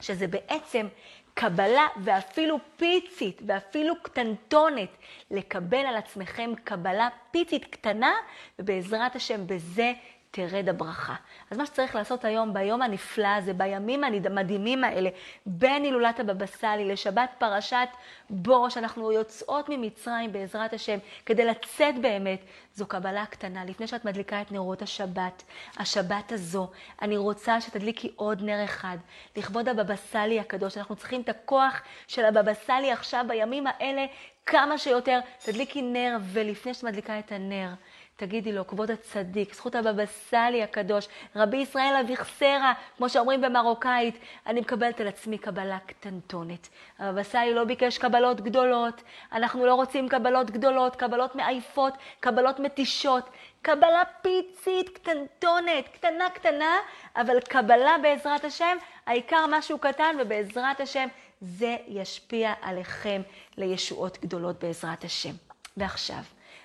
שזה 0.00 0.26
בעצם 0.26 0.88
קבלה 1.34 1.86
ואפילו 2.04 2.58
פיצית 2.76 3.42
ואפילו 3.46 3.94
קטנטונת, 4.02 4.96
לקבל 5.30 5.86
על 5.86 5.96
עצמכם 5.96 6.50
קבלה 6.64 7.08
פיצית 7.30 7.64
קטנה, 7.64 8.12
ובעזרת 8.58 9.16
השם 9.16 9.46
בזה 9.46 9.92
תרד 10.30 10.68
הברכה. 10.68 11.14
אז 11.50 11.58
מה 11.58 11.66
שצריך 11.66 11.94
לעשות 11.94 12.24
היום, 12.24 12.54
ביום 12.54 12.82
הנפלא 12.82 13.28
הזה, 13.28 13.52
בימים 13.52 14.04
המדהימים 14.04 14.84
האלה, 14.84 15.10
בין 15.46 15.82
הילולת 15.82 16.20
הבבא 16.20 16.46
סאלי 16.46 16.84
לשבת 16.84 17.30
פרשת 17.38 17.88
בו, 18.30 18.70
שאנחנו 18.70 19.12
יוצאות 19.12 19.68
ממצרים 19.68 20.32
בעזרת 20.32 20.72
השם, 20.72 20.98
כדי 21.26 21.44
לצאת 21.44 21.94
באמת, 22.00 22.40
זו 22.74 22.86
קבלה 22.86 23.26
קטנה. 23.26 23.64
לפני 23.64 23.86
שאת 23.86 24.04
מדליקה 24.04 24.42
את 24.42 24.52
נרות 24.52 24.82
השבת, 24.82 25.42
השבת 25.76 26.32
הזו, 26.32 26.70
אני 27.02 27.16
רוצה 27.16 27.60
שתדליקי 27.60 28.12
עוד 28.16 28.42
נר 28.42 28.64
אחד, 28.64 28.96
לכבוד 29.36 29.68
הבבא 29.68 29.96
סאלי 29.96 30.40
הקדוש. 30.40 30.78
אנחנו 30.78 30.96
צריכים 30.96 31.20
את 31.20 31.28
הכוח 31.28 31.82
של 32.06 32.24
הבבא 32.24 32.54
סאלי 32.54 32.92
עכשיו, 32.92 33.24
בימים 33.28 33.66
האלה, 33.66 34.06
כמה 34.46 34.78
שיותר. 34.78 35.20
תדליקי 35.38 35.82
נר, 35.82 36.16
ולפני 36.22 36.74
שאת 36.74 36.84
מדליקה 36.84 37.18
את 37.18 37.32
הנר, 37.32 37.68
תגידי 38.16 38.52
לו, 38.52 38.66
כבוד 38.66 38.90
הצדיק, 38.90 39.54
זכות 39.54 39.74
הבבא 39.74 40.06
סאלי 40.06 40.62
הקדוש, 40.62 41.08
רבי 41.36 41.56
ישראל 41.56 41.96
אביחסרה, 42.00 42.72
כמו 42.96 43.08
שאומרים 43.08 43.40
במרוקאית, 43.40 44.18
אני 44.46 44.60
מקבלת 44.60 45.00
על 45.00 45.08
עצמי 45.08 45.38
קבלה 45.38 45.78
קטנטונת. 45.86 46.68
הבבא 46.98 47.22
סאלי 47.22 47.54
לא 47.54 47.64
ביקש 47.64 47.98
קבלות 47.98 48.40
גדולות, 48.40 49.02
אנחנו 49.32 49.66
לא 49.66 49.74
רוצים 49.74 50.08
קבלות 50.08 50.50
גדולות, 50.50 50.96
קבלות 50.96 51.34
מעייפות, 51.34 51.94
קבלות 52.20 52.60
מתישות, 52.60 53.30
קבלה 53.62 54.02
פיצית, 54.22 54.88
קטנטונת, 54.88 55.88
קטנה 55.92 56.30
קטנה, 56.30 56.76
אבל 57.16 57.40
קבלה 57.40 57.96
בעזרת 58.02 58.44
השם, 58.44 58.76
העיקר 59.06 59.44
משהו 59.50 59.78
קטן, 59.78 60.16
ובעזרת 60.20 60.80
השם 60.80 61.08
זה 61.40 61.76
ישפיע 61.86 62.52
עליכם 62.62 63.22
לישועות 63.56 64.18
גדולות 64.22 64.64
בעזרת 64.64 65.04
השם. 65.04 65.34
ועכשיו, 65.76 66.22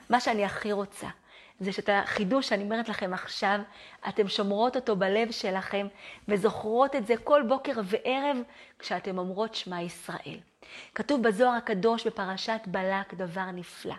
מה 0.10 0.20
שאני 0.20 0.46
הכי 0.46 0.72
רוצה, 0.72 1.08
זה 1.62 1.72
שאת 1.72 1.90
החידוש 1.94 2.50
שאני 2.50 2.64
אומרת 2.64 2.90
לכם 2.90 3.14
עכשיו, 3.14 3.60
אתם 4.10 4.28
שומרות 4.28 4.76
אותו 4.76 4.96
בלב 4.96 5.32
שלכם 5.32 5.88
וזוכרות 6.28 6.96
את 6.96 7.08
זה 7.08 7.14
כל 7.24 7.44
בוקר 7.48 7.74
וערב 7.84 8.38
כשאתם 8.80 9.18
אומרות 9.18 9.56
שמע 9.56 9.82
ישראל. 9.82 10.40
כתוב 10.96 11.24
בזוהר 11.24 11.54
הקדוש 11.58 12.08
בפרשת 12.08 12.62
בלק 12.68 13.14
דבר 13.14 13.52
נפלא. 13.54 13.96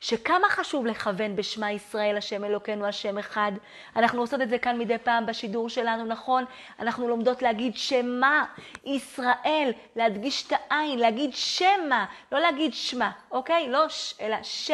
שכמה 0.00 0.48
חשוב 0.48 0.86
לכוון 0.86 1.36
בשמע 1.36 1.72
ישראל, 1.72 2.16
השם 2.16 2.44
אלוקינו, 2.44 2.86
השם 2.86 3.18
אחד. 3.18 3.52
אנחנו 3.96 4.20
עושות 4.20 4.40
את 4.40 4.48
זה 4.48 4.58
כאן 4.58 4.78
מדי 4.78 4.98
פעם 4.98 5.26
בשידור 5.26 5.68
שלנו, 5.68 6.04
נכון? 6.04 6.44
אנחנו 6.78 7.08
לומדות 7.08 7.42
להגיד 7.42 7.76
שמע 7.76 8.44
ישראל, 8.84 9.72
להדגיש 9.96 10.46
את 10.46 10.52
העין, 10.52 10.98
להגיד 10.98 11.30
שמע, 11.34 12.04
לא 12.32 12.40
להגיד 12.40 12.74
שמע, 12.74 13.10
אוקיי? 13.30 13.68
לא 13.68 13.88
ש, 13.88 14.14
אלא 14.20 14.36
ש, 14.42 14.70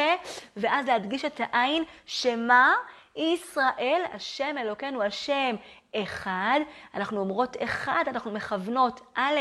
ואז 0.57 0.87
להדגיש 0.87 1.25
את 1.25 1.41
העין, 1.41 1.85
שמע 2.07 2.73
ישראל, 3.17 4.03
השם 4.13 4.59
אלוקינו, 4.59 5.03
השם 5.03 5.57
אחד. 5.95 6.61
אנחנו 6.95 7.21
אומרות 7.21 7.57
אחד, 7.65 8.05
אנחנו 8.09 8.31
מכוונות, 8.31 9.01
א', 9.15 9.39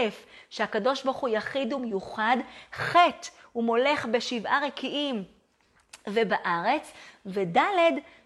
שהקדוש 0.50 1.04
ברוך 1.04 1.18
הוא 1.18 1.30
יחיד 1.30 1.74
ומיוחד, 1.74 2.38
ח', 2.74 2.96
הוא 3.52 3.64
מולך 3.64 4.06
בשבעה 4.06 4.60
רקיעים. 4.68 5.35
ובארץ, 6.08 6.94
וד' 7.26 7.58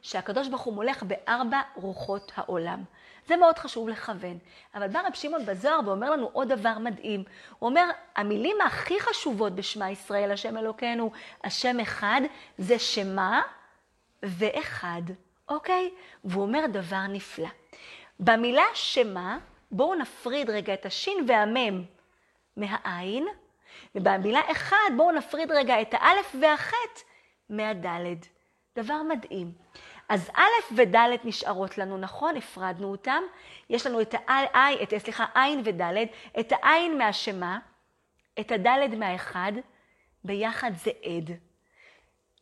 שהקדוש 0.01 0.47
ברוך 0.47 0.61
הוא 0.61 0.73
מולך 0.73 1.03
בארבע 1.03 1.61
רוחות 1.75 2.32
העולם. 2.36 2.84
זה 3.27 3.38
מאוד 3.38 3.57
חשוב 3.57 3.89
לכוון. 3.89 4.38
אבל 4.75 4.88
בא 4.88 4.99
רב 4.99 5.13
שמעון 5.13 5.45
בזוהר 5.45 5.80
ואומר 5.86 6.11
לנו 6.11 6.30
עוד 6.34 6.53
דבר 6.53 6.77
מדהים. 6.80 7.23
הוא 7.59 7.69
אומר, 7.69 7.89
המילים 8.15 8.57
הכי 8.61 8.99
חשובות 8.99 9.55
בשמע 9.55 9.91
ישראל, 9.91 10.32
השם 10.32 10.57
אלוקינו, 10.57 11.11
השם 11.43 11.80
אחד, 11.80 12.21
זה 12.57 12.80
שמה 12.80 13.41
ואחד, 14.23 15.01
אוקיי? 15.49 15.91
והוא 16.23 16.43
אומר 16.43 16.65
דבר 16.71 17.07
נפלא. 17.09 17.47
במילה 18.19 18.65
שמה, 18.73 19.38
בואו 19.71 19.95
נפריד 19.95 20.49
רגע 20.49 20.73
את 20.73 20.86
השין 20.86 21.25
והמם 21.27 21.84
מהעין, 22.57 23.27
ובמילה 23.95 24.41
אחד 24.51 24.91
בואו 24.97 25.11
נפריד 25.11 25.51
רגע 25.51 25.82
את 25.82 25.93
האלף 25.93 26.36
והחטא 26.41 27.01
מהדלת. 27.50 28.28
דבר 28.76 29.04
מדהים. 29.04 29.52
אז 30.10 30.30
א' 30.36 30.74
וד' 30.76 30.95
נשארות 31.24 31.78
לנו, 31.78 31.97
נכון? 31.97 32.38
הפרדנו 32.38 32.91
אותם. 32.91 33.24
יש 33.70 33.88
לנו 33.88 34.02
את 34.02 34.16
העין, 34.28 34.78
את, 34.84 34.93
סליחה, 34.97 35.26
עין 35.36 35.62
וד', 35.66 35.82
את 36.39 36.52
העין 36.52 36.97
מהשמה, 36.97 37.60
את 38.39 38.52
הד' 38.52 38.95
מהאחד, 38.97 39.52
ביחד 40.24 40.72
זה 40.76 40.91
עד. 41.04 41.32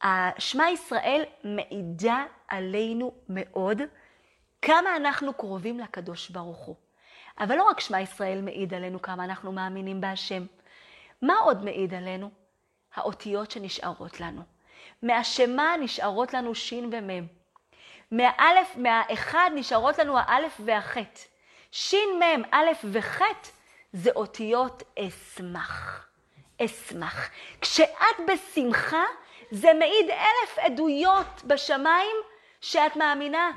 השמע 0.01 0.69
ישראל 0.69 1.23
מעידה 1.43 2.25
עלינו 2.47 3.11
מאוד 3.29 3.81
כמה 4.61 4.95
אנחנו 4.95 5.33
קרובים 5.33 5.79
לקדוש 5.79 6.29
ברוך 6.29 6.57
הוא. 6.57 6.75
אבל 7.39 7.55
לא 7.55 7.63
רק 7.63 7.79
שמע 7.79 8.01
ישראל 8.01 8.41
מעיד 8.41 8.73
עלינו 8.73 9.01
כמה 9.01 9.23
אנחנו 9.23 9.51
מאמינים 9.51 10.01
בהשם. 10.01 10.45
מה 11.21 11.37
עוד 11.37 11.63
מעיד 11.63 11.93
עלינו? 11.93 12.29
האותיות 12.95 13.51
שנשארות 13.51 14.19
לנו. 14.19 14.56
מהשמה 15.03 15.75
נשארות 15.79 16.33
לנו 16.33 16.55
שין 16.55 16.89
ומם. 16.91 17.25
מהאלף, 18.11 18.75
מהאחד 18.75 19.51
נשארות 19.55 19.97
לנו 19.97 20.17
האלף 20.17 20.61
והחטא. 20.65 21.21
שין, 21.71 22.09
מם, 22.19 22.41
א' 22.51 22.67
וחטא 22.83 23.49
זה 23.93 24.11
אותיות 24.15 24.83
אשמח. 24.99 26.07
אשמח. 26.61 27.29
כשאת 27.61 28.17
בשמחה, 28.27 29.03
זה 29.51 29.73
מעיד 29.73 30.09
אלף 30.09 30.59
עדויות 30.59 31.43
בשמיים 31.43 32.15
שאת 32.61 32.95
מאמינה. 32.95 33.51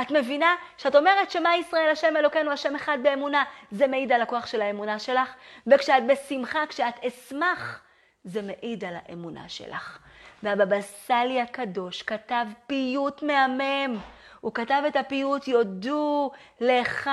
את 0.00 0.10
מבינה? 0.10 0.54
שאת 0.76 0.96
אומרת 0.96 1.30
שמה 1.30 1.56
ישראל 1.56 1.90
השם 1.90 2.16
אלוקינו 2.16 2.50
השם 2.50 2.76
אחד 2.76 2.98
באמונה, 3.02 3.44
זה 3.70 3.86
מעיד 3.86 4.12
על 4.12 4.22
הכוח 4.22 4.46
של 4.46 4.62
האמונה 4.62 4.98
שלך. 4.98 5.34
וכשאת 5.66 6.06
בשמחה, 6.06 6.66
כשאת 6.68 6.94
אשמח, 7.04 7.80
זה 8.24 8.42
מעיד 8.42 8.84
על 8.84 8.94
האמונה 9.04 9.48
שלך. 9.48 9.98
והבבא 10.42 10.80
סאלי 10.80 11.40
הקדוש 11.40 12.02
כתב 12.02 12.46
פיוט 12.66 13.22
מהמם. 13.22 13.98
הוא 14.40 14.54
כתב 14.54 14.82
את 14.88 14.96
הפיוט, 14.96 15.48
יודו 15.48 16.30
לך 16.60 17.10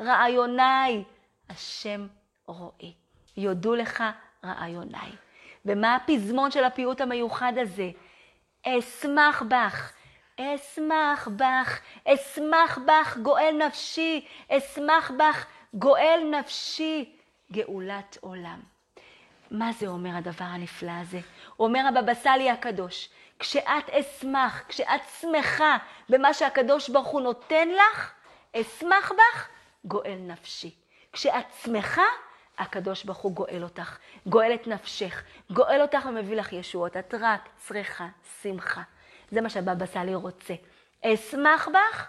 רעיוני, 0.00 1.04
השם 1.48 2.06
רואי. 2.46 2.94
יודו 3.36 3.74
לך 3.74 4.04
רעיוני. 4.44 5.12
ומה 5.64 5.94
הפזמון 5.94 6.50
של 6.50 6.64
הפיוט 6.64 7.00
המיוחד 7.00 7.52
הזה? 7.56 7.90
אשמח 8.66 9.42
בך, 9.48 9.92
אשמח 10.40 11.28
בך, 11.36 11.80
אשמח 12.04 12.78
בך 12.86 13.16
גואל 13.22 13.54
נפשי, 13.66 14.26
אשמח 14.48 15.10
בך 15.10 15.46
גואל 15.74 16.20
נפשי, 16.30 17.16
גאולת 17.52 18.18
עולם. 18.20 18.60
מה 19.50 19.72
זה 19.72 19.86
אומר 19.86 20.16
הדבר 20.16 20.44
הנפלא 20.44 20.92
הזה? 21.00 21.20
אומר 21.60 21.80
הבבא 21.88 22.14
סאלי 22.14 22.50
הקדוש, 22.50 23.08
כשאת 23.38 23.90
אשמח, 23.90 24.62
כשאת 24.68 25.00
שמחה 25.20 25.76
במה 26.08 26.34
שהקדוש 26.34 26.88
ברוך 26.88 27.08
הוא 27.08 27.20
נותן 27.20 27.68
לך, 27.68 28.12
אשמח 28.56 29.12
בך, 29.12 29.48
גואל 29.84 30.18
נפשי. 30.20 30.74
כשאת 31.12 31.46
שמחה, 31.62 32.02
הקדוש 32.58 33.04
ברוך 33.04 33.18
הוא 33.18 33.32
גואל 33.32 33.62
אותך, 33.62 33.98
גואל 34.26 34.54
את 34.54 34.66
נפשך, 34.66 35.22
גואל 35.50 35.82
אותך 35.82 36.06
ומביא 36.08 36.36
לך 36.36 36.52
ישועות. 36.52 36.96
את 36.96 37.14
רק 37.20 37.48
צריכה 37.56 38.08
שמחה. 38.42 38.82
זה 39.30 39.40
מה 39.40 39.50
שהבבא 39.50 39.86
סאלי 39.86 40.14
רוצה. 40.14 40.54
אשמח 41.04 41.68
בך, 41.68 42.08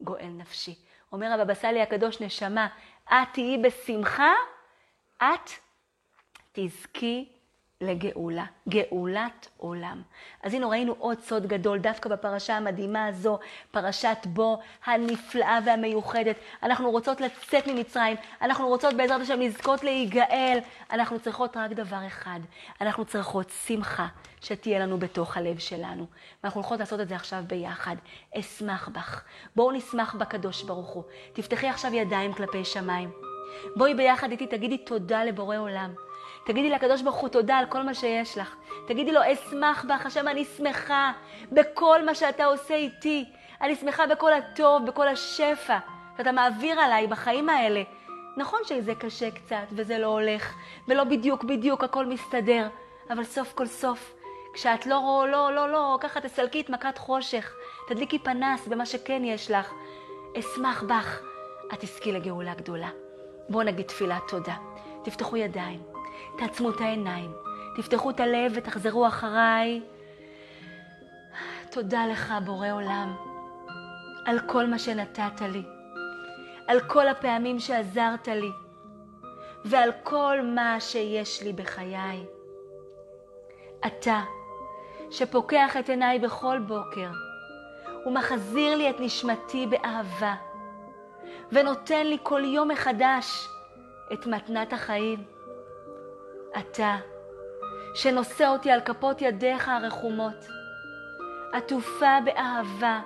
גואל 0.00 0.26
נפשי. 0.26 0.74
אומר 1.12 1.32
הבבא 1.32 1.54
סאלי 1.54 1.82
הקדוש, 1.82 2.20
נשמה, 2.20 2.68
את 3.08 3.28
תהיי 3.32 3.58
בשמחה, 3.58 4.32
את 5.18 5.50
תזכי 6.52 7.28
לגאולה, 7.80 8.44
גאולת 8.68 9.48
עולם. 9.56 10.02
אז 10.42 10.54
הנה 10.54 10.66
ראינו 10.66 10.94
עוד 10.98 11.20
סוד 11.20 11.46
גדול 11.46 11.78
דווקא 11.78 12.08
בפרשה 12.08 12.56
המדהימה 12.56 13.06
הזו, 13.06 13.38
פרשת 13.70 14.18
בו 14.26 14.60
הנפלאה 14.84 15.58
והמיוחדת. 15.66 16.36
אנחנו 16.62 16.90
רוצות 16.90 17.20
לצאת 17.20 17.66
ממצרים, 17.66 18.16
אנחנו 18.42 18.68
רוצות 18.68 18.94
בעזרת 18.94 19.20
השם 19.20 19.40
לזכות 19.40 19.84
להיגאל. 19.84 20.58
אנחנו 20.92 21.20
צריכות 21.20 21.56
רק 21.56 21.70
דבר 21.70 22.06
אחד, 22.06 22.40
אנחנו 22.80 23.04
צריכות 23.04 23.50
שמחה 23.66 24.06
שתהיה 24.40 24.78
לנו 24.78 24.98
בתוך 24.98 25.36
הלב 25.36 25.58
שלנו. 25.58 26.06
ואנחנו 26.42 26.60
הולכות 26.60 26.80
לעשות 26.80 27.00
את 27.00 27.08
זה 27.08 27.16
עכשיו 27.16 27.42
ביחד. 27.46 27.96
אשמח 28.38 28.88
בך. 28.88 29.24
בואו 29.56 29.72
נשמח 29.72 30.14
בקדוש 30.14 30.62
ברוך 30.62 30.88
הוא. 30.88 31.02
תפתחי 31.32 31.68
עכשיו 31.68 31.94
ידיים 31.94 32.32
כלפי 32.32 32.64
שמיים. 32.64 33.10
בואי 33.76 33.94
ביחד 33.94 34.30
איתי, 34.30 34.46
תגידי 34.46 34.78
תודה 34.78 35.24
לבורא 35.24 35.56
עולם. 35.56 36.09
תגידי 36.50 36.70
לקדוש 36.70 37.02
ברוך 37.02 37.16
הוא 37.16 37.28
תודה 37.28 37.56
על 37.56 37.66
כל 37.66 37.82
מה 37.82 37.94
שיש 37.94 38.38
לך. 38.38 38.54
תגידי 38.86 39.12
לו, 39.12 39.20
אשמח 39.32 39.84
בך, 39.84 40.06
השם, 40.06 40.28
אני 40.28 40.44
שמחה 40.44 41.12
בכל 41.52 42.04
מה 42.04 42.14
שאתה 42.14 42.44
עושה 42.44 42.74
איתי. 42.74 43.24
אני 43.60 43.76
שמחה 43.76 44.06
בכל 44.06 44.32
הטוב, 44.32 44.86
בכל 44.86 45.08
השפע 45.08 45.78
שאתה 46.16 46.32
מעביר 46.32 46.80
עליי 46.80 47.06
בחיים 47.06 47.48
האלה. 47.48 47.82
נכון 48.36 48.60
שזה 48.64 48.94
קשה 48.94 49.30
קצת, 49.30 49.66
וזה 49.72 49.98
לא 49.98 50.06
הולך, 50.06 50.54
ולא 50.88 51.04
בדיוק 51.04 51.44
בדיוק 51.44 51.84
הכל 51.84 52.06
מסתדר, 52.06 52.68
אבל 53.10 53.24
סוף 53.24 53.52
כל 53.52 53.66
סוף, 53.66 54.14
כשאת 54.54 54.86
לא, 54.86 55.26
לא, 55.30 55.52
לא, 55.52 55.72
לא, 55.72 55.98
ככה 56.00 56.20
תסלקי 56.20 56.60
את 56.60 56.70
מכת 56.70 56.98
חושך, 56.98 57.54
תדליקי 57.88 58.18
פנס 58.18 58.66
במה 58.66 58.86
שכן 58.86 59.22
יש 59.24 59.50
לך. 59.50 59.72
אשמח 60.38 60.82
בך, 60.82 61.20
את 61.72 61.80
תזכי 61.80 62.12
לגאולה 62.12 62.54
גדולה. 62.54 62.88
בואו 63.48 63.62
נגיד 63.62 63.86
תפילת 63.86 64.22
תודה. 64.28 64.54
תפתחו 65.04 65.36
ידיים. 65.36 65.99
תעצמו 66.40 66.70
את 66.70 66.80
העיניים, 66.80 67.32
תפתחו 67.76 68.10
את 68.10 68.20
הלב 68.20 68.52
ותחזרו 68.54 69.06
אחריי. 69.06 69.82
תודה 71.70 72.06
לך, 72.06 72.34
בורא 72.44 72.68
עולם, 72.72 73.16
על 74.26 74.38
כל 74.46 74.66
מה 74.66 74.78
שנתת 74.78 75.40
לי, 75.52 75.62
על 76.66 76.80
כל 76.80 77.08
הפעמים 77.08 77.60
שעזרת 77.60 78.28
לי, 78.28 78.50
ועל 79.64 79.90
כל 80.02 80.38
מה 80.54 80.80
שיש 80.80 81.42
לי 81.42 81.52
בחיי. 81.52 82.24
אתה, 83.86 84.20
שפוקח 85.10 85.76
את 85.76 85.88
עיניי 85.88 86.18
בכל 86.18 86.58
בוקר, 86.58 87.10
ומחזיר 88.06 88.76
לי 88.76 88.90
את 88.90 88.96
נשמתי 89.00 89.66
באהבה, 89.66 90.34
ונותן 91.52 92.06
לי 92.06 92.18
כל 92.22 92.44
יום 92.44 92.68
מחדש 92.68 93.48
את 94.12 94.26
מתנת 94.26 94.72
החיים. 94.72 95.39
אתה, 96.58 96.96
שנושא 97.94 98.48
אותי 98.48 98.70
על 98.70 98.80
כפות 98.80 99.22
ידיך 99.22 99.68
הרחומות, 99.68 100.46
עטופה 101.52 102.18
באהבה 102.24 103.00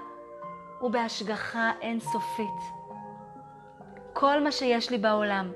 ובהשגחה 0.83 1.73
אינסופית. 1.81 2.61
כל 4.13 4.41
מה 4.41 4.53
שיש 4.53 4.91
לי 4.91 4.99
בעולם, 4.99 5.53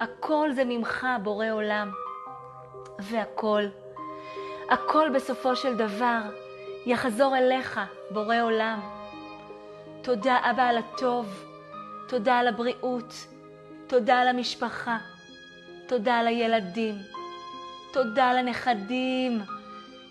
הכל 0.00 0.52
זה 0.52 0.62
ממך, 0.64 1.06
בורא 1.22 1.50
עולם. 1.50 1.90
והכל, 2.98 3.62
הכל 4.70 5.08
בסופו 5.14 5.56
של 5.56 5.76
דבר 5.76 6.20
יחזור 6.86 7.36
אליך, 7.36 7.80
בורא 8.10 8.36
עולם. 8.42 8.80
תודה, 10.02 10.38
אבא, 10.50 10.62
על 10.62 10.78
הטוב, 10.78 11.44
תודה 12.08 12.38
על 12.38 12.48
הבריאות, 12.48 13.14
תודה 13.86 14.20
על 14.20 14.28
המשפחה. 14.28 14.98
תודה 15.86 16.18
על 16.18 16.26
הילדים, 16.26 16.98
תודה 17.92 18.30
על 18.30 18.36
הנכדים, 18.36 19.42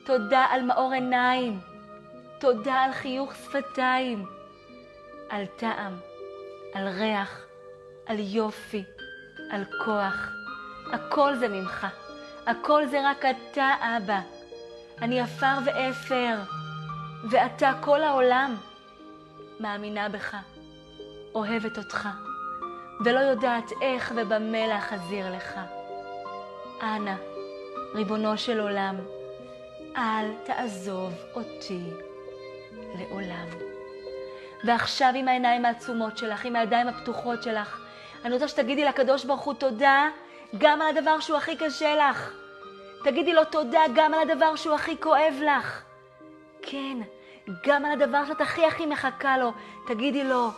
תודה 0.06 0.46
על 0.50 0.62
מאור 0.62 0.92
עיניים, 0.94 1.60
תודה 2.40 2.74
על 2.74 2.92
חיוך 2.92 3.36
שפתיים, 3.36 4.26
על 5.30 5.46
טעם, 5.46 5.98
על 6.74 6.88
ריח, 6.88 7.46
על 8.06 8.16
יופי, 8.20 8.84
על 9.52 9.64
כוח. 9.86 10.30
הכל 10.94 11.36
זה 11.36 11.48
ממך, 11.48 11.88
הכל 12.48 12.86
זה 12.86 13.10
רק 13.10 13.26
אתה, 13.26 13.74
אבא. 13.82 14.20
אני 15.02 15.20
עפר 15.22 15.58
ואפר, 15.66 16.38
ואתה 17.30 17.72
כל 17.82 18.02
העולם. 18.02 18.56
מאמינה 19.60 20.10
בך, 20.10 20.36
אוהבת 21.36 21.78
אותך. 21.78 22.10
ולא 23.00 23.20
יודעת 23.20 23.72
איך 23.82 24.12
ובמה 24.16 24.68
להחזיר 24.68 25.36
לך. 25.36 25.60
אנא, 26.82 27.16
ריבונו 27.96 28.38
של 28.38 28.60
עולם, 28.60 28.96
אל 29.98 30.32
תעזוב 30.44 31.14
אותי 31.36 31.82
לעולם. 32.96 33.48
ועכשיו 34.64 35.12
עם 35.16 35.28
העיניים 35.28 35.66
העצומות 35.66 36.18
שלך, 36.18 36.46
עם 36.46 36.56
הידיים 36.56 36.88
הפתוחות 36.88 37.44
שלך, 37.44 37.80
אני 38.26 38.34
רוצה 38.34 38.48
שתגידי 38.48 38.86
לקדוש 38.86 39.26
ברוך 39.26 39.42
הוא 39.42 39.54
תודה 39.54 40.08
גם 40.58 40.82
על 40.82 40.98
הדבר 40.98 41.20
שהוא 41.20 41.38
הכי 41.38 41.58
קשה 41.58 41.96
לך. 41.96 42.34
תגידי 43.04 43.34
לו 43.34 43.46
תודה 43.46 43.82
גם 43.96 44.14
על 44.14 44.30
הדבר 44.30 44.56
שהוא 44.56 44.76
הכי 44.76 45.00
כואב 45.00 45.34
לך. 45.42 45.84
כן, 46.62 46.98
גם 47.68 47.86
על 47.86 47.92
הדבר 47.92 48.26
שאת 48.26 48.42
הכי 48.42 48.66
הכי 48.66 48.86
מחכה 48.86 49.38
לו. 49.38 49.52
תגידי 49.88 50.24
לו, 50.24 50.50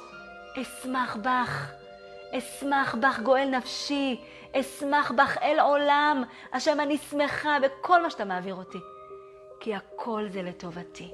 אשמח 0.62 1.16
בך. 1.16 1.72
אשמח 2.38 2.96
בך 2.96 3.20
גואל 3.20 3.50
נפשי, 3.50 4.22
אשמח 4.56 5.12
בך 5.12 5.38
אל 5.42 5.60
עולם, 5.60 6.24
השם 6.54 6.80
אני 6.80 6.98
שמחה 6.98 7.58
בכל 7.62 8.04
מה 8.04 8.10
שאתה 8.10 8.26
מעביר 8.26 8.56
אותי, 8.56 8.78
כי 9.60 9.76
הכל 9.76 10.26
זה 10.30 10.42
לטובתי. 10.42 11.12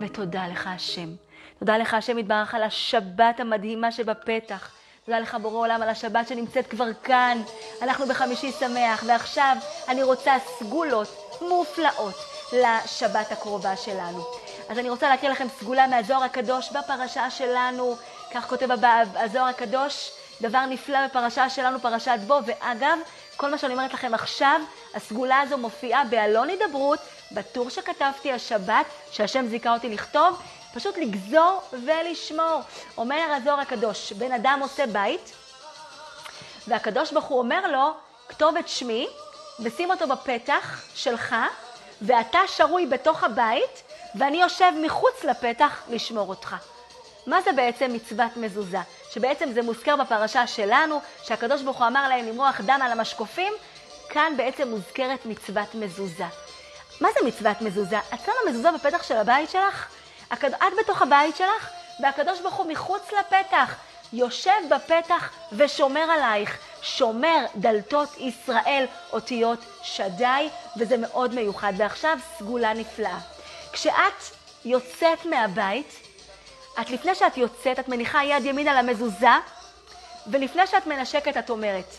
ותודה 0.00 0.46
לך 0.48 0.66
השם. 0.66 1.08
תודה 1.58 1.78
לך 1.78 1.94
השם 1.94 2.18
יתברך 2.18 2.54
על 2.54 2.62
השבת 2.62 3.40
המדהימה 3.40 3.92
שבפתח. 3.92 4.70
תודה 5.04 5.18
לך 5.18 5.36
בורא 5.42 5.58
עולם 5.58 5.82
על 5.82 5.88
השבת 5.88 6.28
שנמצאת 6.28 6.66
כבר 6.66 6.92
כאן. 7.02 7.38
אנחנו 7.82 8.06
בחמישי 8.06 8.52
שמח, 8.52 9.04
ועכשיו 9.06 9.56
אני 9.88 10.02
רוצה 10.02 10.32
סגולות 10.58 11.38
מופלאות 11.40 12.14
לשבת 12.52 13.32
הקרובה 13.32 13.76
שלנו. 13.76 14.24
אז 14.68 14.78
אני 14.78 14.90
רוצה 14.90 15.08
להקריא 15.08 15.30
לכם 15.30 15.46
סגולה 15.60 15.86
מהזוהר 15.86 16.22
הקדוש 16.22 16.70
בפרשה 16.70 17.30
שלנו, 17.30 17.96
כך 18.34 18.48
כותב 18.48 18.68
הזוהר 19.14 19.46
הקדוש, 19.46 20.10
דבר 20.40 20.66
נפלא 20.66 21.06
בפרשה 21.06 21.50
שלנו, 21.50 21.80
פרשת 21.80 22.18
בו, 22.26 22.38
ואגב, 22.46 22.98
כל 23.36 23.50
מה 23.50 23.58
שאני 23.58 23.72
אומרת 23.72 23.94
לכם 23.94 24.14
עכשיו, 24.14 24.60
הסגולה 24.94 25.40
הזו 25.40 25.58
מופיעה 25.58 26.04
בעלון 26.04 26.48
הידברות, 26.48 26.98
בטור 27.32 27.70
שכתבתי 27.70 28.32
השבת, 28.32 28.86
שהשם 29.10 29.46
זיכה 29.46 29.74
אותי 29.74 29.88
לכתוב, 29.88 30.42
פשוט 30.74 30.98
לגזור 30.98 31.62
ולשמור. 31.72 32.60
אומר 32.98 33.32
הזוהר 33.36 33.60
הקדוש, 33.60 34.12
בן 34.12 34.32
אדם 34.32 34.58
עושה 34.62 34.86
בית, 34.86 35.32
והקדוש 36.68 37.12
ברוך 37.12 37.24
הוא 37.24 37.38
אומר 37.38 37.70
לו, 37.70 37.90
כתוב 38.28 38.56
את 38.56 38.68
שמי, 38.68 39.06
ושים 39.60 39.90
אותו 39.90 40.06
בפתח 40.06 40.82
שלך, 40.94 41.36
ואתה 42.02 42.38
שרוי 42.46 42.86
בתוך 42.86 43.24
הבית, 43.24 43.82
ואני 44.16 44.42
יושב 44.42 44.72
מחוץ 44.82 45.24
לפתח 45.24 45.82
לשמור 45.88 46.28
אותך. 46.28 46.56
מה 47.26 47.40
זה 47.40 47.52
בעצם 47.52 47.92
מצוות 47.92 48.36
מזוזה? 48.36 48.78
שבעצם 49.10 49.52
זה 49.52 49.62
מוזכר 49.62 49.96
בפרשה 49.96 50.46
שלנו, 50.46 51.00
שהקדוש 51.22 51.62
ברוך 51.62 51.78
הוא 51.78 51.86
אמר 51.86 52.08
להם 52.08 52.26
למרוח 52.26 52.60
דם 52.60 52.80
על 52.82 52.92
המשקופים, 52.92 53.52
כאן 54.08 54.32
בעצם 54.36 54.68
מוזכרת 54.68 55.26
מצוות 55.26 55.74
מזוזה. 55.74 56.24
מה 57.00 57.08
זה 57.18 57.26
מצוות 57.26 57.60
מזוזה? 57.60 57.98
את 57.98 58.20
שמה 58.24 58.50
מזוזה 58.50 58.72
בפתח 58.72 59.02
של 59.02 59.16
הבית 59.16 59.50
שלך? 59.50 59.88
הקד... 60.30 60.54
את 60.54 60.72
בתוך 60.80 61.02
הבית 61.02 61.36
שלך, 61.36 61.70
והקדוש 62.02 62.40
ברוך 62.40 62.54
הוא 62.54 62.66
מחוץ 62.66 63.02
לפתח. 63.12 63.74
יושב 64.12 64.52
בפתח 64.70 65.30
ושומר 65.52 66.00
עלייך, 66.00 66.58
שומר 66.82 67.44
דלתות 67.56 68.08
ישראל, 68.18 68.86
אותיות 69.12 69.58
שדי, 69.82 70.48
וזה 70.76 70.96
מאוד 70.96 71.34
מיוחד. 71.34 71.72
ועכשיו 71.76 72.18
סגולה 72.38 72.72
נפלאה. 72.74 73.35
כשאת 73.76 74.22
יוצאת 74.64 75.24
מהבית, 75.24 75.92
את 76.80 76.90
לפני 76.90 77.14
שאת 77.14 77.36
יוצאת, 77.36 77.78
את 77.78 77.88
מניחה 77.88 78.24
יד 78.24 78.44
ימין 78.44 78.68
על 78.68 78.76
המזוזה, 78.76 79.30
ולפני 80.26 80.66
שאת 80.66 80.86
מנשקת 80.86 81.36
את 81.36 81.50
אומרת, 81.50 81.94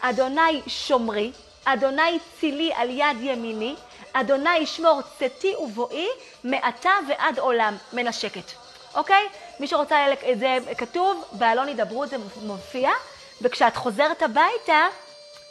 אדוני 0.00 0.62
שומרי, 0.66 1.32
אדוני 1.64 2.18
צילי 2.40 2.72
על 2.74 2.90
יד 2.90 3.16
ימיני, 3.20 3.74
אדוני 4.12 4.56
ישמור 4.56 5.00
צאתי 5.18 5.54
ובואי 5.56 6.08
מעתה 6.44 6.90
ועד 7.08 7.38
עולם. 7.38 7.76
מנשקת. 7.92 8.52
אוקיי? 8.94 9.28
מי 9.60 9.66
שרוצה, 9.66 10.06
זה 10.38 10.58
כתוב, 10.78 11.24
בעלון 11.32 11.68
הידברות 11.68 12.08
זה 12.08 12.16
מופיע, 12.42 12.90
וכשאת 13.42 13.76
חוזרת 13.76 14.22
הביתה, 14.22 14.86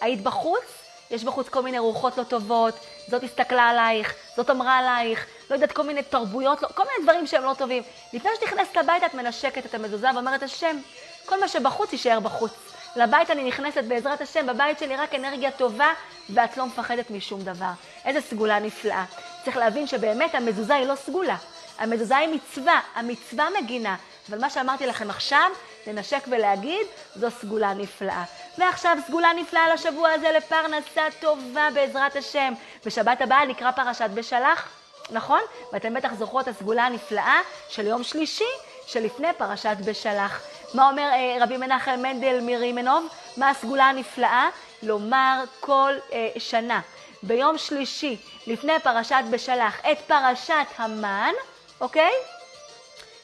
היית 0.02 0.22
בחוץ, 0.22 0.64
יש 1.12 1.24
בחוץ 1.24 1.50
כל 1.50 1.62
מיני 1.62 1.80
רוחות 1.80 2.18
לא 2.18 2.24
טובות, 2.24 2.74
זאת 3.08 3.24
הסתכלה 3.24 3.70
עלייך, 3.70 4.14
זאת 4.36 4.50
אמרה 4.50 4.78
עלייך, 4.78 5.26
לא 5.50 5.56
יודעת, 5.56 5.72
כל 5.72 5.84
מיני 5.84 6.04
תרבויות, 6.04 6.62
לא, 6.62 6.68
כל 6.68 6.84
מיני 6.84 7.04
דברים 7.04 7.28
שהם 7.28 7.44
לא 7.44 7.54
טובים. 7.58 7.84
לפני 8.14 8.32
שאת 8.36 8.44
נכנסת 8.44 8.78
הביתה 8.78 9.06
את 9.06 9.14
מנשקת 9.14 9.66
את 9.66 9.74
המזוזה 9.74 10.08
ואומרת, 10.14 10.44
השם, 10.44 10.78
כל 11.26 11.40
מה 11.40 11.48
שבחוץ 11.48 11.92
יישאר 11.94 12.20
בחוץ. 12.20 12.52
לבית 12.96 13.32
אני 13.32 13.44
נכנסת 13.44 13.84
בעזרת 13.84 14.22
השם, 14.22 14.48
בבית 14.48 14.80
שלי 14.80 14.96
רק 14.96 15.16
אנרגיה 15.16 15.52
טובה, 15.52 15.94
ואת 16.30 16.58
לא 16.58 16.66
מפחדת 16.66 17.12
משום 17.12 17.42
דבר. 17.42 17.72
איזה 18.06 18.22
סגולה 18.22 18.60
נפלאה. 18.60 19.06
צריך 19.46 19.58
להבין 19.58 19.88
שבאמת 19.88 20.36
המזוזה 20.36 20.76
היא 20.76 20.86
לא 20.86 20.96
סגולה. 20.96 21.36
המזוזה 21.80 22.18
היא 22.18 22.30
מצווה, 22.30 22.80
המצווה 22.96 23.48
מגינה. 23.62 23.96
אבל 24.30 24.40
מה 24.42 24.50
שאמרתי 24.50 24.88
לכם 24.88 25.10
עכשיו, 25.10 25.50
לנשק 25.88 26.24
ולהגיד, 26.28 26.88
זו 27.16 27.32
סגולה 27.32 27.74
נפלאה. 27.74 28.24
ועכשיו 28.58 28.98
סגולה 29.08 29.30
נפלאה 29.36 29.74
לשבוע 29.74 30.10
הזה 30.10 30.32
לפרנסה 30.32 31.02
טובה 31.20 31.70
בעזרת 31.74 32.16
השם. 32.16 32.54
בשבת 32.86 33.22
הבאה 33.22 33.46
נקרא 33.46 33.72
פרשת 33.72 34.10
בשלח, 34.14 34.68
נכון? 35.12 35.42
ואתם 35.74 35.94
בטח 35.94 36.14
זוכרות 36.14 36.48
את 36.48 36.56
הסגולה 36.56 36.86
הנפלאה 36.86 37.40
של 37.70 37.88
יום 37.88 38.04
שלישי 38.04 38.44
שלפני 38.88 39.28
פרשת 39.38 39.76
בשלח. 39.86 40.42
מה 40.74 40.90
אומר 40.90 41.10
אה, 41.14 41.44
רבי 41.44 41.58
מנחם 41.58 42.00
מנדל 42.02 42.40
מרימנוב? 42.42 43.08
מה 43.38 43.50
הסגולה 43.50 43.86
הנפלאה? 43.86 44.50
לומר 44.84 45.44
כל 45.60 45.94
אה, 46.14 46.30
שנה, 46.38 46.82
ביום 47.24 47.58
שלישי, 47.58 48.18
לפני 48.48 48.74
פרשת 48.84 49.24
בשלח, 49.32 49.80
את 49.92 49.98
פרשת 50.08 50.54
המן, 50.78 51.34
אוקיי? 51.82 52.12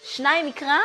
שניים 0.03 0.45
מקרא 0.45 0.77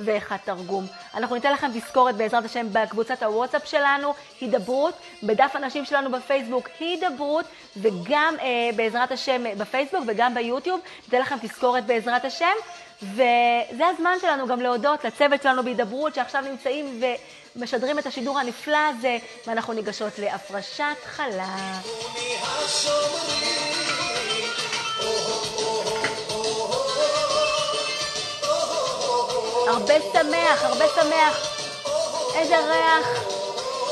ואחד 0.00 0.36
תרגום. 0.44 0.86
אנחנו 1.14 1.34
ניתן 1.34 1.52
לכם 1.52 1.70
תזכורת 1.74 2.14
בעזרת 2.14 2.44
השם 2.44 2.66
בקבוצת 2.72 3.22
הוואטסאפ 3.22 3.66
שלנו, 3.66 4.14
הידברות, 4.40 4.94
בדף 5.22 5.50
הנשים 5.54 5.84
שלנו 5.84 6.12
בפייסבוק, 6.12 6.68
הידברות, 6.80 7.44
וגם 7.76 8.34
אה, 8.40 8.70
בעזרת 8.76 9.12
השם 9.12 9.44
בפייסבוק 9.58 10.04
וגם 10.06 10.34
ביוטיוב, 10.34 10.80
ניתן 11.04 11.20
לכם 11.20 11.36
תזכורת 11.42 11.86
בעזרת 11.86 12.24
השם. 12.24 12.54
וזה 13.02 13.86
הזמן 13.86 14.16
שלנו 14.20 14.46
גם 14.46 14.60
להודות 14.60 15.04
לצוות 15.04 15.42
שלנו 15.42 15.62
בהידברות, 15.62 16.14
שעכשיו 16.14 16.42
נמצאים 16.50 17.02
ומשדרים 17.56 17.98
את 17.98 18.06
השידור 18.06 18.38
הנפלא 18.38 18.78
הזה, 18.88 19.18
ואנחנו 19.46 19.72
ניגשות 19.72 20.18
להפרשת 20.18 20.96
חלה. 21.04 21.78
הרבה 29.66 29.94
שמח, 30.12 30.64
הרבה 30.64 30.84
שמח. 30.88 31.56
איזה 32.34 32.56
ריח. 32.58 33.06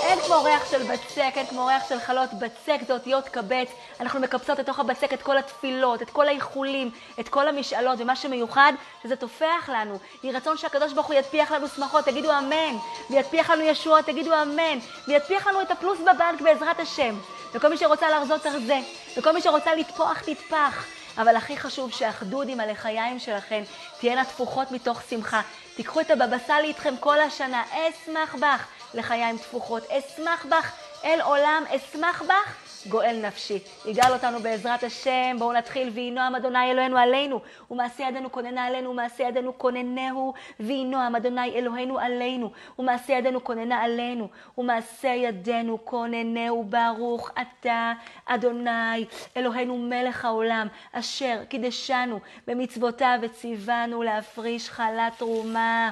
אין 0.03 0.19
כמו 0.27 0.43
ריח 0.43 0.71
של 0.71 0.83
בצק, 0.83 1.33
אין 1.37 1.47
כמו 1.47 1.67
ריח 1.67 1.89
של 1.89 2.01
חלות. 2.01 2.31
בצק 2.35 2.79
זה 2.87 2.93
אותיות 2.93 3.29
קבץ. 3.29 3.69
אנחנו 4.01 4.21
מקבצות 4.21 4.59
לתוך 4.59 4.79
הבצק 4.79 5.13
את 5.13 5.23
כל 5.23 5.39
התפילות, 5.39 6.03
את 6.03 6.11
כל 6.11 6.29
האיחולים, 6.29 6.91
את 7.21 7.29
כל 7.29 7.49
המשאלות, 7.49 8.01
ומה 8.01 8.17
שמיוחד, 8.17 8.73
שזה 9.03 9.17
טופח 9.17 9.69
לנו. 9.73 9.99
יהי 10.23 10.33
רצון 10.33 10.57
שהקדוש 10.57 10.93
ברוך 10.93 11.07
הוא 11.07 11.15
יטפיח 11.15 11.53
לנו 11.53 11.69
שמחות, 11.69 12.05
תגידו 12.05 12.39
אמן. 12.39 12.77
ויטפיח 13.11 13.51
לנו 13.51 13.63
ישועות, 13.63 14.05
תגידו 14.05 14.43
אמן. 14.43 14.79
ויטפיח 15.09 15.47
לנו 15.47 15.61
את 15.61 15.71
הפלוס 15.71 15.99
בבנק 15.99 16.41
בעזרת 16.41 16.81
השם. 16.81 17.19
וכל 17.55 17.69
מי 17.69 17.77
שרוצה 17.77 18.09
להרזות 18.11 18.43
תרזה. 18.43 18.79
וכל 19.17 19.33
מי 19.33 19.41
שרוצה 19.41 19.75
לטפוח, 19.75 20.21
תטפח. 20.21 20.85
אבל 21.19 21.37
הכי 21.37 21.57
חשוב 21.57 21.91
שהאחדות 21.91 22.49
עם 22.49 22.61
הלחיים 22.61 23.19
שלכם 23.19 23.63
תהיינה 24.01 24.25
תפוחות 24.25 24.71
מתוך 24.71 25.03
שמחה. 25.11 25.41
תיקחו 25.77 26.01
את 26.01 26.11
הבבא 26.11 26.39
סאלי 26.47 26.69
איתכם 26.69 26.95
כל 27.01 27.21
השנה, 27.21 27.63
אשמח 27.71 28.35
בך. 28.35 28.67
לחיים 28.95 29.39
תפוחות, 29.39 29.83
אשמח 29.91 30.47
בך. 30.47 30.73
אל 31.05 31.21
עולם, 31.23 31.65
אשמח 31.69 32.23
בך 32.23 32.64
גואל 32.89 33.27
נפשי. 33.27 33.59
יגאל 33.87 34.13
אותנו 34.13 34.41
בעזרת 34.41 34.83
השם, 34.83 35.37
בואו 35.39 35.53
נתחיל, 35.53 35.89
ויהי 35.89 36.11
נועם 36.11 36.35
אדוני 36.35 36.71
אלוהינו 36.71 36.99
עלינו, 36.99 37.41
ומעשה 37.71 38.05
ידינו 38.09 38.33
כוננה 38.33 38.65
עלינו, 38.65 38.91
ומעשה 38.91 39.25
ידינו 39.25 39.59
כוננהו, 39.59 40.35
ויהי 40.61 40.85
נועם 40.85 41.17
אדוני 41.17 41.51
אלוהינו 41.55 41.99
עלינו, 41.99 42.51
ומעשה 42.79 43.13
ידינו 43.13 43.45
כוננה 43.45 43.83
עלינו, 43.83 44.29
ומעשה 44.59 45.09
ידינו 45.09 45.79
כוננהו 45.85 46.65
ברוך 46.65 47.31
אתה, 47.41 47.93
אדוני, 48.27 49.05
אלוהינו 49.37 49.79
מלך 49.79 50.25
העולם, 50.25 50.67
אשר 50.93 51.45
קידשנו 51.49 52.21
במצוותיו 52.47 53.19
וציוונו 53.23 54.03
להפריש 54.03 54.71
חלת 54.71 55.13
תרומה. 55.19 55.91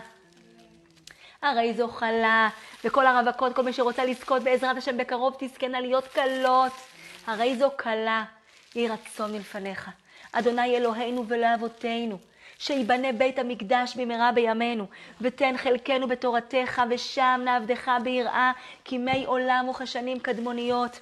הרי 1.42 1.74
זו 1.74 1.88
חלה, 1.88 2.48
וכל 2.84 3.06
הרווקות, 3.06 3.54
כל 3.56 3.62
מי 3.62 3.72
שרוצה 3.72 4.04
לזכות 4.04 4.42
בעזרת 4.42 4.76
השם 4.76 4.96
בקרוב, 4.96 5.34
תזכנה 5.38 5.80
להיות 5.80 6.08
קלות. 6.08 6.72
הרי 7.26 7.56
זו 7.56 7.70
קלה, 7.76 8.24
יהי 8.74 8.88
רצון 8.88 9.32
מלפניך. 9.32 9.90
אדוני 10.32 10.76
אלוהינו 10.76 11.24
ולאבותינו, 11.28 12.18
שיבנה 12.58 13.12
בית 13.12 13.38
המקדש 13.38 13.96
במהרה 13.96 14.32
בימינו, 14.32 14.86
ותן 15.20 15.56
חלקנו 15.56 16.08
בתורתך, 16.08 16.82
ושם 16.90 17.40
נעבדך 17.44 17.90
ביראה, 18.02 18.52
כי 18.84 18.98
מי 18.98 19.24
עולם 19.24 19.68
וכשנים 19.68 20.18
קדמוניות. 20.18 21.00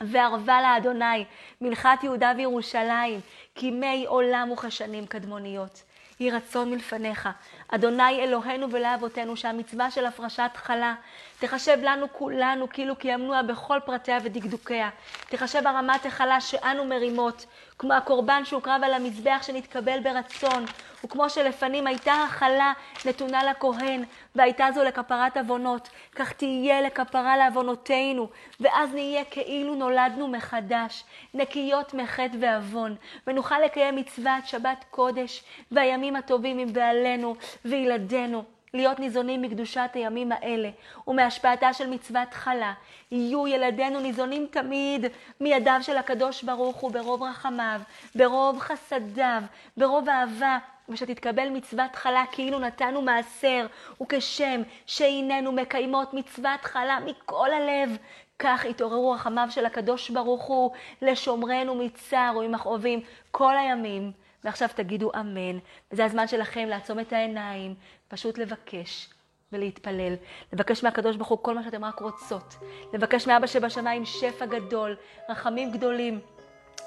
וערבה 0.00 0.62
לאדוני, 0.62 1.24
מנחת 1.60 2.04
יהודה 2.04 2.32
וירושלים, 2.36 3.20
כי 3.54 3.70
מי 3.70 4.04
עולם 4.06 4.50
וכשנים 4.52 5.06
קדמוניות. 5.06 5.82
יהי 6.20 6.30
רצון 6.30 6.70
מלפניך, 6.70 7.28
אדוני 7.68 8.24
אלוהינו 8.24 8.70
ולאבותינו, 8.70 9.36
שהמצווה 9.36 9.90
של 9.90 10.06
הפרשת 10.06 10.50
חלה 10.54 10.94
תחשב 11.38 11.78
לנו 11.82 12.06
כולנו 12.12 12.68
כאילו 12.68 12.96
קיימנוה 12.96 13.42
בכל 13.42 13.78
פרטיה 13.84 14.18
ודקדוקיה. 14.24 14.90
תחשב 15.28 15.66
הרמת 15.66 16.06
החלה 16.06 16.40
שאנו 16.40 16.84
מרימות, 16.84 17.46
כמו 17.78 17.92
הקורבן 17.92 18.44
שהוקרב 18.44 18.80
על 18.84 18.94
המזבח 18.94 19.38
שנתקבל 19.42 20.00
ברצון, 20.00 20.64
וכמו 21.04 21.30
שלפנים 21.30 21.86
הייתה 21.86 22.12
החלה 22.12 22.72
נתונה 23.04 23.44
לכהן, 23.44 24.04
והייתה 24.36 24.68
זו 24.74 24.84
לכפרת 24.84 25.36
עוונות, 25.36 25.88
כך 26.14 26.32
תהיה 26.32 26.80
לכפרה 26.80 27.36
לעוונותינו, 27.36 28.28
ואז 28.60 28.94
נהיה 28.94 29.24
כאילו 29.24 29.74
נולדנו 29.74 30.28
מחדש, 30.28 31.04
נקיות 31.34 31.94
מחטא 31.94 32.36
ועוון, 32.40 32.96
ונוכל 33.26 33.58
לקיים 33.64 33.96
מצוות 33.96 34.46
שבת 34.46 34.84
קודש, 34.90 35.44
והימים 35.70 36.16
הטובים 36.16 36.58
עם 36.58 36.72
בעלינו 36.72 37.34
וילדינו. 37.64 38.44
להיות 38.74 38.98
ניזונים 38.98 39.42
מקדושת 39.42 39.90
הימים 39.94 40.32
האלה 40.32 40.70
ומהשפעתה 41.06 41.72
של 41.72 41.90
מצוות 41.90 42.34
חלה. 42.34 42.72
יהיו 43.10 43.46
ילדינו 43.48 44.00
ניזונים 44.00 44.46
תמיד 44.50 45.06
מידיו 45.40 45.78
של 45.82 45.96
הקדוש 45.96 46.42
ברוך 46.42 46.76
הוא 46.76 46.90
ברוב 46.90 47.22
רחמיו, 47.22 47.80
ברוב 48.14 48.58
חסדיו, 48.58 49.42
ברוב 49.76 50.08
אהבה, 50.08 50.58
ושתתקבל 50.88 51.48
מצוות 51.48 51.96
חלה 51.96 52.24
כאילו 52.32 52.58
נתנו 52.58 53.02
מעשר, 53.02 53.66
וכשם 54.02 54.62
שהננו 54.86 55.52
מקיימות 55.52 56.14
מצוות 56.14 56.64
חלה 56.64 56.98
מכל 57.06 57.52
הלב, 57.52 57.96
כך 58.38 58.64
יתעוררו 58.64 59.10
רחמיו 59.10 59.48
של 59.50 59.66
הקדוש 59.66 60.10
ברוך 60.10 60.44
הוא 60.44 60.70
לשומרנו 61.02 61.74
מצער 61.74 62.36
וממכאובים 62.36 63.00
כל 63.30 63.56
הימים. 63.56 64.12
ועכשיו 64.44 64.68
תגידו 64.74 65.10
אמן. 65.20 65.58
וזה 65.92 66.04
הזמן 66.04 66.28
שלכם 66.28 66.68
לעצום 66.68 67.00
את 67.00 67.12
העיניים, 67.12 67.74
פשוט 68.08 68.38
לבקש 68.38 69.08
ולהתפלל. 69.52 70.14
לבקש 70.52 70.84
מהקדוש 70.84 71.16
ברוך 71.16 71.28
הוא 71.28 71.38
כל 71.42 71.54
מה 71.54 71.64
שאתם 71.64 71.84
רק 71.84 72.00
רוצות. 72.00 72.54
לבקש 72.92 73.26
מאבא 73.26 73.46
שבשמיים 73.46 74.04
שפע 74.04 74.46
גדול, 74.46 74.96
רחמים 75.28 75.72
גדולים, 75.72 76.20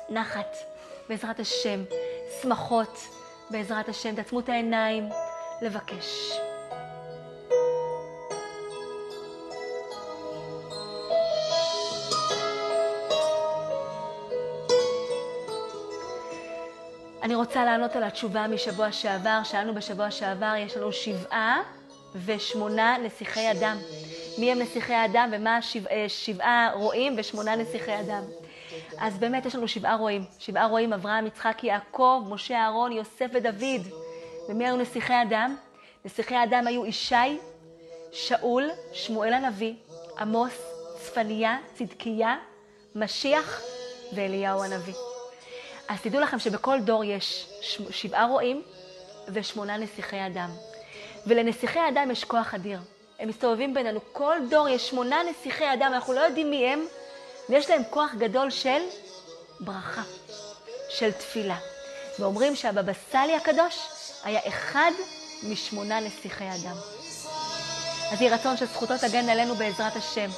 נחת, 0.09 0.55
בעזרת 1.09 1.39
השם, 1.39 1.79
שמחות, 2.41 2.99
בעזרת 3.51 3.89
השם, 3.89 4.15
תעצמו 4.15 4.39
את 4.39 4.49
העיניים, 4.49 5.09
לבקש. 5.61 6.39
אני 17.23 17.35
רוצה 17.35 17.65
לענות 17.65 17.95
על 17.95 18.03
התשובה 18.03 18.47
משבוע 18.47 18.91
שעבר. 18.91 19.41
שאלנו 19.43 19.75
בשבוע 19.75 20.11
שעבר, 20.11 20.53
יש 20.57 20.77
לנו 20.77 20.91
שבעה 20.91 21.61
ושמונה 22.25 22.97
נסיכי 23.03 23.51
אדם. 23.51 23.77
מי 24.37 24.51
הם 24.51 24.59
נסיכי 24.59 25.05
אדם 25.05 25.29
ומה 25.33 25.59
אה, 25.91 26.05
שבעה, 26.07 26.71
רואים 26.73 27.15
ושמונה 27.17 27.55
נסיכי 27.55 27.99
אדם. 27.99 28.23
אז 28.97 29.17
באמת 29.17 29.45
יש 29.45 29.55
לנו 29.55 29.67
שבעה 29.67 29.95
רועים. 29.95 30.25
שבעה 30.39 30.65
רועים, 30.65 30.93
אברהם, 30.93 31.27
יצחק, 31.27 31.63
יעקב, 31.63 32.23
משה, 32.29 32.55
אהרון, 32.55 32.91
יוסף 32.91 33.27
ודוד. 33.33 33.81
ומי 34.49 34.65
היו 34.65 34.77
נסיכי 34.77 35.13
אדם? 35.21 35.55
נסיכי 36.05 36.35
אדם 36.43 36.67
היו 36.67 36.85
ישי, 36.85 37.37
שאול, 38.11 38.69
שמואל 38.93 39.33
הנביא, 39.33 39.73
עמוס, 40.19 40.61
צפניה, 40.99 41.57
צדקיה, 41.73 42.37
משיח 42.95 43.61
ואליהו 44.13 44.63
הנביא. 44.63 44.93
אז 45.87 46.01
תדעו 46.01 46.21
לכם 46.21 46.39
שבכל 46.39 46.79
דור 46.79 47.03
יש 47.03 47.49
שבעה 47.89 48.25
רועים 48.25 48.61
ושמונה 49.27 49.77
נסיכי 49.77 50.25
אדם. 50.25 50.49
ולנסיכי 51.27 51.79
אדם 51.89 52.11
יש 52.11 52.23
כוח 52.23 52.53
אדיר. 52.53 52.79
הם 53.19 53.29
מסתובבים 53.29 53.73
בינינו. 53.73 53.99
כל 54.11 54.37
דור 54.49 54.69
יש 54.69 54.89
שמונה 54.89 55.17
נסיכי 55.29 55.73
אדם, 55.73 55.91
אנחנו 55.93 56.13
לא 56.13 56.19
יודעים 56.19 56.49
מי 56.49 56.65
הם, 56.65 56.85
ויש 57.49 57.69
להם 57.69 57.81
כוח 57.89 58.11
גדול 58.17 58.49
של 58.49 58.79
ברכה, 59.59 60.03
של 60.89 61.11
תפילה. 61.11 61.57
ואומרים 62.19 62.55
שהבבא 62.55 62.91
סאלי 63.11 63.35
הקדוש 63.35 63.77
היה 64.23 64.39
אחד 64.47 64.91
משמונה 65.43 65.99
נסיכי 65.99 66.43
אדם. 66.43 66.75
אז 68.11 68.21
יהי 68.21 68.29
רצון 68.29 68.57
שזכותו 68.57 68.93
תגן 68.97 69.29
עלינו 69.29 69.55
בעזרת 69.55 69.95
השם. 69.95 70.29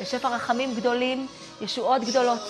לשפע 0.00 0.28
רחמים 0.28 0.74
גדולים, 0.74 1.26
ישועות 1.60 2.02
גדולות. 2.02 2.40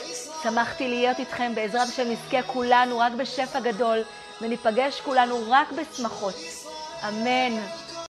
שמחתי 0.43 0.89
להיות 0.89 1.19
איתכם, 1.19 1.55
בעזרת 1.55 1.89
השם 1.89 2.11
נזכה 2.11 2.43
כולנו 2.43 2.99
רק 2.99 3.13
בשפע 3.13 3.61
גדול, 3.61 4.03
וניפגש 4.41 5.01
כולנו 5.01 5.45
רק 5.51 5.69
בשמחות. 5.73 6.35
אמן. 7.09 7.61